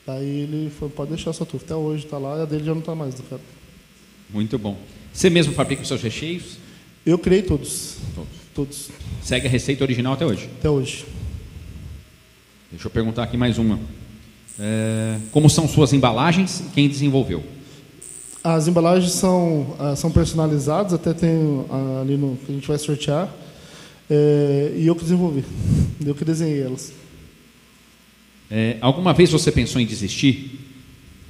Aí 0.06 0.42
ele 0.42 0.70
falou, 0.70 0.90
pode 0.94 1.10
deixar 1.10 1.32
sua 1.32 1.44
trufa. 1.44 1.64
Até 1.64 1.74
hoje 1.74 2.04
está 2.04 2.16
lá 2.16 2.38
e 2.38 2.42
a 2.42 2.44
dele 2.44 2.64
já 2.64 2.72
não 2.72 2.78
está 2.78 2.94
mais 2.94 3.12
do 3.14 3.24
cara. 3.24 3.42
Muito 4.30 4.56
bom. 4.56 4.78
Você 5.12 5.28
mesmo 5.28 5.52
fabrica 5.52 5.82
os 5.82 5.88
seus 5.88 6.00
recheios? 6.00 6.58
Eu 7.04 7.18
criei 7.18 7.42
todos. 7.42 7.96
Todos. 8.14 8.28
Todos. 8.54 8.90
Segue 9.20 9.48
a 9.48 9.50
receita 9.50 9.82
original 9.82 10.12
até 10.12 10.24
hoje. 10.24 10.48
Até 10.60 10.70
hoje. 10.70 11.04
Deixa 12.70 12.86
eu 12.86 12.90
perguntar 12.90 13.24
aqui 13.24 13.36
mais 13.36 13.58
uma. 13.58 13.80
É, 14.60 15.18
como 15.32 15.50
são 15.50 15.66
suas 15.66 15.92
embalagens 15.92 16.60
e 16.60 16.64
quem 16.74 16.88
desenvolveu? 16.88 17.42
As 18.44 18.68
embalagens 18.68 19.12
são, 19.12 19.74
ah, 19.78 19.96
são 19.96 20.10
personalizadas, 20.10 20.92
até 20.92 21.12
tem 21.12 21.64
ah, 21.68 22.00
ali 22.02 22.16
no 22.16 22.36
que 22.36 22.52
a 22.52 22.54
gente 22.54 22.68
vai 22.68 22.78
sortear. 22.78 23.28
É, 24.10 24.72
e 24.76 24.86
eu 24.86 24.94
que 24.94 25.02
desenvolvi. 25.02 25.44
Eu 26.04 26.14
que 26.14 26.24
desenhei 26.24 26.62
elas. 26.62 26.92
É, 28.50 28.78
alguma 28.80 29.12
vez 29.12 29.30
você 29.30 29.52
pensou 29.52 29.80
em 29.80 29.86
desistir? 29.86 30.58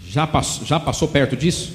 Já, 0.08 0.26
pass 0.26 0.60
já 0.64 0.78
passou 0.78 1.08
perto 1.08 1.36
disso? 1.36 1.72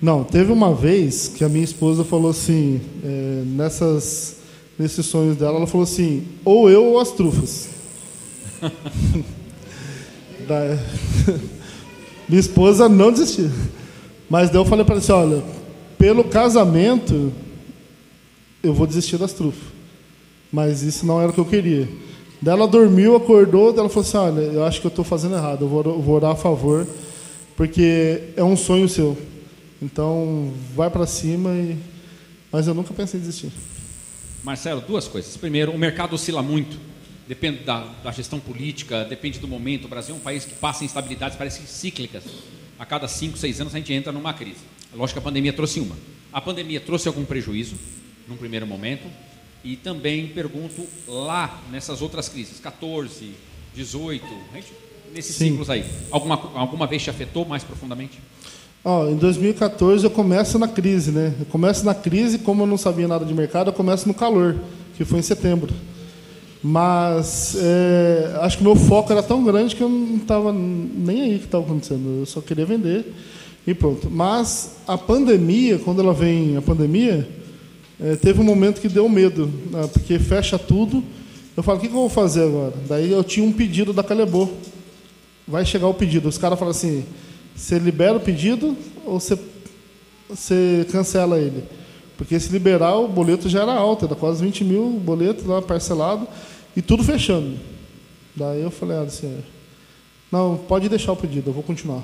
Não, 0.00 0.22
teve 0.22 0.52
uma 0.52 0.74
vez 0.74 1.28
que 1.28 1.42
a 1.44 1.48
minha 1.48 1.64
esposa 1.64 2.04
falou 2.04 2.30
assim, 2.30 2.80
é, 3.02 3.42
nessas, 3.46 4.36
nesses 4.78 5.06
sonhos 5.06 5.36
dela, 5.36 5.56
ela 5.56 5.66
falou 5.66 5.84
assim, 5.84 6.24
ou 6.44 6.70
eu 6.70 6.84
ou 6.84 6.98
as 7.00 7.10
trufas. 7.10 7.68
Da- 10.46 10.78
minha 12.28 12.40
esposa 12.40 12.86
não 12.88 13.10
desistiu. 13.10 13.50
Mas 14.28 14.50
daí 14.50 14.58
eu 14.58 14.64
falei 14.64 14.84
para 14.84 14.94
ela 14.94 15.02
assim, 15.02 15.12
olha, 15.12 15.42
pelo 15.98 16.24
casamento, 16.24 17.32
eu 18.62 18.74
vou 18.74 18.86
desistir 18.86 19.16
das 19.16 19.32
trufas. 19.32 19.73
Mas 20.54 20.84
isso 20.84 21.04
não 21.04 21.20
era 21.20 21.32
o 21.32 21.34
que 21.34 21.40
eu 21.40 21.44
queria. 21.44 21.88
Daí 22.40 22.54
ela 22.54 22.68
dormiu, 22.68 23.16
acordou, 23.16 23.72
daí 23.72 23.80
ela 23.80 23.88
falou 23.88 24.06
assim, 24.06 24.16
olha, 24.16 24.40
eu 24.40 24.64
acho 24.64 24.80
que 24.80 24.86
eu 24.86 24.88
estou 24.88 25.04
fazendo 25.04 25.34
errado, 25.34 25.64
eu 25.64 25.68
vou, 25.68 25.82
eu 25.82 26.00
vou 26.00 26.14
orar 26.14 26.30
a 26.30 26.36
favor, 26.36 26.86
porque 27.56 28.22
é 28.36 28.44
um 28.44 28.56
sonho 28.56 28.88
seu. 28.88 29.18
Então, 29.82 30.52
vai 30.72 30.88
para 30.90 31.08
cima 31.08 31.50
e... 31.54 31.76
Mas 32.52 32.68
eu 32.68 32.74
nunca 32.74 32.94
pensei 32.94 33.18
em 33.18 33.20
desistir. 33.24 33.50
Marcelo, 34.44 34.80
duas 34.80 35.08
coisas. 35.08 35.36
Primeiro, 35.36 35.72
o 35.72 35.78
mercado 35.78 36.14
oscila 36.14 36.40
muito. 36.40 36.78
Depende 37.26 37.64
da, 37.64 37.88
da 38.04 38.12
gestão 38.12 38.38
política, 38.38 39.04
depende 39.04 39.40
do 39.40 39.48
momento. 39.48 39.86
O 39.86 39.88
Brasil 39.88 40.14
é 40.14 40.18
um 40.18 40.20
país 40.20 40.44
que 40.44 40.54
passa 40.54 40.84
instabilidades, 40.84 41.36
parece 41.36 41.66
cíclicas. 41.66 42.22
A 42.78 42.86
cada 42.86 43.08
cinco, 43.08 43.36
seis 43.36 43.60
anos 43.60 43.74
a 43.74 43.78
gente 43.78 43.92
entra 43.92 44.12
numa 44.12 44.32
crise. 44.32 44.60
Lógico 44.94 45.18
que 45.18 45.26
a 45.26 45.28
pandemia 45.28 45.52
trouxe 45.52 45.80
uma. 45.80 45.96
A 46.32 46.40
pandemia 46.40 46.78
trouxe 46.78 47.08
algum 47.08 47.24
prejuízo, 47.24 47.74
num 48.28 48.36
primeiro 48.36 48.68
momento. 48.68 49.02
E 49.64 49.76
também 49.76 50.26
pergunto 50.26 50.82
lá 51.08 51.62
nessas 51.72 52.02
outras 52.02 52.28
crises, 52.28 52.60
14, 52.60 53.30
18, 53.74 54.24
a 54.52 54.56
gente- 54.56 54.72
nesses 55.14 55.34
Sim. 55.36 55.50
ciclos 55.50 55.70
aí, 55.70 55.84
alguma, 56.10 56.34
alguma 56.54 56.86
vez 56.86 57.02
te 57.02 57.08
afetou 57.10 57.46
mais 57.46 57.64
profundamente? 57.64 58.18
Ó, 58.84 59.08
em 59.08 59.16
2014 59.16 60.04
eu 60.04 60.10
começo 60.10 60.58
na 60.58 60.68
crise, 60.68 61.10
né? 61.10 61.32
Eu 61.40 61.46
começo 61.46 61.84
na 61.86 61.94
crise, 61.94 62.38
como 62.38 62.64
eu 62.64 62.66
não 62.66 62.76
sabia 62.76 63.08
nada 63.08 63.24
de 63.24 63.32
mercado, 63.32 63.68
eu 63.68 63.72
começo 63.72 64.06
no 64.06 64.12
calor, 64.12 64.56
que 64.96 65.04
foi 65.06 65.20
em 65.20 65.22
setembro. 65.22 65.72
Mas 66.62 67.56
é, 67.58 68.38
acho 68.42 68.56
que 68.58 68.62
o 68.62 68.66
meu 68.66 68.76
foco 68.76 69.12
era 69.12 69.22
tão 69.22 69.44
grande 69.44 69.74
que 69.76 69.82
eu 69.82 69.88
não 69.88 70.16
estava 70.16 70.52
nem 70.52 71.22
aí 71.22 71.36
o 71.36 71.38
que 71.38 71.44
estava 71.46 71.64
acontecendo. 71.64 72.20
Eu 72.20 72.26
só 72.26 72.40
queria 72.40 72.64
vender 72.66 73.12
e 73.66 73.74
pronto. 73.74 74.10
Mas 74.10 74.76
a 74.86 74.96
pandemia, 74.96 75.78
quando 75.78 76.00
ela 76.00 76.12
vem, 76.14 76.56
a 76.56 76.62
pandemia, 76.62 77.26
é, 78.00 78.16
teve 78.16 78.40
um 78.40 78.44
momento 78.44 78.80
que 78.80 78.88
deu 78.88 79.08
medo, 79.08 79.46
né? 79.70 79.88
porque 79.92 80.18
fecha 80.18 80.58
tudo. 80.58 81.02
Eu 81.56 81.62
falo, 81.62 81.78
o 81.78 81.80
que, 81.80 81.88
que 81.88 81.94
eu 81.94 82.00
vou 82.00 82.08
fazer 82.08 82.42
agora? 82.42 82.74
Daí 82.88 83.10
eu 83.12 83.22
tinha 83.22 83.46
um 83.46 83.52
pedido 83.52 83.92
da 83.92 84.02
Calebô. 84.02 84.48
Vai 85.46 85.64
chegar 85.64 85.86
o 85.86 85.94
pedido. 85.94 86.28
Os 86.28 86.38
caras 86.38 86.58
falam 86.58 86.72
assim, 86.72 87.04
você 87.54 87.78
libera 87.78 88.16
o 88.16 88.20
pedido 88.20 88.76
ou 89.04 89.20
você, 89.20 89.38
você 90.28 90.86
cancela 90.90 91.38
ele? 91.38 91.62
Porque 92.16 92.38
se 92.38 92.50
liberar, 92.50 92.96
o 92.96 93.08
boleto 93.08 93.48
já 93.48 93.62
era 93.62 93.72
alto, 93.72 94.06
era 94.06 94.14
quase 94.14 94.44
20 94.44 94.64
mil 94.64 94.90
boleto 94.90 95.46
lá 95.46 95.60
parcelado 95.62 96.26
e 96.76 96.82
tudo 96.82 97.04
fechando. 97.04 97.56
Daí 98.34 98.62
eu 98.62 98.70
falei 98.70 98.98
assim, 98.98 99.38
não, 100.30 100.56
pode 100.56 100.88
deixar 100.88 101.12
o 101.12 101.16
pedido, 101.16 101.50
eu 101.50 101.54
vou 101.54 101.62
continuar. 101.62 102.02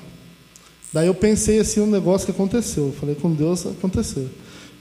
Daí 0.93 1.07
eu 1.07 1.13
pensei 1.13 1.59
assim 1.59 1.79
um 1.81 1.87
negócio 1.87 2.25
que 2.25 2.31
aconteceu. 2.31 2.87
Eu 2.87 2.93
falei 2.93 3.15
com 3.15 3.33
Deus, 3.33 3.65
aconteceu. 3.65 4.29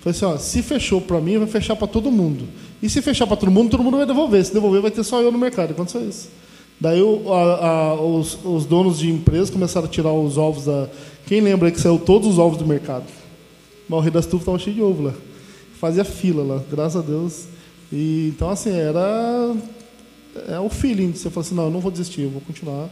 Falei 0.00 0.16
assim, 0.16 0.24
ó, 0.24 0.36
se 0.38 0.62
fechou 0.62 1.00
para 1.00 1.20
mim, 1.20 1.38
vai 1.38 1.46
fechar 1.46 1.76
para 1.76 1.86
todo 1.86 2.10
mundo. 2.10 2.46
E 2.82 2.88
se 2.88 3.02
fechar 3.02 3.26
para 3.26 3.36
todo 3.36 3.50
mundo, 3.50 3.70
todo 3.70 3.82
mundo 3.84 3.98
vai 3.98 4.06
devolver. 4.06 4.44
Se 4.44 4.52
devolver, 4.52 4.80
vai 4.80 4.90
ter 4.90 5.04
só 5.04 5.20
eu 5.20 5.30
no 5.30 5.38
mercado. 5.38 5.72
Aconteceu 5.72 6.08
isso. 6.08 6.28
Daí 6.80 7.00
a- 7.00 7.66
a- 7.66 7.94
os, 8.00 8.38
os 8.42 8.64
donos 8.64 8.98
de 8.98 9.10
empresas 9.10 9.50
começaram 9.50 9.86
a 9.86 9.90
tirar 9.90 10.12
os 10.12 10.38
ovos 10.38 10.64
da. 10.64 10.88
Quem 11.26 11.42
lembra 11.42 11.70
que 11.70 11.78
saiu 11.78 11.98
todos 11.98 12.26
os 12.26 12.38
ovos 12.38 12.56
do 12.56 12.66
mercado? 12.66 13.04
Mas 13.86 13.98
o 13.98 14.02
Rei 14.02 14.10
das 14.10 14.24
Tufas 14.24 14.40
estava 14.40 14.58
cheio 14.58 14.76
de 14.76 14.82
ovo 14.82 15.02
lá. 15.02 15.14
Fazia 15.78 16.04
fila 16.04 16.42
lá, 16.42 16.62
graças 16.70 16.96
a 17.02 17.04
Deus. 17.06 17.44
E, 17.92 18.32
então, 18.34 18.48
assim, 18.48 18.70
era. 18.70 19.54
É 20.48 20.58
o 20.60 20.70
feeling 20.70 21.10
de 21.10 21.18
você 21.18 21.28
falar 21.28 21.44
assim: 21.46 21.54
não, 21.54 21.64
eu 21.64 21.70
não 21.70 21.80
vou 21.80 21.90
desistir, 21.90 22.22
eu 22.22 22.30
vou 22.30 22.40
continuar. 22.40 22.88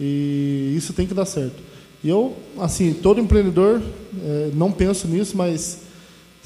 E 0.00 0.74
isso 0.76 0.92
tem 0.92 1.06
que 1.06 1.14
dar 1.14 1.24
certo. 1.24 1.56
E 2.04 2.08
eu, 2.08 2.36
assim, 2.58 2.92
todo 2.92 3.20
empreendedor, 3.20 3.82
é, 4.22 4.50
não 4.54 4.70
penso 4.70 5.08
nisso, 5.08 5.36
mas 5.36 5.80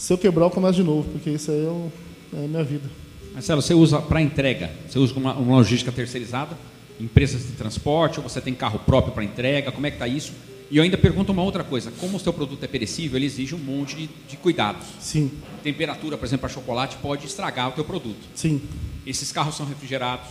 se 0.01 0.13
eu 0.13 0.19
quebrar, 0.19 0.47
eu 0.47 0.51
começo 0.51 0.75
de 0.75 0.83
novo, 0.83 1.09
porque 1.11 1.31
isso 1.31 1.51
aí 1.51 1.65
é, 1.65 1.69
o- 1.69 1.93
é 2.35 2.45
a 2.45 2.49
minha 2.49 2.65
vida. 2.65 2.89
Marcelo, 3.35 3.63
você 3.63 3.75
usa 3.75 4.01
para 4.01 4.21
entrega, 4.21 4.71
você 4.89 4.99
usa 4.99 5.15
uma, 5.15 5.35
uma 5.35 5.57
logística 5.57 5.93
terceirizada 5.93 6.57
empresas 6.99 7.43
de 7.47 7.53
transporte 7.53 8.19
ou 8.21 8.29
você 8.29 8.41
tem 8.43 8.53
carro 8.53 8.79
próprio 8.81 9.15
para 9.15 9.25
entrega? 9.25 9.73
Como 9.73 9.87
é 9.87 9.91
que 9.91 9.97
está 9.97 10.07
isso? 10.09 10.33
E 10.71 10.77
eu 10.77 10.83
ainda 10.83 10.99
pergunto 10.99 11.33
uma 11.33 11.43
outra 11.43 11.65
coisa: 11.65 11.91
como 11.99 12.17
o 12.17 12.21
seu 12.21 12.33
produto 12.33 12.63
é 12.63 12.67
perecível, 12.67 13.17
ele 13.17 13.25
exige 13.27 13.55
um 13.55 13.59
monte 13.59 13.97
de, 13.97 14.09
de 14.29 14.37
cuidados. 14.37 14.87
Sim, 15.01 15.31
Temperatura, 15.63 16.17
por 16.19 16.27
exemplo, 16.27 16.41
para 16.43 16.49
chocolate 16.51 16.97
pode 17.01 17.27
estragar 17.27 17.69
o 17.69 17.73
teu 17.73 17.85
produto. 17.85 18.19
sim. 18.35 18.61
Esses 19.07 19.33
carros 19.33 19.57
são 19.57 19.65
refrigerados 19.65 20.27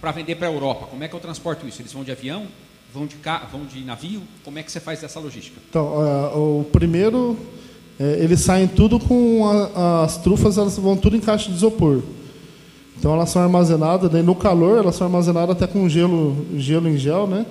para 0.00 0.10
vender 0.12 0.34
para 0.36 0.48
a 0.48 0.50
Europa. 0.52 0.86
Como 0.86 1.04
é 1.04 1.08
que 1.08 1.14
eu 1.14 1.20
transporto 1.20 1.68
isso? 1.68 1.82
Eles 1.82 1.92
vão 1.92 2.02
de 2.02 2.10
avião? 2.10 2.46
Vão 2.92 3.06
de, 3.06 3.16
vão 3.52 3.66
de 3.66 3.80
navio? 3.80 4.22
Como 4.42 4.58
é 4.58 4.62
que 4.62 4.72
você 4.72 4.80
faz 4.80 5.02
essa 5.02 5.20
logística? 5.20 5.60
Então, 5.68 6.00
ah, 6.00 6.34
o 6.36 6.64
primeiro, 6.72 7.36
é, 7.98 8.18
eles 8.20 8.40
saem 8.40 8.66
tudo 8.66 8.98
com 8.98 9.46
a- 9.46 10.04
as 10.04 10.16
trufas, 10.18 10.58
elas 10.58 10.76
vão 10.76 10.96
tudo 10.96 11.16
em 11.16 11.20
caixa 11.20 11.48
de 11.50 11.56
isopor. 11.56 12.02
Então 12.98 13.12
elas 13.12 13.30
são 13.30 13.42
armazenadas, 13.42 14.10
daí 14.10 14.22
no 14.22 14.34
calor 14.34 14.78
elas 14.78 14.96
são 14.96 15.06
armazenadas 15.06 15.56
até 15.56 15.66
com 15.66 15.88
gelo, 15.88 16.46
gelo 16.56 16.88
em 16.88 16.96
gel, 16.96 17.26
né? 17.26 17.44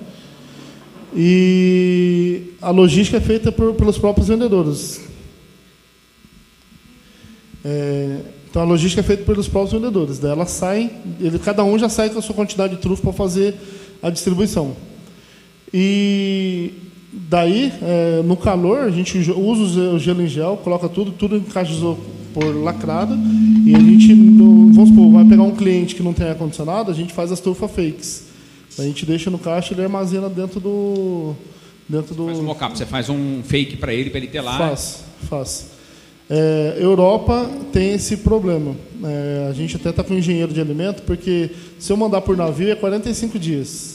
E 1.16 2.54
a 2.60 2.70
logística 2.70 3.18
é 3.18 3.20
feita 3.20 3.52
por- 3.52 3.74
pelos 3.74 3.96
próprios 3.98 4.28
vendedores. 4.28 5.00
É, 7.64 8.20
então 8.50 8.62
a 8.62 8.64
logística 8.64 9.00
é 9.00 9.04
feita 9.04 9.24
pelos 9.24 9.48
próprios 9.48 9.80
vendedores. 9.80 10.18
Daí 10.18 10.32
elas 10.32 10.50
saem, 10.50 10.90
ele, 11.20 11.38
cada 11.38 11.62
um 11.64 11.78
já 11.78 11.88
sai 11.88 12.10
com 12.10 12.18
a 12.18 12.22
sua 12.22 12.34
quantidade 12.34 12.76
de 12.76 12.82
trufa 12.82 13.02
para 13.02 13.12
fazer 13.12 13.54
a 14.02 14.10
distribuição. 14.10 14.76
E 15.72 16.72
daí, 17.28 17.72
é, 17.82 18.22
no 18.24 18.36
calor, 18.36 18.80
a 18.80 18.90
gente 18.90 19.16
usa 19.18 19.80
o 19.90 19.98
gelo 19.98 20.22
em 20.22 20.26
gel, 20.28 20.56
coloca 20.62 20.88
tudo, 20.88 21.12
tudo 21.12 21.36
em 21.36 21.40
caixa 21.40 21.70
de 21.72 21.78
isopor 21.78 22.62
lacrada, 22.62 23.16
e 23.66 23.74
a 23.74 23.78
gente, 23.78 24.14
no- 24.14 24.72
vamos 24.72 24.90
supor, 24.90 25.12
vai 25.12 25.24
pegar 25.24 25.42
um 25.42 25.54
cliente 25.54 25.94
que 25.94 26.02
não 26.02 26.12
tem 26.12 26.28
ar-condicionado, 26.28 26.90
a 26.90 26.94
gente 26.94 27.12
faz 27.12 27.30
as 27.32 27.40
trufas 27.40 27.70
fakes. 27.70 28.24
A 28.78 28.82
gente 28.82 29.06
deixa 29.06 29.30
no 29.30 29.38
caixa 29.38 29.72
e 29.72 29.76
ele 29.76 29.84
armazena 29.84 30.28
dentro 30.28 30.58
do... 30.60 31.34
Dentro 31.88 32.14
do 32.14 32.24
Faz 32.26 32.38
um 32.38 32.44
mock-up, 32.44 32.76
você 32.78 32.86
faz 32.86 33.08
um 33.10 33.42
fake 33.44 33.76
para 33.76 33.92
ele, 33.92 34.08
para 34.10 34.18
ele 34.18 34.26
ter 34.28 34.40
lá. 34.40 34.56
Faz, 34.56 35.04
faz. 35.28 35.66
É, 36.30 36.78
Europa 36.80 37.48
tem 37.70 37.92
esse 37.92 38.16
problema. 38.16 38.74
É, 39.04 39.48
a 39.50 39.52
gente 39.52 39.76
até 39.76 39.90
está 39.90 40.02
com 40.02 40.14
engenheiro 40.14 40.50
de 40.52 40.60
alimento, 40.60 41.02
porque 41.02 41.50
se 41.78 41.92
eu 41.92 41.96
mandar 41.98 42.22
por 42.22 42.36
navio 42.38 42.70
é 42.72 42.74
45 42.74 43.38
dias. 43.38 43.93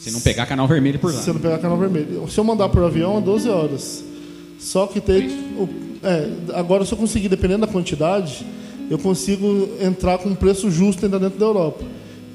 Se 0.00 0.10
não 0.10 0.20
pegar 0.20 0.46
canal 0.46 0.66
vermelho 0.66 0.98
por 0.98 1.12
lá. 1.12 1.20
Se 1.20 1.28
eu 1.30 1.34
não 1.34 1.40
pegar 1.40 1.58
canal 1.58 1.76
vermelho. 1.78 2.24
Se 2.28 2.38
eu 2.38 2.44
mandar 2.44 2.68
por 2.68 2.82
avião 2.82 3.18
é 3.18 3.20
12 3.20 3.48
horas. 3.48 4.04
Só 4.58 4.86
que 4.86 5.00
tem. 5.00 5.28
o- 5.58 5.68
é, 6.02 6.30
agora, 6.54 6.84
se 6.84 6.92
eu 6.92 6.98
conseguir, 6.98 7.28
dependendo 7.28 7.66
da 7.66 7.72
quantidade, 7.72 8.44
eu 8.90 8.98
consigo 8.98 9.68
entrar 9.80 10.18
com 10.18 10.30
um 10.30 10.34
preço 10.34 10.70
justo 10.70 11.04
ainda 11.04 11.18
dentro 11.18 11.38
da 11.38 11.44
Europa. 11.46 11.84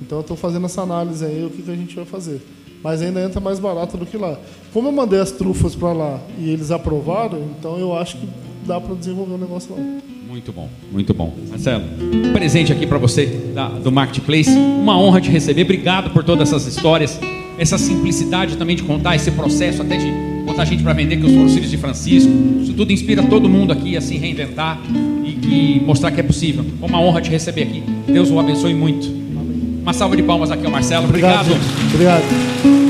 Então, 0.01 0.19
eu 0.19 0.21
estou 0.21 0.37
fazendo 0.37 0.65
essa 0.65 0.81
análise 0.81 1.25
aí, 1.25 1.43
o 1.45 1.49
que, 1.49 1.61
que 1.63 1.71
a 1.71 1.75
gente 1.75 1.95
vai 1.95 2.05
fazer. 2.05 2.39
Mas 2.83 3.01
ainda 3.01 3.19
entra 3.21 3.39
mais 3.39 3.57
barato 3.59 3.97
do 3.97 4.05
que 4.05 4.15
lá. 4.17 4.37
Como 4.71 4.87
eu 4.87 4.91
mandei 4.91 5.19
as 5.19 5.31
trufas 5.31 5.73
para 5.75 5.91
lá 5.93 6.19
e 6.37 6.49
eles 6.51 6.69
aprovaram, 6.69 7.41
então 7.57 7.79
eu 7.79 7.97
acho 7.97 8.17
que 8.17 8.27
dá 8.67 8.79
para 8.79 8.93
desenvolver 8.93 9.33
um 9.33 9.37
negócio 9.39 9.71
lá. 9.75 9.81
Muito 10.27 10.51
bom, 10.51 10.69
muito 10.91 11.13
bom. 11.13 11.33
Marcelo, 11.49 11.83
um 12.13 12.31
presente 12.33 12.71
aqui 12.71 12.85
para 12.85 12.97
você 12.99 13.25
da- 13.55 13.69
do 13.69 13.91
Marketplace. 13.91 14.49
Uma 14.51 14.99
honra 14.99 15.19
te 15.21 15.29
receber. 15.31 15.63
Obrigado 15.63 16.11
por 16.11 16.23
todas 16.23 16.49
essas 16.49 16.67
histórias, 16.67 17.17
essa 17.57 17.77
simplicidade 17.77 18.57
também 18.57 18.75
de 18.75 18.83
contar 18.83 19.15
esse 19.15 19.31
processo, 19.31 19.81
até 19.81 19.97
de 19.97 20.11
botar 20.45 20.65
gente 20.65 20.83
para 20.83 20.93
vender, 20.93 21.17
que 21.17 21.25
os 21.25 21.31
foram 21.31 21.45
os 21.45 21.53
filhos 21.53 21.71
de 21.71 21.77
Francisco. 21.77 22.31
Isso 22.61 22.73
tudo 22.73 22.91
inspira 22.91 23.23
todo 23.23 23.49
mundo 23.49 23.71
aqui 23.71 23.97
a 23.97 24.01
se 24.01 24.17
reinventar 24.17 24.79
e, 25.23 25.77
e 25.77 25.81
mostrar 25.85 26.11
que 26.11 26.19
é 26.19 26.23
possível. 26.23 26.65
É 26.81 26.85
uma 26.85 26.99
honra 27.01 27.21
te 27.21 27.29
receber 27.29 27.63
aqui. 27.63 27.83
Deus 28.07 28.29
o 28.29 28.39
abençoe 28.39 28.73
muito. 28.73 29.07
Uma 29.81 29.93
salva 29.93 30.15
de 30.15 30.23
palmas 30.23 30.51
aqui 30.51 30.65
ao 30.65 30.71
Marcelo. 30.71 31.05
Obrigado. 31.05 31.49
Obrigado. 31.93 32.84